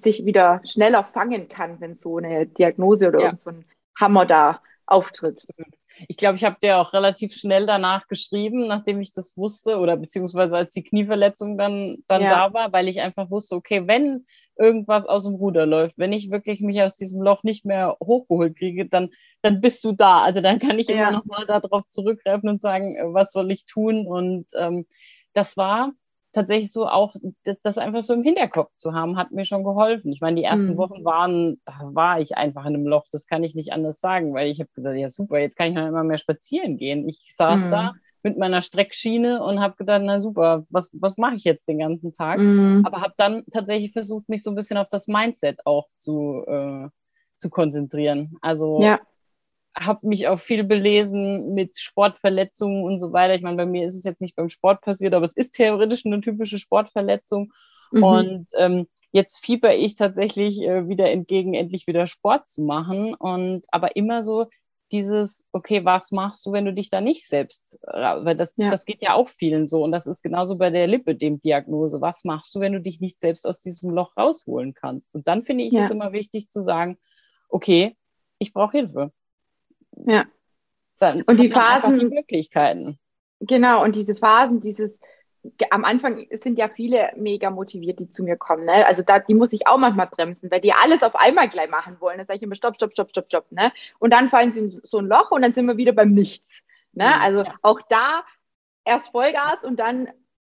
sich 0.00 0.24
wieder 0.24 0.60
schneller 0.64 1.04
fangen 1.04 1.48
kann, 1.48 1.80
wenn 1.80 1.94
so 1.94 2.18
eine 2.18 2.46
Diagnose 2.46 3.08
oder 3.08 3.20
ja. 3.20 3.36
so 3.36 3.50
ein 3.50 3.64
Hammer 3.98 4.26
da 4.26 4.60
auftritt. 4.86 5.46
Ich 6.08 6.16
glaube, 6.16 6.36
ich 6.36 6.44
habe 6.44 6.56
dir 6.62 6.78
auch 6.78 6.92
relativ 6.92 7.34
schnell 7.34 7.66
danach 7.66 8.08
geschrieben, 8.08 8.66
nachdem 8.66 9.00
ich 9.00 9.12
das 9.12 9.36
wusste 9.36 9.78
oder 9.78 9.96
beziehungsweise 9.96 10.56
als 10.56 10.72
die 10.72 10.82
Knieverletzung 10.82 11.56
dann, 11.56 11.98
dann 12.08 12.22
ja. 12.22 12.48
da 12.48 12.54
war, 12.54 12.72
weil 12.72 12.88
ich 12.88 13.00
einfach 13.00 13.30
wusste, 13.30 13.56
okay, 13.56 13.86
wenn 13.86 14.26
irgendwas 14.56 15.06
aus 15.06 15.24
dem 15.24 15.34
Ruder 15.34 15.66
läuft, 15.66 15.98
wenn 15.98 16.12
ich 16.12 16.30
wirklich 16.30 16.60
mich 16.60 16.80
aus 16.82 16.96
diesem 16.96 17.22
Loch 17.22 17.42
nicht 17.42 17.64
mehr 17.64 17.96
hochgeholt 18.02 18.56
kriege, 18.56 18.86
dann, 18.86 19.10
dann 19.42 19.60
bist 19.60 19.84
du 19.84 19.92
da. 19.92 20.22
Also 20.22 20.40
dann 20.40 20.58
kann 20.58 20.78
ich 20.78 20.88
ja. 20.88 21.08
immer 21.08 21.18
noch 21.18 21.24
mal 21.24 21.46
darauf 21.46 21.86
zurückgreifen 21.88 22.48
und 22.48 22.60
sagen, 22.60 22.96
was 23.14 23.32
soll 23.32 23.50
ich 23.50 23.64
tun? 23.64 24.06
Und 24.06 24.46
ähm, 24.56 24.86
das 25.32 25.56
war 25.56 25.92
tatsächlich 26.34 26.72
so 26.72 26.86
auch, 26.86 27.14
das, 27.44 27.60
das, 27.62 27.78
einfach 27.78 28.02
so 28.02 28.12
im 28.12 28.22
Hinterkopf 28.22 28.70
zu 28.76 28.92
haben, 28.92 29.16
hat 29.16 29.30
mir 29.30 29.44
schon 29.44 29.64
geholfen. 29.64 30.12
Ich 30.12 30.20
meine, 30.20 30.36
die 30.36 30.44
ersten 30.44 30.72
mhm. 30.72 30.76
Wochen 30.76 31.04
waren, 31.04 31.60
da 31.64 31.90
war 31.92 32.20
ich 32.20 32.36
einfach 32.36 32.66
in 32.66 32.74
einem 32.74 32.86
Loch, 32.86 33.06
das 33.10 33.26
kann 33.26 33.44
ich 33.44 33.54
nicht 33.54 33.72
anders 33.72 34.00
sagen, 34.00 34.34
weil 34.34 34.48
ich 34.48 34.60
habe 34.60 34.70
gesagt, 34.74 34.96
ja 34.96 35.08
super, 35.08 35.38
jetzt 35.38 35.56
kann 35.56 35.68
ich 35.68 35.74
noch 35.74 35.86
immer 35.86 36.04
mehr 36.04 36.18
spazieren 36.18 36.76
gehen. 36.76 37.08
Ich 37.08 37.34
saß 37.34 37.62
mhm. 37.62 37.70
da 37.70 37.92
mit 38.22 38.36
meiner 38.38 38.60
Streckschiene 38.60 39.42
und 39.42 39.60
habe 39.60 39.76
gedacht, 39.76 40.02
na 40.04 40.20
super, 40.20 40.66
was, 40.68 40.90
was 40.92 41.16
mache 41.16 41.36
ich 41.36 41.44
jetzt 41.44 41.68
den 41.68 41.78
ganzen 41.78 42.14
Tag? 42.14 42.38
Mhm. 42.38 42.82
Aber 42.84 43.00
habe 43.00 43.14
dann 43.16 43.44
tatsächlich 43.50 43.92
versucht, 43.92 44.28
mich 44.28 44.42
so 44.42 44.50
ein 44.50 44.56
bisschen 44.56 44.76
auf 44.76 44.88
das 44.88 45.08
Mindset 45.08 45.60
auch 45.64 45.86
zu, 45.96 46.42
äh, 46.46 46.88
zu 47.38 47.50
konzentrieren. 47.50 48.36
Also 48.40 48.82
ja 48.82 49.00
habe 49.76 50.06
mich 50.06 50.28
auch 50.28 50.38
viel 50.38 50.64
belesen 50.64 51.52
mit 51.54 51.78
Sportverletzungen 51.78 52.84
und 52.84 53.00
so 53.00 53.12
weiter. 53.12 53.34
Ich 53.34 53.42
meine, 53.42 53.56
bei 53.56 53.66
mir 53.66 53.86
ist 53.86 53.94
es 53.94 54.04
jetzt 54.04 54.20
nicht 54.20 54.36
beim 54.36 54.48
Sport 54.48 54.82
passiert, 54.82 55.14
aber 55.14 55.24
es 55.24 55.36
ist 55.36 55.52
theoretisch 55.52 56.06
eine 56.06 56.20
typische 56.20 56.58
Sportverletzung. 56.58 57.52
Mhm. 57.90 58.02
Und 58.02 58.46
ähm, 58.56 58.86
jetzt 59.10 59.44
fieber 59.44 59.74
ich 59.74 59.96
tatsächlich 59.96 60.62
äh, 60.62 60.88
wieder 60.88 61.10
entgegen, 61.10 61.54
endlich 61.54 61.86
wieder 61.86 62.06
Sport 62.06 62.48
zu 62.48 62.62
machen. 62.62 63.14
Und 63.14 63.64
aber 63.68 63.96
immer 63.96 64.22
so 64.22 64.46
dieses, 64.92 65.46
okay, 65.50 65.84
was 65.84 66.12
machst 66.12 66.46
du, 66.46 66.52
wenn 66.52 66.66
du 66.66 66.72
dich 66.72 66.88
da 66.88 67.00
nicht 67.00 67.26
selbst, 67.26 67.78
weil 67.82 68.36
das, 68.36 68.56
ja. 68.56 68.70
das 68.70 68.84
geht 68.84 69.02
ja 69.02 69.14
auch 69.14 69.28
vielen 69.28 69.66
so. 69.66 69.82
Und 69.82 69.90
das 69.90 70.06
ist 70.06 70.22
genauso 70.22 70.56
bei 70.56 70.70
der 70.70 70.86
Lipödem-Diagnose. 70.86 72.00
Was 72.00 72.22
machst 72.22 72.54
du, 72.54 72.60
wenn 72.60 72.74
du 72.74 72.80
dich 72.80 73.00
nicht 73.00 73.20
selbst 73.20 73.46
aus 73.46 73.60
diesem 73.60 73.90
Loch 73.90 74.16
rausholen 74.16 74.72
kannst? 74.74 75.12
Und 75.12 75.26
dann 75.26 75.42
finde 75.42 75.64
ich 75.64 75.72
ja. 75.72 75.86
es 75.86 75.90
immer 75.90 76.12
wichtig 76.12 76.48
zu 76.48 76.60
sagen, 76.60 76.98
okay, 77.48 77.96
ich 78.38 78.52
brauche 78.52 78.76
Hilfe. 78.76 79.12
Ja. 80.06 80.24
Dann 80.98 81.22
und 81.22 81.38
die 81.38 81.50
Phasen, 81.50 81.98
die 81.98 82.06
Möglichkeiten. 82.06 82.98
Genau, 83.40 83.82
und 83.82 83.96
diese 83.96 84.14
Phasen, 84.14 84.60
dieses, 84.60 84.96
am 85.70 85.84
Anfang 85.84 86.26
sind 86.40 86.58
ja 86.58 86.68
viele 86.68 87.10
mega 87.16 87.50
motiviert, 87.50 87.98
die 87.98 88.08
zu 88.08 88.22
mir 88.22 88.36
kommen. 88.36 88.64
Ne? 88.64 88.86
Also 88.86 89.02
da, 89.02 89.18
die 89.18 89.34
muss 89.34 89.52
ich 89.52 89.66
auch 89.66 89.76
manchmal 89.76 90.06
bremsen, 90.06 90.50
weil 90.50 90.60
die 90.60 90.72
alles 90.72 91.02
auf 91.02 91.14
einmal 91.16 91.48
gleich 91.48 91.68
machen 91.68 92.00
wollen. 92.00 92.18
Da 92.18 92.24
sage 92.24 92.38
ich 92.38 92.42
immer 92.42 92.54
Stopp, 92.54 92.76
Stopp, 92.76 92.92
Stopp, 92.92 93.10
Stopp, 93.10 93.26
Stopp. 93.26 93.52
Ne? 93.52 93.72
Und 93.98 94.12
dann 94.12 94.30
fallen 94.30 94.52
sie 94.52 94.60
in 94.60 94.80
so 94.84 94.98
ein 94.98 95.06
Loch 95.06 95.30
und 95.30 95.42
dann 95.42 95.52
sind 95.52 95.66
wir 95.66 95.76
wieder 95.76 95.92
beim 95.92 96.12
Nichts. 96.12 96.62
Ne? 96.92 97.06
Mhm, 97.06 97.22
also 97.22 97.42
ja. 97.42 97.54
auch 97.62 97.80
da 97.88 98.24
erst 98.84 99.10
Vollgas 99.10 99.64
und 99.64 99.78
dann 99.80 100.08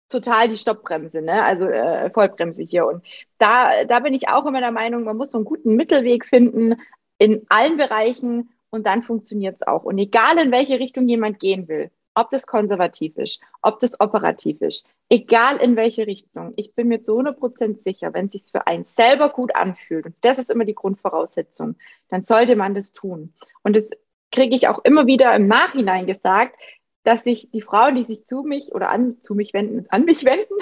total 0.10 0.48
die 0.48 0.58
Stoppbremse, 0.58 1.22
ne? 1.22 1.44
also 1.44 1.66
äh, 1.66 2.10
Vollbremse 2.12 2.64
hier. 2.64 2.86
Und 2.86 3.04
da, 3.38 3.86
da 3.86 4.00
bin 4.00 4.14
ich 4.14 4.30
auch 4.30 4.46
immer 4.46 4.60
der 4.60 4.72
Meinung, 4.72 5.04
man 5.04 5.18
muss 5.18 5.32
so 5.32 5.38
einen 5.38 5.46
guten 5.46 5.76
Mittelweg 5.76 6.26
finden 6.26 6.76
in 7.18 7.46
allen 7.50 7.78
Bereichen 7.78 8.50
und 8.76 8.86
dann 8.86 9.04
funktioniert 9.04 9.56
es 9.60 9.68
auch. 9.68 9.84
Und 9.84 9.98
egal 9.98 10.38
in 10.38 10.52
welche 10.52 10.80
Richtung 10.80 11.08
jemand 11.08 11.40
gehen 11.40 11.68
will, 11.68 11.90
ob 12.16 12.30
das 12.30 12.48
konservativ 12.48 13.18
ist, 13.18 13.42
ob 13.62 13.80
das 13.80 14.00
operativ 14.00 14.62
ist, 14.62 14.88
egal 15.10 15.58
in 15.58 15.76
welche 15.76 16.08
Richtung, 16.08 16.54
ich 16.56 16.74
bin 16.74 16.88
mir 16.88 17.02
zu 17.02 17.20
100% 17.20 17.84
sicher, 17.84 18.14
wenn 18.14 18.28
es 18.28 18.32
sich 18.32 18.44
für 18.52 18.68
einen 18.68 18.86
selber 18.96 19.30
gut 19.30 19.56
anfühlt, 19.56 20.06
und 20.06 20.16
das 20.22 20.40
ist 20.40 20.50
immer 20.50 20.66
die 20.66 20.76
Grundvoraussetzung, 20.76 21.76
dann 22.10 22.24
sollte 22.24 22.56
man 22.56 22.74
das 22.74 22.94
tun. 22.94 23.34
Und 23.64 23.76
das 23.76 23.90
kriege 24.32 24.56
ich 24.56 24.68
auch 24.68 24.80
immer 24.84 25.08
wieder 25.08 25.36
im 25.36 25.48
Nachhinein 25.48 26.08
gesagt, 26.08 26.56
dass 27.04 27.24
sich 27.24 27.50
die 27.52 27.62
Frauen, 27.62 27.96
die 27.96 28.04
sich 28.04 28.26
zu 28.26 28.44
mich 28.44 28.74
oder 28.74 28.90
an, 28.90 29.22
zu 29.22 29.36
mich 29.36 29.54
wenden, 29.54 29.86
an 29.90 30.06
mich 30.06 30.26
wenden, 30.26 30.56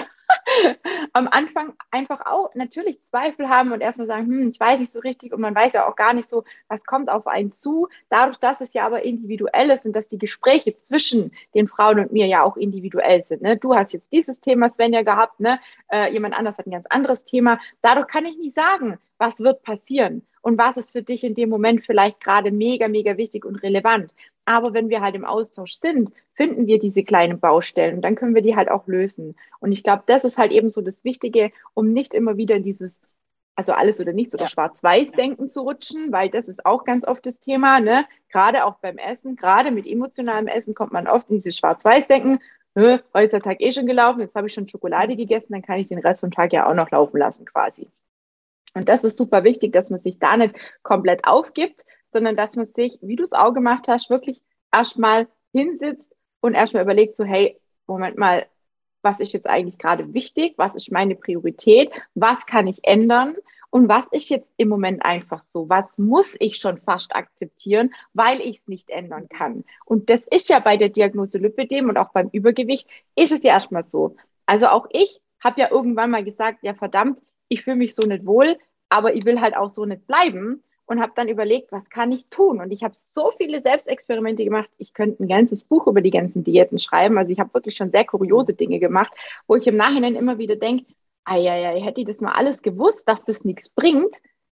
am 1.13 1.27
Anfang 1.27 1.73
einfach 1.91 2.25
auch 2.25 2.53
natürlich 2.55 3.03
Zweifel 3.03 3.49
haben 3.49 3.71
und 3.71 3.81
erstmal 3.81 4.07
sagen, 4.07 4.27
hm, 4.27 4.49
ich 4.49 4.59
weiß 4.59 4.79
nicht 4.79 4.91
so 4.91 4.99
richtig 4.99 5.33
und 5.33 5.41
man 5.41 5.55
weiß 5.55 5.73
ja 5.73 5.87
auch 5.87 5.95
gar 5.95 6.13
nicht 6.13 6.29
so, 6.29 6.43
was 6.67 6.83
kommt 6.85 7.09
auf 7.09 7.27
einen 7.27 7.51
zu. 7.51 7.87
Dadurch, 8.09 8.37
dass 8.37 8.61
es 8.61 8.73
ja 8.73 8.85
aber 8.85 9.03
individuell 9.03 9.69
ist 9.69 9.85
und 9.85 9.93
dass 9.93 10.07
die 10.07 10.17
Gespräche 10.17 10.77
zwischen 10.77 11.31
den 11.53 11.67
Frauen 11.67 11.99
und 11.99 12.11
mir 12.11 12.27
ja 12.27 12.43
auch 12.43 12.57
individuell 12.57 13.23
sind. 13.25 13.41
Ne? 13.41 13.57
Du 13.57 13.75
hast 13.75 13.93
jetzt 13.93 14.11
dieses 14.11 14.41
Thema, 14.41 14.69
Svenja, 14.69 15.03
gehabt, 15.03 15.39
ne? 15.39 15.59
Äh, 15.91 16.11
jemand 16.11 16.35
anders 16.35 16.57
hat 16.57 16.67
ein 16.67 16.71
ganz 16.71 16.85
anderes 16.87 17.23
Thema. 17.25 17.59
Dadurch 17.81 18.07
kann 18.07 18.25
ich 18.25 18.37
nicht 18.37 18.55
sagen, 18.55 18.97
was 19.17 19.39
wird 19.39 19.63
passieren 19.63 20.25
und 20.41 20.57
was 20.57 20.77
ist 20.77 20.91
für 20.91 21.01
dich 21.01 21.23
in 21.23 21.35
dem 21.35 21.49
Moment 21.49 21.85
vielleicht 21.85 22.19
gerade 22.19 22.51
mega, 22.51 22.87
mega 22.87 23.17
wichtig 23.17 23.45
und 23.45 23.63
relevant. 23.63 24.11
Aber 24.45 24.73
wenn 24.73 24.89
wir 24.89 25.01
halt 25.01 25.15
im 25.15 25.25
Austausch 25.25 25.73
sind, 25.75 26.11
finden 26.33 26.67
wir 26.67 26.79
diese 26.79 27.03
kleinen 27.03 27.39
Baustellen 27.39 27.95
und 27.95 28.01
dann 28.01 28.15
können 28.15 28.35
wir 28.35 28.41
die 28.41 28.55
halt 28.55 28.69
auch 28.69 28.87
lösen. 28.87 29.35
Und 29.59 29.71
ich 29.71 29.83
glaube, 29.83 30.03
das 30.05 30.23
ist 30.25 30.37
halt 30.37 30.51
eben 30.51 30.69
so 30.69 30.81
das 30.81 31.03
Wichtige, 31.03 31.51
um 31.73 31.93
nicht 31.93 32.13
immer 32.13 32.35
wieder 32.35 32.55
in 32.55 32.63
dieses, 32.63 32.93
also 33.55 33.71
alles 33.71 34.01
oder 34.01 34.11
nichts 34.11 34.33
oder 34.33 34.45
ja. 34.45 34.49
Schwarz-Weiß-Denken 34.49 35.49
zu 35.49 35.61
rutschen, 35.61 36.11
weil 36.11 36.29
das 36.29 36.47
ist 36.47 36.65
auch 36.65 36.83
ganz 36.83 37.05
oft 37.05 37.25
das 37.25 37.39
Thema, 37.39 37.79
ne? 37.79 38.05
Gerade 38.29 38.65
auch 38.65 38.79
beim 38.79 38.97
Essen, 38.97 39.35
gerade 39.35 39.71
mit 39.71 39.85
emotionalem 39.85 40.47
Essen 40.47 40.73
kommt 40.73 40.91
man 40.91 41.07
oft 41.07 41.29
in 41.29 41.37
dieses 41.37 41.57
Schwarz-Weiß-Denken. 41.57 42.39
Heute 42.75 43.03
ist 43.25 43.33
der 43.33 43.41
Tag 43.41 43.61
eh 43.61 43.71
schon 43.71 43.85
gelaufen, 43.85 44.21
jetzt 44.21 44.35
habe 44.35 44.47
ich 44.47 44.53
schon 44.53 44.67
Schokolade 44.67 45.15
gegessen, 45.15 45.53
dann 45.53 45.61
kann 45.61 45.77
ich 45.77 45.87
den 45.87 45.99
Rest 45.99 46.21
vom 46.21 46.31
Tag 46.31 46.51
ja 46.51 46.67
auch 46.67 46.73
noch 46.73 46.89
laufen 46.89 47.17
lassen 47.17 47.45
quasi. 47.45 47.87
Und 48.73 48.89
das 48.89 49.03
ist 49.03 49.17
super 49.17 49.43
wichtig, 49.43 49.71
dass 49.71 49.91
man 49.91 50.01
sich 50.01 50.17
da 50.17 50.35
nicht 50.35 50.55
komplett 50.81 51.25
aufgibt, 51.25 51.85
sondern 52.13 52.35
dass 52.35 52.55
man 52.55 52.67
sich, 52.73 52.97
wie 53.01 53.15
du 53.15 53.23
es 53.23 53.33
auch 53.33 53.53
gemacht 53.53 53.87
hast, 53.87 54.09
wirklich 54.09 54.41
erstmal 54.71 55.27
hinsitzt 55.51 56.05
und 56.41 56.53
erstmal 56.53 56.83
überlegt, 56.83 57.15
so, 57.15 57.23
hey, 57.23 57.59
Moment 57.87 58.17
mal, 58.17 58.47
was 59.01 59.19
ist 59.19 59.33
jetzt 59.33 59.47
eigentlich 59.47 59.77
gerade 59.77 60.13
wichtig? 60.13 60.53
Was 60.57 60.73
ist 60.75 60.91
meine 60.91 61.15
Priorität? 61.15 61.91
Was 62.15 62.45
kann 62.45 62.67
ich 62.67 62.79
ändern? 62.83 63.35
Und 63.69 63.89
was 63.89 64.05
ist 64.11 64.29
jetzt 64.29 64.47
im 64.57 64.69
Moment 64.69 65.03
einfach 65.03 65.41
so? 65.43 65.67
Was 65.67 65.97
muss 65.97 66.35
ich 66.39 66.57
schon 66.57 66.77
fast 66.77 67.15
akzeptieren, 67.15 67.93
weil 68.13 68.39
ich 68.39 68.59
es 68.59 68.67
nicht 68.67 68.89
ändern 68.89 69.27
kann? 69.29 69.65
Und 69.83 70.09
das 70.09 70.21
ist 70.29 70.49
ja 70.49 70.59
bei 70.59 70.77
der 70.77 70.89
Diagnose 70.89 71.39
Lipidem 71.39 71.89
und 71.89 71.97
auch 71.97 72.11
beim 72.11 72.29
Übergewicht, 72.31 72.87
ist 73.15 73.33
es 73.33 73.41
ja 73.41 73.53
erstmal 73.53 73.83
so. 73.83 74.15
Also 74.45 74.67
auch 74.67 74.87
ich 74.91 75.19
habe 75.43 75.59
ja 75.59 75.71
irgendwann 75.71 76.11
mal 76.11 76.23
gesagt, 76.23 76.59
ja 76.61 76.73
verdammt, 76.73 77.19
ich 77.47 77.63
fühle 77.63 77.77
mich 77.77 77.95
so 77.95 78.03
nicht 78.03 78.25
wohl, 78.25 78.57
aber 78.89 79.15
ich 79.15 79.25
will 79.25 79.41
halt 79.41 79.57
auch 79.57 79.71
so 79.71 79.85
nicht 79.85 80.05
bleiben 80.07 80.63
und 80.85 81.01
habe 81.01 81.13
dann 81.15 81.29
überlegt, 81.29 81.71
was 81.71 81.87
kann 81.89 82.11
ich 82.11 82.25
tun? 82.29 82.59
Und 82.59 82.71
ich 82.71 82.83
habe 82.83 82.93
so 83.03 83.31
viele 83.37 83.61
Selbstexperimente 83.61 84.43
gemacht. 84.43 84.69
Ich 84.77 84.93
könnte 84.93 85.23
ein 85.23 85.27
ganzes 85.27 85.63
Buch 85.63 85.87
über 85.87 86.01
die 86.01 86.11
ganzen 86.11 86.43
Diäten 86.43 86.79
schreiben. 86.79 87.17
Also 87.17 87.31
ich 87.31 87.39
habe 87.39 87.53
wirklich 87.53 87.75
schon 87.75 87.91
sehr 87.91 88.05
kuriose 88.05 88.53
Dinge 88.53 88.79
gemacht, 88.79 89.11
wo 89.47 89.55
ich 89.55 89.65
im 89.67 89.77
Nachhinein 89.77 90.15
immer 90.15 90.37
wieder 90.37 90.55
denke, 90.55 90.85
ei, 91.25 91.81
hätte 91.81 92.01
ich 92.01 92.07
das 92.07 92.19
mal 92.19 92.33
alles 92.33 92.61
gewusst, 92.61 93.07
dass 93.07 93.23
das 93.23 93.43
nichts 93.45 93.69
bringt, 93.69 94.13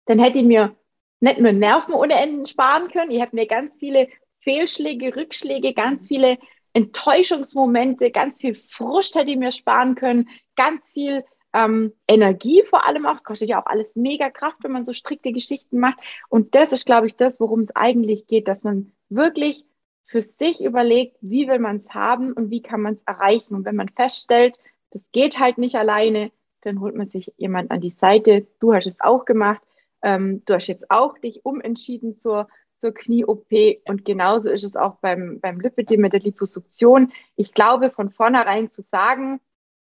dann 0.07 0.19
hätte 0.19 0.39
ich 0.39 0.45
mir 0.45 0.75
nicht 1.21 1.39
nur 1.39 1.53
Nerven 1.53 1.95
ohne 1.95 2.15
Enden 2.15 2.47
sparen 2.47 2.89
können. 2.89 3.11
Ich 3.11 3.21
habe 3.21 3.37
mir 3.37 3.47
ganz 3.47 3.77
viele 3.77 4.09
Fehlschläge, 4.41 5.15
Rückschläge, 5.17 5.75
ganz 5.75 6.09
viele 6.09 6.39
Enttäuschungsmomente, 6.73 8.11
ganz 8.11 8.37
viel 8.37 8.55
Frust 8.55 9.15
hätte 9.15 9.31
ich 9.31 9.37
mir 9.37 9.53
sparen 9.53 9.95
können, 9.95 10.29
ganz 10.57 10.93
viel 10.93 11.25
ähm, 11.55 11.93
Energie 12.09 12.63
vor 12.69 12.87
allem 12.87 13.07
auch. 13.07 13.17
Es 13.17 13.25
kostet 13.25 13.49
ja 13.49 13.63
auch 13.63 13.67
alles 13.67 13.97
mega 13.97 14.29
Kraft, 14.29 14.59
wenn 14.63 14.73
man 14.73 14.85
so 14.85 14.93
strikte 14.93 15.33
Geschichten 15.33 15.79
macht. 15.79 15.99
Und 16.29 16.55
das 16.55 16.73
ist, 16.73 16.85
glaube 16.85 17.07
ich, 17.07 17.17
das, 17.17 17.41
worum 17.41 17.61
es 17.61 17.75
eigentlich 17.75 18.27
geht, 18.27 18.49
dass 18.49 18.65
man 18.65 18.93
wirklich 19.09 19.65
für 20.07 20.23
sich 20.23 20.63
überlegt, 20.63 21.17
wie 21.21 21.49
will 21.49 21.61
man 21.61 21.77
es 21.77 21.95
haben 21.95 22.33
und 22.33 22.51
wie 22.51 22.61
kann 22.61 22.83
man 22.83 22.95
es 22.95 23.03
erreichen. 23.07 23.55
Und 23.55 23.65
wenn 23.65 23.77
man 23.77 23.89
feststellt, 23.89 24.59
das 24.91 25.03
geht 25.13 25.39
halt 25.39 25.57
nicht 25.57 25.77
alleine, 25.77 26.33
dann 26.63 26.81
holt 26.81 26.97
man 26.97 27.09
sich 27.09 27.33
jemand 27.37 27.71
an 27.71 27.81
die 27.81 27.95
Seite. 28.01 28.47
Du 28.59 28.75
hast 28.75 28.87
es 28.87 29.01
auch 29.01 29.25
gemacht. 29.25 29.63
Ähm, 30.03 30.43
du 30.47 30.55
hast 30.55 30.67
jetzt 30.67 30.91
auch 30.91 31.19
dich 31.19 31.47
umentschieden 31.47 32.17
zur, 32.17 32.49
zur 32.77 32.93
Knie-OP 32.93 33.53
und 33.87 34.05
genauso 34.05 34.51
ist 34.51 34.65
es 34.65 34.77
auch 34.77 34.97
beim, 34.97 35.39
beim 35.41 35.61
Lipidem 35.61 36.01
mit 36.01 36.13
der 36.13 36.21
Liposuktion. 36.21 37.13
Ich 37.37 37.55
glaube, 37.55 37.91
von 37.91 38.11
vornherein 38.11 38.71
zu 38.71 38.83
sagen, 38.83 39.41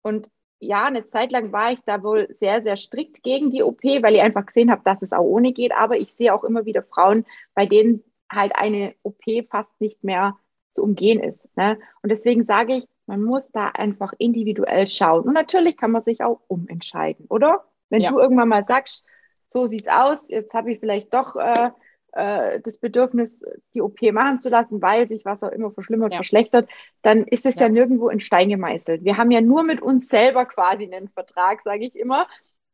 und 0.02 0.30
ja, 0.66 0.86
eine 0.86 1.08
Zeit 1.10 1.32
lang 1.32 1.52
war 1.52 1.72
ich 1.72 1.80
da 1.86 2.04
wohl 2.04 2.28
sehr, 2.40 2.62
sehr 2.62 2.78
strikt 2.78 3.24
gegen 3.24 3.52
die 3.52 3.64
OP, 3.64 3.84
weil 3.84 4.16
ich 4.16 4.22
einfach 4.22 4.46
gesehen 4.46 4.72
habe, 4.72 4.82
dass 4.84 5.02
es 5.02 5.12
auch 5.12 5.24
ohne 5.24 5.54
geht. 5.54 5.72
Aber 5.74 5.98
ich 5.98 6.14
sehe 6.14 6.34
auch 6.34 6.44
immer 6.44 6.66
wieder 6.66 6.84
Frauen, 6.84 7.26
bei 7.54 7.66
denen 7.66 8.04
halt 8.32 8.56
eine 8.56 8.96
OP 9.04 9.24
fast 9.50 9.70
nicht 9.80 10.04
mehr 10.04 10.38
zu 10.76 10.84
umgehen 10.84 11.20
ist. 11.20 11.40
Ne? 11.56 11.78
Und 12.02 12.12
deswegen 12.12 12.46
sage 12.46 12.76
ich, 12.76 12.86
man 13.06 13.22
muss 13.22 13.52
da 13.52 13.68
einfach 13.70 14.14
individuell 14.18 14.88
schauen. 14.88 15.24
Und 15.24 15.34
natürlich 15.34 15.78
kann 15.78 15.92
man 15.92 16.04
sich 16.04 16.24
auch 16.24 16.40
umentscheiden, 16.48 17.26
oder? 17.28 17.66
Wenn 17.90 18.02
ja. 18.02 18.12
du 18.12 18.20
irgendwann 18.20 18.48
mal 18.48 18.66
sagst, 18.66 19.06
so 19.48 19.68
sieht's 19.68 19.90
aus, 19.90 20.20
jetzt 20.30 20.54
habe 20.54 20.72
ich 20.72 20.80
vielleicht 20.80 21.14
doch 21.14 21.36
äh, 21.36 21.70
äh, 22.16 22.60
das 22.62 22.78
Bedürfnis, 22.78 23.40
die 23.74 23.82
OP 23.82 24.02
machen 24.14 24.40
zu 24.40 24.50
lassen, 24.50 24.82
weil 24.82 25.08
sich 25.08 25.26
was 25.26 25.42
auch 25.44 25.52
immer 25.52 25.72
verschlimmert, 25.72 26.12
ja. 26.12 26.18
verschlechtert, 26.18 26.70
dann 27.02 27.24
ist 27.24 27.46
es 27.46 27.56
ja. 27.56 27.64
ja. 27.64 27.70
nirgendwo 27.70 28.10
in 28.10 28.20
Stein 28.20 28.50
gemeißelt. 28.50 29.04
Wir 29.04 29.18
haben 29.18 29.32
ja 29.32 29.42
nur 29.42 29.64
mit 29.64 29.82
uns 29.82 30.08
selber 30.10 30.46
quasi 30.46 30.84
einen 30.84 31.10
Vertrag, 31.10 31.62
sage 31.64 31.86
ich 31.86 31.96
immer, 31.96 32.28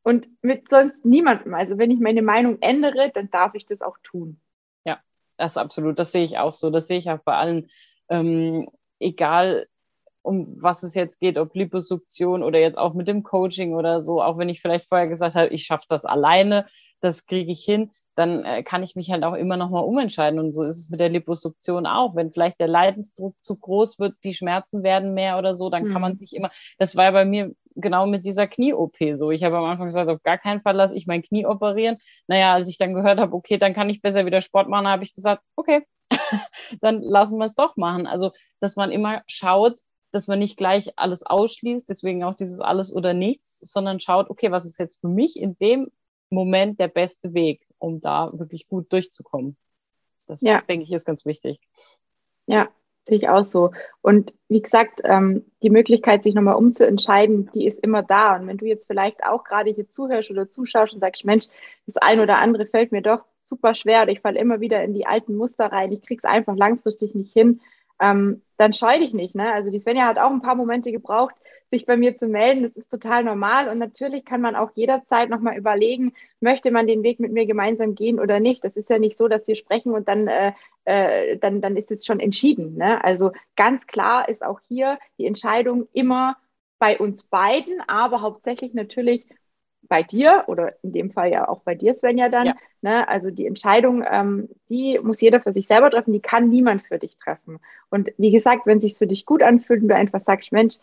und 0.03 0.27
mit 0.41 0.69
sonst 0.69 1.05
niemandem. 1.05 1.53
Also 1.53 1.77
wenn 1.77 1.91
ich 1.91 1.99
meine 1.99 2.21
Meinung 2.21 2.57
ändere, 2.61 3.11
dann 3.13 3.29
darf 3.29 3.55
ich 3.55 3.65
das 3.65 3.81
auch 3.81 3.97
tun. 4.03 4.39
Ja, 4.83 4.99
das 5.37 5.53
ist 5.53 5.57
absolut. 5.57 5.99
Das 5.99 6.11
sehe 6.11 6.23
ich 6.23 6.37
auch 6.37 6.53
so. 6.53 6.69
Das 6.69 6.87
sehe 6.87 6.97
ich 6.97 7.09
auch 7.09 7.19
bei 7.19 7.35
allen. 7.35 7.69
Ähm, 8.09 8.69
egal, 8.99 9.67
um 10.21 10.61
was 10.61 10.83
es 10.83 10.95
jetzt 10.95 11.19
geht, 11.19 11.37
ob 11.37 11.55
Liposuktion 11.55 12.43
oder 12.43 12.59
jetzt 12.59 12.77
auch 12.77 12.93
mit 12.93 13.07
dem 13.07 13.23
Coaching 13.23 13.73
oder 13.73 14.01
so, 14.01 14.21
auch 14.21 14.37
wenn 14.37 14.49
ich 14.49 14.61
vielleicht 14.61 14.87
vorher 14.87 15.07
gesagt 15.07 15.35
habe, 15.35 15.47
ich 15.49 15.63
schaffe 15.63 15.85
das 15.87 16.05
alleine, 16.05 16.65
das 16.99 17.25
kriege 17.25 17.51
ich 17.51 17.63
hin 17.63 17.91
dann 18.19 18.43
äh, 18.43 18.63
kann 18.63 18.83
ich 18.83 18.97
mich 18.97 19.11
halt 19.11 19.23
auch 19.23 19.33
immer 19.33 19.55
noch 19.55 19.69
mal 19.69 19.79
umentscheiden. 19.79 20.39
Und 20.39 20.51
so 20.51 20.63
ist 20.63 20.77
es 20.77 20.89
mit 20.89 20.99
der 20.99 21.07
Liposuktion 21.07 21.85
auch. 21.85 22.15
Wenn 22.15 22.31
vielleicht 22.31 22.59
der 22.59 22.67
Leidensdruck 22.67 23.33
zu 23.41 23.55
groß 23.55 23.97
wird, 23.97 24.15
die 24.25 24.33
Schmerzen 24.33 24.83
werden 24.83 25.13
mehr 25.13 25.37
oder 25.37 25.55
so, 25.55 25.69
dann 25.69 25.85
mhm. 25.85 25.93
kann 25.93 26.01
man 26.01 26.11
mhm. 26.13 26.17
sich 26.17 26.35
immer, 26.35 26.51
das 26.77 26.97
war 26.97 27.05
ja 27.05 27.11
bei 27.11 27.23
mir 27.23 27.55
genau 27.75 28.07
mit 28.07 28.25
dieser 28.25 28.45
Knie-OP 28.45 28.97
so. 29.13 29.31
Ich 29.31 29.45
habe 29.45 29.57
am 29.57 29.63
Anfang 29.63 29.85
gesagt, 29.85 30.09
auf 30.09 30.21
gar 30.21 30.37
keinen 30.37 30.61
Fall 30.61 30.75
lasse 30.75 30.97
ich 30.97 31.07
mein 31.07 31.21
Knie 31.21 31.45
operieren. 31.45 31.97
Naja, 32.27 32.53
als 32.55 32.69
ich 32.69 32.77
dann 32.77 32.93
gehört 32.93 33.19
habe, 33.19 33.33
okay, 33.33 33.57
dann 33.57 33.73
kann 33.73 33.89
ich 33.89 34.01
besser 34.01 34.25
wieder 34.25 34.41
Sport 34.41 34.67
machen, 34.67 34.87
habe 34.87 35.03
ich 35.03 35.15
gesagt, 35.15 35.41
okay, 35.55 35.83
dann 36.81 37.01
lassen 37.01 37.37
wir 37.37 37.45
es 37.45 37.55
doch 37.55 37.77
machen. 37.77 38.05
Also, 38.05 38.31
dass 38.59 38.75
man 38.75 38.91
immer 38.91 39.21
schaut, 39.27 39.79
dass 40.11 40.27
man 40.27 40.39
nicht 40.39 40.57
gleich 40.57 40.91
alles 40.97 41.25
ausschließt, 41.25 41.87
deswegen 41.87 42.25
auch 42.25 42.35
dieses 42.35 42.59
alles 42.59 42.93
oder 42.93 43.13
nichts, 43.13 43.59
sondern 43.59 44.01
schaut, 44.01 44.29
okay, 44.29 44.51
was 44.51 44.65
ist 44.65 44.77
jetzt 44.77 44.99
für 44.99 45.07
mich 45.07 45.39
in 45.39 45.57
dem 45.59 45.89
Moment 46.29 46.81
der 46.81 46.89
beste 46.89 47.33
Weg, 47.33 47.65
um 47.79 48.01
da 48.01 48.31
wirklich 48.33 48.67
gut 48.67 48.91
durchzukommen. 48.91 49.57
Das, 50.27 50.41
ja. 50.41 50.61
denke 50.61 50.83
ich, 50.83 50.91
ist 50.91 51.05
ganz 51.05 51.25
wichtig. 51.25 51.59
Ja, 52.45 52.69
sehe 53.07 53.17
ich 53.17 53.29
auch 53.29 53.43
so. 53.43 53.71
Und 54.01 54.33
wie 54.47 54.61
gesagt, 54.61 55.01
ähm, 55.03 55.45
die 55.63 55.69
Möglichkeit, 55.69 56.23
sich 56.23 56.35
nochmal 56.35 56.55
umzuentscheiden, 56.55 57.49
die 57.53 57.65
ist 57.65 57.79
immer 57.79 58.03
da. 58.03 58.35
Und 58.35 58.47
wenn 58.47 58.57
du 58.57 58.65
jetzt 58.65 58.87
vielleicht 58.87 59.23
auch 59.23 59.43
gerade 59.43 59.71
hier 59.71 59.89
zuhörst 59.89 60.29
oder 60.29 60.49
zuschaust 60.49 60.93
und 60.93 60.99
sagst, 60.99 61.25
Mensch, 61.25 61.47
das 61.87 61.97
eine 61.97 62.23
oder 62.23 62.37
andere 62.37 62.67
fällt 62.67 62.91
mir 62.91 63.01
doch 63.01 63.25
super 63.45 63.73
schwer 63.73 64.03
oder 64.03 64.11
ich 64.11 64.21
falle 64.21 64.39
immer 64.39 64.59
wieder 64.59 64.83
in 64.83 64.93
die 64.93 65.07
alten 65.07 65.35
Muster 65.35 65.65
rein, 65.71 65.91
ich 65.91 66.03
kriege 66.03 66.21
es 66.23 66.29
einfach 66.29 66.55
langfristig 66.55 67.15
nicht 67.15 67.33
hin, 67.33 67.61
ähm, 67.99 68.43
dann 68.57 68.73
scheu 68.73 68.99
dich 68.99 69.13
nicht. 69.13 69.33
Ne? 69.33 69.51
Also 69.51 69.71
die 69.71 69.79
Svenja 69.79 70.05
hat 70.05 70.19
auch 70.19 70.29
ein 70.29 70.41
paar 70.41 70.55
Momente 70.55 70.91
gebraucht, 70.91 71.35
sich 71.69 71.85
bei 71.85 71.97
mir 71.97 72.17
zu 72.17 72.27
melden. 72.27 72.63
Das 72.63 72.75
ist 72.75 72.89
total 72.89 73.23
normal. 73.23 73.69
Und 73.69 73.77
natürlich 73.77 74.25
kann 74.25 74.41
man 74.41 74.55
auch 74.55 74.71
jederzeit 74.75 75.29
nochmal 75.29 75.57
überlegen, 75.57 76.13
möchte 76.39 76.71
man 76.71 76.87
den 76.87 77.03
Weg 77.03 77.19
mit 77.19 77.31
mir 77.31 77.45
gemeinsam 77.45 77.95
gehen 77.95 78.19
oder 78.19 78.39
nicht. 78.39 78.63
Das 78.63 78.75
ist 78.75 78.89
ja 78.89 78.99
nicht 78.99 79.17
so, 79.17 79.27
dass 79.27 79.47
wir 79.47 79.55
sprechen 79.55 79.93
und 79.93 80.07
dann, 80.07 80.27
äh, 80.27 80.53
äh, 80.85 81.37
dann, 81.37 81.61
dann 81.61 81.77
ist 81.77 81.91
es 81.91 82.05
schon 82.05 82.19
entschieden. 82.19 82.75
Ne? 82.75 83.03
Also 83.03 83.31
ganz 83.55 83.87
klar 83.87 84.29
ist 84.29 84.43
auch 84.43 84.59
hier 84.67 84.97
die 85.17 85.25
Entscheidung 85.25 85.87
immer 85.93 86.37
bei 86.79 86.97
uns 86.97 87.23
beiden, 87.23 87.81
aber 87.87 88.21
hauptsächlich 88.21 88.73
natürlich 88.73 89.27
bei 89.83 90.03
dir 90.03 90.45
oder 90.47 90.75
in 90.83 90.93
dem 90.93 91.11
Fall 91.11 91.31
ja 91.31 91.47
auch 91.47 91.61
bei 91.61 91.75
dir, 91.75 91.93
Svenja, 91.93 92.29
dann. 92.29 92.47
Ja. 92.47 92.55
Ne? 92.81 93.07
Also 93.07 93.31
die 93.31 93.45
Entscheidung, 93.45 94.03
ähm, 94.09 94.49
die 94.69 94.99
muss 95.01 95.21
jeder 95.21 95.41
für 95.41 95.51
sich 95.51 95.67
selber 95.67 95.89
treffen, 95.89 96.13
die 96.13 96.21
kann 96.21 96.49
niemand 96.49 96.83
für 96.83 96.99
dich 96.99 97.17
treffen. 97.17 97.59
Und 97.89 98.11
wie 98.17 98.31
gesagt, 98.31 98.65
wenn 98.65 98.77
es 98.77 98.83
sich 98.83 98.97
für 98.97 99.07
dich 99.07 99.25
gut 99.25 99.43
anfühlt 99.43 99.81
und 99.81 99.89
du 99.89 99.95
einfach 99.95 100.21
sagst, 100.21 100.51
Mensch, 100.51 100.77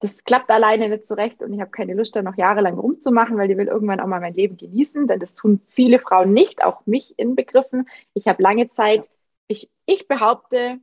das 0.00 0.24
klappt 0.24 0.50
alleine 0.50 0.88
nicht 0.88 1.06
zurecht 1.06 1.40
und 1.42 1.52
ich 1.52 1.60
habe 1.60 1.70
keine 1.70 1.94
Lust, 1.94 2.14
da 2.14 2.22
noch 2.22 2.36
jahrelang 2.36 2.78
rumzumachen, 2.78 3.36
weil 3.36 3.50
ich 3.50 3.56
will 3.56 3.68
irgendwann 3.68 4.00
auch 4.00 4.06
mal 4.06 4.20
mein 4.20 4.34
Leben 4.34 4.56
genießen, 4.56 5.06
denn 5.06 5.20
das 5.20 5.34
tun 5.34 5.60
viele 5.66 5.98
Frauen 5.98 6.32
nicht, 6.32 6.62
auch 6.62 6.84
mich 6.86 7.18
inbegriffen. 7.18 7.88
Ich 8.12 8.28
habe 8.28 8.42
lange 8.42 8.70
Zeit, 8.70 9.08
ich, 9.46 9.70
ich 9.86 10.08
behaupte, 10.08 10.78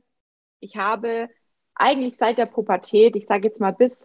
ich 0.60 0.76
habe 0.76 1.28
eigentlich 1.74 2.16
seit 2.16 2.38
der 2.38 2.46
Pubertät, 2.46 3.16
ich 3.16 3.26
sage 3.26 3.48
jetzt 3.48 3.60
mal 3.60 3.72
bis 3.72 3.96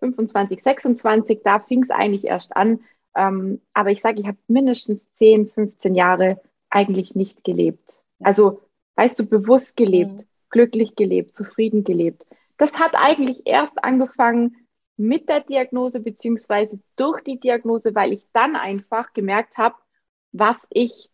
25, 0.00 0.62
26, 0.62 1.40
da 1.44 1.60
fing 1.60 1.82
es 1.82 1.90
eigentlich 1.90 2.24
erst 2.24 2.56
an. 2.56 2.80
Ähm, 3.14 3.60
aber 3.74 3.90
ich 3.90 4.00
sage, 4.00 4.20
ich 4.20 4.26
habe 4.26 4.38
mindestens 4.48 5.04
10, 5.14 5.50
15 5.50 5.94
Jahre 5.94 6.40
eigentlich 6.70 7.14
nicht 7.14 7.44
gelebt. 7.44 8.02
Also, 8.20 8.62
weißt 8.96 9.18
du, 9.18 9.26
bewusst 9.26 9.76
gelebt, 9.76 10.12
mhm. 10.12 10.24
glücklich 10.50 10.96
gelebt, 10.96 11.34
zufrieden 11.34 11.84
gelebt. 11.84 12.26
Das 12.60 12.74
hat 12.74 12.94
eigentlich 12.94 13.46
erst 13.46 13.82
angefangen 13.82 14.54
mit 14.98 15.30
der 15.30 15.40
Diagnose 15.40 15.98
beziehungsweise 15.98 16.78
durch 16.94 17.22
die 17.22 17.40
Diagnose, 17.40 17.94
weil 17.94 18.12
ich 18.12 18.28
dann 18.34 18.54
einfach 18.54 19.14
gemerkt 19.14 19.56
habe, 19.56 19.76
was 20.32 20.66
ich 20.68 21.10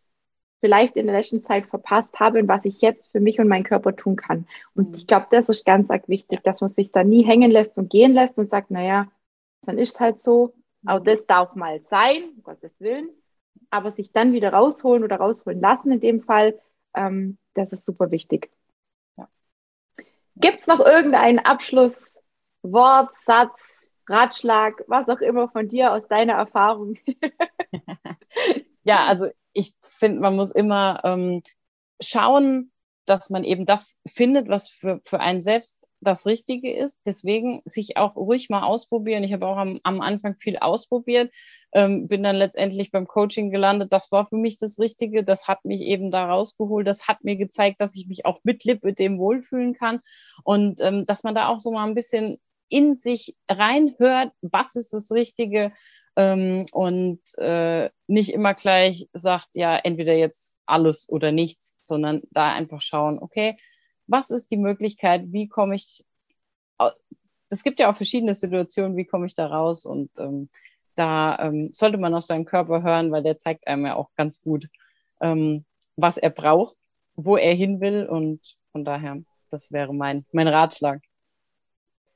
vielleicht 0.59 0.97
in 0.97 1.07
der 1.07 1.19
letzten 1.19 1.45
Zeit 1.45 1.67
verpasst 1.67 2.19
habe 2.19 2.41
und 2.41 2.49
was 2.49 2.65
ich 2.65 2.81
jetzt 2.81 3.07
für 3.13 3.21
mich 3.21 3.39
und 3.39 3.47
meinen 3.47 3.63
Körper 3.63 3.95
tun 3.95 4.17
kann. 4.17 4.49
Und 4.75 4.97
ich 4.97 5.07
glaube, 5.07 5.29
das 5.31 5.49
ist 5.49 5.65
ganz 5.65 5.89
arg 5.89 6.09
wichtig, 6.09 6.43
dass 6.43 6.61
man 6.61 6.71
sich 6.71 6.91
da 6.91 7.05
nie 7.05 7.25
hängen 7.25 7.53
lässt 7.53 7.79
und 7.79 7.91
gehen 7.91 8.13
lässt 8.13 8.39
und 8.39 8.51
sagt, 8.51 8.73
naja, 8.73 9.07
dann 9.63 9.79
ist 9.79 9.95
es 9.95 10.01
halt 10.01 10.21
so, 10.21 10.53
auch 10.85 10.99
das 10.99 11.27
darf 11.27 11.55
mal 11.55 11.81
sein, 11.91 12.25
um 12.35 12.43
Gottes 12.43 12.73
Willen, 12.81 13.11
aber 13.71 13.93
sich 13.93 14.11
dann 14.11 14.33
wieder 14.33 14.53
rausholen 14.53 15.05
oder 15.05 15.19
rausholen 15.19 15.61
lassen 15.61 15.93
in 15.93 16.01
dem 16.01 16.23
Fall, 16.23 16.59
ähm, 16.97 17.39
das 17.55 17.73
ist 17.73 17.85
super 17.85 18.11
wichtig. 18.11 18.51
Gibt 20.37 20.61
es 20.61 20.67
noch 20.67 20.81
irgendeinen 20.81 21.39
Abschlusswort, 21.39 23.11
Satz, 23.25 23.89
Ratschlag, 24.09 24.85
was 24.87 25.09
auch 25.09 25.21
immer 25.21 25.49
von 25.49 25.69
dir 25.69 25.93
aus 25.93 26.07
deiner 26.09 26.35
Erfahrung? 26.35 26.97
ja, 28.85 29.07
also 29.07 29.29
ich 29.53 29.75
finde, 29.99 30.21
man 30.21 30.37
muss 30.37 30.53
immer 30.53 31.01
ähm, 31.05 31.43
schauen, 32.01 32.71
dass 33.07 33.31
man 33.31 33.45
eben 33.45 33.65
das 33.65 33.99
findet, 34.07 34.49
was 34.49 34.69
für, 34.69 35.01
für 35.05 35.21
einen 35.21 35.41
selbst 35.41 35.86
das 36.01 36.27
Richtige 36.27 36.75
ist. 36.75 37.01
Deswegen 37.07 37.63
sich 37.65 37.97
auch 37.97 38.17
ruhig 38.17 38.49
mal 38.49 38.63
ausprobieren. 38.63 39.25
Ich 39.25 39.33
habe 39.33 39.47
auch 39.47 39.57
am, 39.57 39.81
am 39.83 40.01
Anfang 40.01 40.37
viel 40.37 40.59
ausprobiert, 40.59 41.33
ähm, 41.73 42.09
bin 42.09 42.23
dann 42.23 42.37
letztendlich 42.37 42.91
beim 42.91 43.07
Coaching 43.07 43.51
gelandet. 43.51 43.93
Das 43.93 44.13
war 44.13 44.27
für 44.27 44.37
mich 44.37 44.59
das 44.59 44.79
Richtige. 44.79 45.25
Das 45.25 45.49
hat 45.49 45.65
mich 45.65 45.81
eben 45.83 46.11
da 46.11 46.27
rausgeholt. 46.27 46.87
Das 46.87 47.09
hat 47.09 47.25
mir 47.25 47.37
gezeigt, 47.37 47.81
dass 47.81 47.97
ich 47.97 48.07
mich 48.07 48.25
auch 48.27 48.41
mit 48.45 48.65
Lip 48.65 48.81
dem 48.97 49.19
wohlfühlen 49.19 49.75
kann 49.75 50.01
und 50.45 50.81
ähm, 50.81 51.07
dass 51.07 51.23
man 51.23 51.35
da 51.35 51.49
auch 51.49 51.61
so 51.61 51.73
mal 51.73 51.87
ein 51.87 51.95
bisschen 51.95 52.39
in 52.69 52.95
sich 52.97 53.37
reinhört, 53.49 54.33
was 54.43 54.75
ist 54.75 54.93
das 54.93 55.11
Richtige 55.13 55.73
ähm, 56.17 56.67
und 56.73 57.21
äh, 57.39 57.91
nicht 58.07 58.33
immer 58.33 58.55
gleich 58.55 59.09
sagt, 59.13 59.51
ja, 59.55 59.77
entweder 59.77 60.15
jetzt 60.15 60.59
alles 60.67 61.09
oder 61.09 61.31
nichts, 61.31 61.77
sondern 61.85 62.23
da 62.31 62.53
einfach 62.53 62.83
schauen, 62.83 63.19
okay, 63.19 63.57
was 64.07 64.31
ist 64.31 64.51
die 64.51 64.57
Möglichkeit, 64.57 65.33
wie 65.33 65.49
komme 65.49 65.75
ich, 65.75 66.05
es 67.49 67.63
gibt 67.63 67.79
ja 67.79 67.91
auch 67.91 67.97
verschiedene 67.97 68.35
Situationen, 68.35 68.97
wie 68.97 69.05
komme 69.05 69.27
ich 69.27 69.35
da 69.35 69.47
raus 69.47 69.87
und 69.87 70.11
ähm, 70.19 70.49
da 70.95 71.39
ähm, 71.39 71.71
sollte 71.73 71.99
man 71.99 72.15
auf 72.15 72.25
seinen 72.25 72.45
Körper 72.45 72.83
hören, 72.83 73.13
weil 73.13 73.23
der 73.23 73.37
zeigt 73.37 73.67
einem 73.67 73.87
ja 73.87 73.95
auch 73.95 74.11
ganz 74.17 74.41
gut, 74.41 74.69
ähm, 75.21 75.65
was 75.97 76.17
er 76.17 76.31
braucht, 76.31 76.77
wo 77.15 77.37
er 77.37 77.55
hin 77.55 77.81
will 77.81 78.07
und 78.07 78.41
von 78.73 78.85
daher, 78.85 79.23
das 79.51 79.73
wäre 79.73 79.95
mein, 79.95 80.25
mein 80.33 80.49
Ratschlag. 80.49 81.01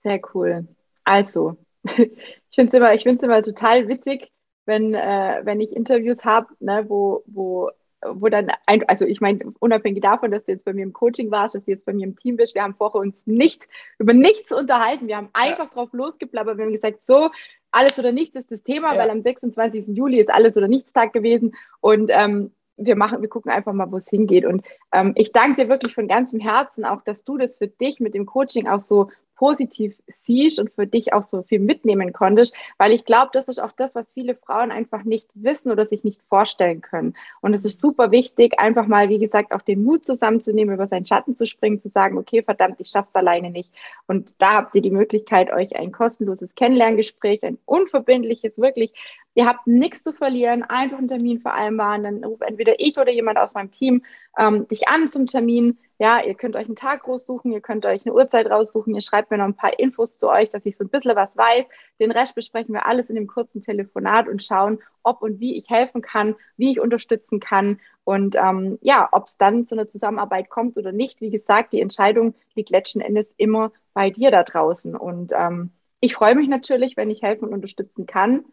Sehr 0.03 0.21
cool. 0.35 0.67
Also, 1.05 1.57
ich 1.85 2.55
finde 2.55 2.69
es 2.69 3.05
immer, 3.05 3.23
immer 3.23 3.43
total 3.43 3.89
witzig, 3.89 4.31
wenn, 4.67 4.95
äh, 4.95 5.41
wenn 5.45 5.61
ich 5.61 5.75
Interviews 5.75 6.25
habe, 6.25 6.49
ne, 6.61 6.85
wo, 6.89 7.23
wo, 7.27 7.71
wo 8.07 8.29
dann, 8.29 8.51
ein, 8.67 8.89
also 8.89 9.05
ich 9.05 9.21
meine, 9.21 9.53
unabhängig 9.59 10.03
davon, 10.03 10.31
dass 10.31 10.47
du 10.47 10.53
jetzt 10.53 10.65
bei 10.65 10.73
mir 10.73 10.83
im 10.83 10.93
Coaching 10.93 11.31
warst, 11.31 11.55
dass 11.55 11.65
du 11.65 11.71
jetzt 11.71 11.85
bei 11.85 11.93
mir 11.93 12.05
im 12.05 12.17
Team 12.19 12.37
bist, 12.37 12.55
wir 12.55 12.63
haben 12.63 12.75
vorher 12.75 13.01
uns 13.01 13.15
nicht 13.27 13.67
über 13.99 14.13
nichts 14.13 14.53
unterhalten, 14.53 15.07
wir 15.07 15.17
haben 15.17 15.29
einfach 15.33 15.67
ja. 15.67 15.75
drauf 15.75 15.93
losgeplappert, 15.93 16.57
wir 16.57 16.65
haben 16.65 16.73
gesagt, 16.73 17.05
so, 17.05 17.31
alles 17.71 17.99
oder 17.99 18.13
nichts 18.13 18.37
ist 18.37 18.51
das 18.51 18.63
Thema, 18.63 18.95
ja. 18.95 19.01
weil 19.01 19.11
am 19.11 19.23
26. 19.23 19.89
Juli 19.89 20.21
ist 20.21 20.31
alles 20.31 20.57
oder 20.57 20.69
nichts 20.69 20.93
Tag 20.93 21.13
gewesen 21.13 21.55
und 21.81 22.11
ähm, 22.13 22.53
wir 22.83 22.97
machen, 22.97 23.21
wir 23.21 23.29
gucken 23.29 23.53
einfach 23.53 23.75
mal, 23.75 23.93
wo 23.93 23.99
es 23.99 24.09
hingeht. 24.09 24.47
Und 24.47 24.65
ähm, 24.93 25.13
ich 25.15 25.33
danke 25.33 25.63
dir 25.63 25.69
wirklich 25.69 25.95
von 25.95 26.09
ganzem 26.09 26.41
Herzen 26.41 26.87
auch, 26.87 27.03
dass 27.03 27.25
du 27.25 27.37
das 27.37 27.57
für 27.57 27.69
dich 27.69 28.01
mit 28.01 28.15
dem 28.15 28.25
Coaching 28.25 28.67
auch 28.67 28.81
so 28.81 29.11
positiv 29.41 29.97
siehst 30.27 30.61
und 30.61 30.71
für 30.71 30.87
dich 30.87 31.15
auch 31.15 31.23
so 31.23 31.43
viel 31.43 31.61
mitnehmen 31.61 32.13
konntest, 32.13 32.55
weil 32.77 32.93
ich 32.93 33.07
glaube, 33.07 33.31
das 33.33 33.49
ist 33.49 33.59
auch 33.59 33.73
das, 33.73 33.95
was 33.95 34.13
viele 34.13 34.35
Frauen 34.35 34.71
einfach 34.71 35.03
nicht 35.03 35.27
wissen 35.33 35.71
oder 35.71 35.87
sich 35.87 36.05
nicht 36.05 36.21
vorstellen 36.29 36.83
können. 36.83 37.15
Und 37.41 37.55
es 37.55 37.65
ist 37.65 37.81
super 37.81 38.11
wichtig, 38.11 38.61
einfach 38.61 38.87
mal, 38.87 39.09
wie 39.09 39.19
gesagt, 39.19 39.53
auch 39.53 39.63
den 39.63 39.83
Mut 39.83 40.05
zusammenzunehmen, 40.05 40.75
über 40.75 40.89
seinen 40.89 41.07
Schatten 41.07 41.35
zu 41.35 41.47
springen, 41.47 41.81
zu 41.81 41.89
sagen, 41.89 42.19
okay, 42.19 42.43
verdammt, 42.43 42.81
ich 42.81 42.91
schaff's 42.91 43.15
alleine 43.15 43.49
nicht. 43.49 43.71
Und 44.07 44.29
da 44.37 44.57
habt 44.57 44.75
ihr 44.75 44.83
die 44.83 44.91
Möglichkeit, 44.91 45.51
euch 45.51 45.75
ein 45.75 45.91
kostenloses 45.91 46.55
Kennenlerngespräch, 46.55 47.43
ein 47.43 47.57
unverbindliches, 47.65 48.59
wirklich, 48.59 48.93
ihr 49.35 49.47
habt 49.47 49.67
nichts 49.67 50.03
zu 50.03 50.13
verlieren, 50.13 50.65
einfach 50.65 50.99
einen 50.99 51.09
Termin 51.09 51.41
vereinbaren, 51.41 52.03
dann 52.03 52.25
ruft 52.25 52.43
entweder 52.43 52.79
ich 52.79 52.99
oder 52.99 53.11
jemand 53.11 53.39
aus 53.39 53.55
meinem 53.55 53.71
Team 53.71 54.03
ähm, 54.37 54.69
dich 54.69 54.87
an 54.87 55.09
zum 55.09 55.27
Termin 55.27 55.79
ja, 56.01 56.25
ihr 56.25 56.35
könnt 56.35 56.57
euch 56.57 56.65
einen 56.65 56.77
Tag 56.77 57.07
raussuchen, 57.07 57.53
ihr 57.53 57.61
könnt 57.61 57.85
euch 57.85 58.07
eine 58.07 58.15
Uhrzeit 58.15 58.51
raussuchen, 58.51 58.95
ihr 58.95 59.03
schreibt 59.03 59.31
mir 59.31 59.37
noch 59.37 59.45
ein 59.45 59.55
paar 59.55 59.79
Infos 59.79 60.19
zu 60.19 60.29
euch, 60.29 60.49
dass 60.49 60.65
ich 60.65 60.79
so 60.79 60.85
ein 60.85 60.89
bisschen 60.89 61.15
was 61.15 61.37
weiß. 61.37 61.67
Den 62.01 62.11
Rest 62.11 62.35
besprechen 62.35 62.73
wir 62.75 62.87
alles 62.87 63.11
in 63.11 63.17
dem 63.17 63.27
kurzen 63.27 63.61
Telefonat 63.61 64.27
und 64.27 64.43
schauen, 64.43 64.79
ob 65.03 65.21
und 65.21 65.41
wie 65.41 65.59
ich 65.59 65.69
helfen 65.69 66.01
kann, 66.01 66.37
wie 66.57 66.73
ich 66.73 66.81
unterstützen 66.81 67.39
kann 67.39 67.81
und 68.05 68.35
ähm, 68.37 68.79
ja, 68.81 69.09
ob 69.13 69.27
es 69.27 69.37
dann 69.37 69.67
zu 69.67 69.75
einer 69.75 69.89
Zusammenarbeit 69.89 70.49
kommt 70.49 70.79
oder 70.79 70.91
nicht. 70.91 71.21
Wie 71.21 71.31
gesagt, 71.31 71.73
die 71.75 71.83
Entscheidung 71.83 72.35
liegt 72.55 72.71
letzten 72.71 73.01
Endes 73.01 73.27
immer 73.37 73.71
bei 73.93 74.11
dir 74.11 74.31
da 74.31 74.43
draußen. 74.43 74.97
Und 74.97 75.33
ähm, 75.37 75.71
ich 76.01 76.15
freue 76.15 76.35
mich 76.35 76.49
natürlich, 76.49 76.97
wenn 76.97 77.11
ich 77.11 77.23
helfen 77.23 77.45
und 77.45 77.55
unterstützen 77.55 78.07
kann, 78.07 78.45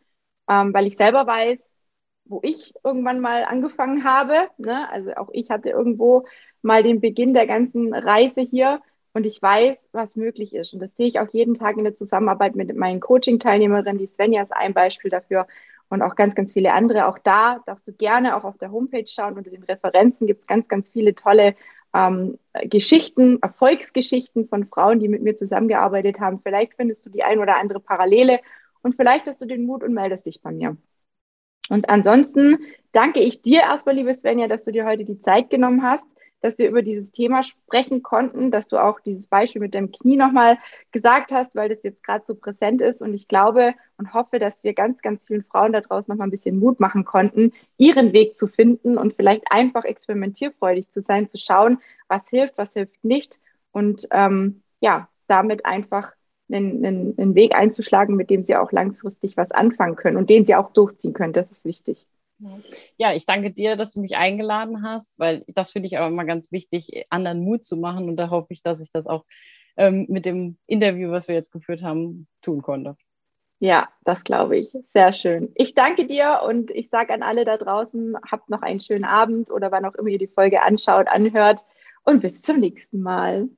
ähm, 0.49 0.73
weil 0.73 0.85
ich 0.85 0.97
selber 0.97 1.25
weiß, 1.25 1.71
wo 2.25 2.41
ich 2.43 2.73
irgendwann 2.83 3.19
mal 3.19 3.45
angefangen 3.45 4.03
habe. 4.03 4.49
Ne? 4.57 4.89
Also 4.91 5.13
auch 5.15 5.29
ich 5.31 5.49
hatte 5.49 5.69
irgendwo 5.69 6.25
mal 6.61 6.83
den 6.83 7.01
Beginn 7.01 7.33
der 7.33 7.47
ganzen 7.47 7.93
Reise 7.93 8.41
hier 8.41 8.81
und 9.13 9.25
ich 9.25 9.41
weiß, 9.41 9.77
was 9.93 10.15
möglich 10.15 10.53
ist. 10.53 10.73
Und 10.73 10.79
das 10.79 10.95
sehe 10.95 11.07
ich 11.07 11.19
auch 11.19 11.27
jeden 11.31 11.55
Tag 11.55 11.77
in 11.77 11.83
der 11.83 11.95
Zusammenarbeit 11.95 12.55
mit 12.55 12.75
meinen 12.75 12.99
Coaching-Teilnehmerinnen. 12.99 13.97
Die 13.97 14.07
Svenja 14.07 14.43
ist 14.43 14.53
ein 14.53 14.73
Beispiel 14.73 15.09
dafür 15.09 15.47
und 15.89 16.01
auch 16.01 16.15
ganz, 16.15 16.35
ganz 16.35 16.53
viele 16.53 16.73
andere. 16.73 17.07
Auch 17.07 17.17
da 17.17 17.61
darfst 17.65 17.87
du 17.87 17.93
gerne 17.93 18.35
auch 18.35 18.43
auf 18.43 18.57
der 18.57 18.71
Homepage 18.71 19.07
schauen. 19.07 19.35
Unter 19.35 19.49
den 19.49 19.63
Referenzen 19.63 20.27
gibt 20.27 20.41
es 20.41 20.47
ganz, 20.47 20.67
ganz 20.67 20.89
viele 20.89 21.15
tolle 21.15 21.55
ähm, 21.93 22.37
Geschichten, 22.63 23.39
Erfolgsgeschichten 23.41 24.47
von 24.47 24.67
Frauen, 24.67 24.99
die 24.99 25.07
mit 25.07 25.23
mir 25.23 25.35
zusammengearbeitet 25.35 26.19
haben. 26.19 26.39
Vielleicht 26.41 26.73
findest 26.75 27.05
du 27.05 27.09
die 27.09 27.23
ein 27.23 27.39
oder 27.39 27.57
andere 27.57 27.79
Parallele 27.79 28.39
und 28.81 28.95
vielleicht 28.95 29.27
hast 29.27 29.41
du 29.41 29.45
den 29.45 29.65
Mut 29.65 29.83
und 29.83 29.93
meldest 29.93 30.25
dich 30.25 30.41
bei 30.41 30.51
mir. 30.51 30.77
Und 31.69 31.89
ansonsten 31.89 32.59
danke 32.91 33.19
ich 33.19 33.41
dir 33.41 33.61
erstmal, 33.61 33.95
liebe 33.95 34.13
Svenja, 34.13 34.47
dass 34.47 34.63
du 34.63 34.71
dir 34.71 34.85
heute 34.85 35.05
die 35.05 35.19
Zeit 35.21 35.49
genommen 35.49 35.83
hast, 35.83 36.07
dass 36.41 36.57
wir 36.59 36.69
über 36.69 36.81
dieses 36.81 37.11
Thema 37.11 37.43
sprechen 37.43 38.03
konnten, 38.03 38.51
dass 38.51 38.67
du 38.67 38.77
auch 38.77 38.99
dieses 38.99 39.27
Beispiel 39.27 39.61
mit 39.61 39.73
dem 39.73 39.91
Knie 39.91 40.17
nochmal 40.17 40.57
gesagt 40.91 41.31
hast, 41.31 41.55
weil 41.55 41.69
das 41.69 41.83
jetzt 41.83 42.03
gerade 42.03 42.23
so 42.25 42.35
präsent 42.35 42.81
ist. 42.81 43.01
Und 43.01 43.13
ich 43.13 43.27
glaube 43.27 43.73
und 43.97 44.13
hoffe, 44.13 44.39
dass 44.39 44.63
wir 44.63 44.73
ganz, 44.73 45.01
ganz 45.01 45.23
vielen 45.23 45.43
Frauen 45.43 45.73
da 45.73 45.81
draußen 45.81 46.11
nochmal 46.11 46.27
ein 46.27 46.31
bisschen 46.31 46.59
Mut 46.59 46.79
machen 46.79 47.05
konnten, 47.05 47.53
ihren 47.77 48.13
Weg 48.13 48.37
zu 48.37 48.47
finden 48.47 48.97
und 48.97 49.15
vielleicht 49.15 49.51
einfach 49.51 49.83
experimentierfreudig 49.83 50.89
zu 50.89 51.01
sein, 51.01 51.27
zu 51.27 51.37
schauen, 51.37 51.79
was 52.07 52.27
hilft, 52.29 52.57
was 52.57 52.73
hilft 52.73 53.03
nicht. 53.03 53.39
Und 53.71 54.07
ähm, 54.11 54.61
ja, 54.79 55.09
damit 55.27 55.65
einfach 55.65 56.13
einen, 56.49 56.85
einen, 56.85 57.17
einen 57.17 57.35
Weg 57.35 57.55
einzuschlagen, 57.55 58.15
mit 58.15 58.29
dem 58.29 58.43
sie 58.43 58.55
auch 58.55 58.71
langfristig 58.71 59.37
was 59.37 59.51
anfangen 59.51 59.95
können 59.95 60.17
und 60.17 60.29
den 60.29 60.45
sie 60.45 60.55
auch 60.55 60.71
durchziehen 60.71 61.13
können. 61.13 61.33
Das 61.33 61.51
ist 61.51 61.65
wichtig. 61.65 62.07
Ja, 62.97 63.13
ich 63.13 63.25
danke 63.25 63.51
dir, 63.51 63.75
dass 63.75 63.93
du 63.93 64.01
mich 64.01 64.15
eingeladen 64.15 64.83
hast, 64.83 65.19
weil 65.19 65.43
das 65.47 65.71
finde 65.71 65.87
ich 65.87 65.97
aber 65.97 66.07
immer 66.07 66.25
ganz 66.25 66.51
wichtig, 66.51 67.05
anderen 67.09 67.41
Mut 67.41 67.63
zu 67.63 67.77
machen. 67.77 68.09
Und 68.09 68.17
da 68.17 68.29
hoffe 68.29 68.53
ich, 68.53 68.61
dass 68.61 68.81
ich 68.81 68.91
das 68.91 69.07
auch 69.07 69.25
ähm, 69.75 70.05
mit 70.09 70.25
dem 70.25 70.57
Interview, 70.67 71.11
was 71.11 71.27
wir 71.27 71.35
jetzt 71.35 71.51
geführt 71.51 71.83
haben, 71.83 72.27
tun 72.41 72.61
konnte. 72.61 72.95
Ja, 73.59 73.89
das 74.03 74.23
glaube 74.23 74.57
ich. 74.57 74.71
Sehr 74.93 75.13
schön. 75.13 75.51
Ich 75.55 75.73
danke 75.73 76.05
dir 76.05 76.41
und 76.45 76.69
ich 76.71 76.89
sage 76.89 77.13
an 77.13 77.23
alle 77.23 77.43
da 77.43 77.57
draußen, 77.57 78.15
habt 78.29 78.49
noch 78.49 78.61
einen 78.61 78.81
schönen 78.81 79.05
Abend 79.05 79.49
oder 79.49 79.71
wann 79.71 79.85
auch 79.85 79.95
immer 79.95 80.09
ihr 80.09 80.19
die 80.19 80.27
Folge 80.27 80.61
anschaut, 80.61 81.07
anhört 81.07 81.65
und 82.03 82.21
bis 82.21 82.41
zum 82.41 82.59
nächsten 82.59 83.01
Mal. 83.01 83.49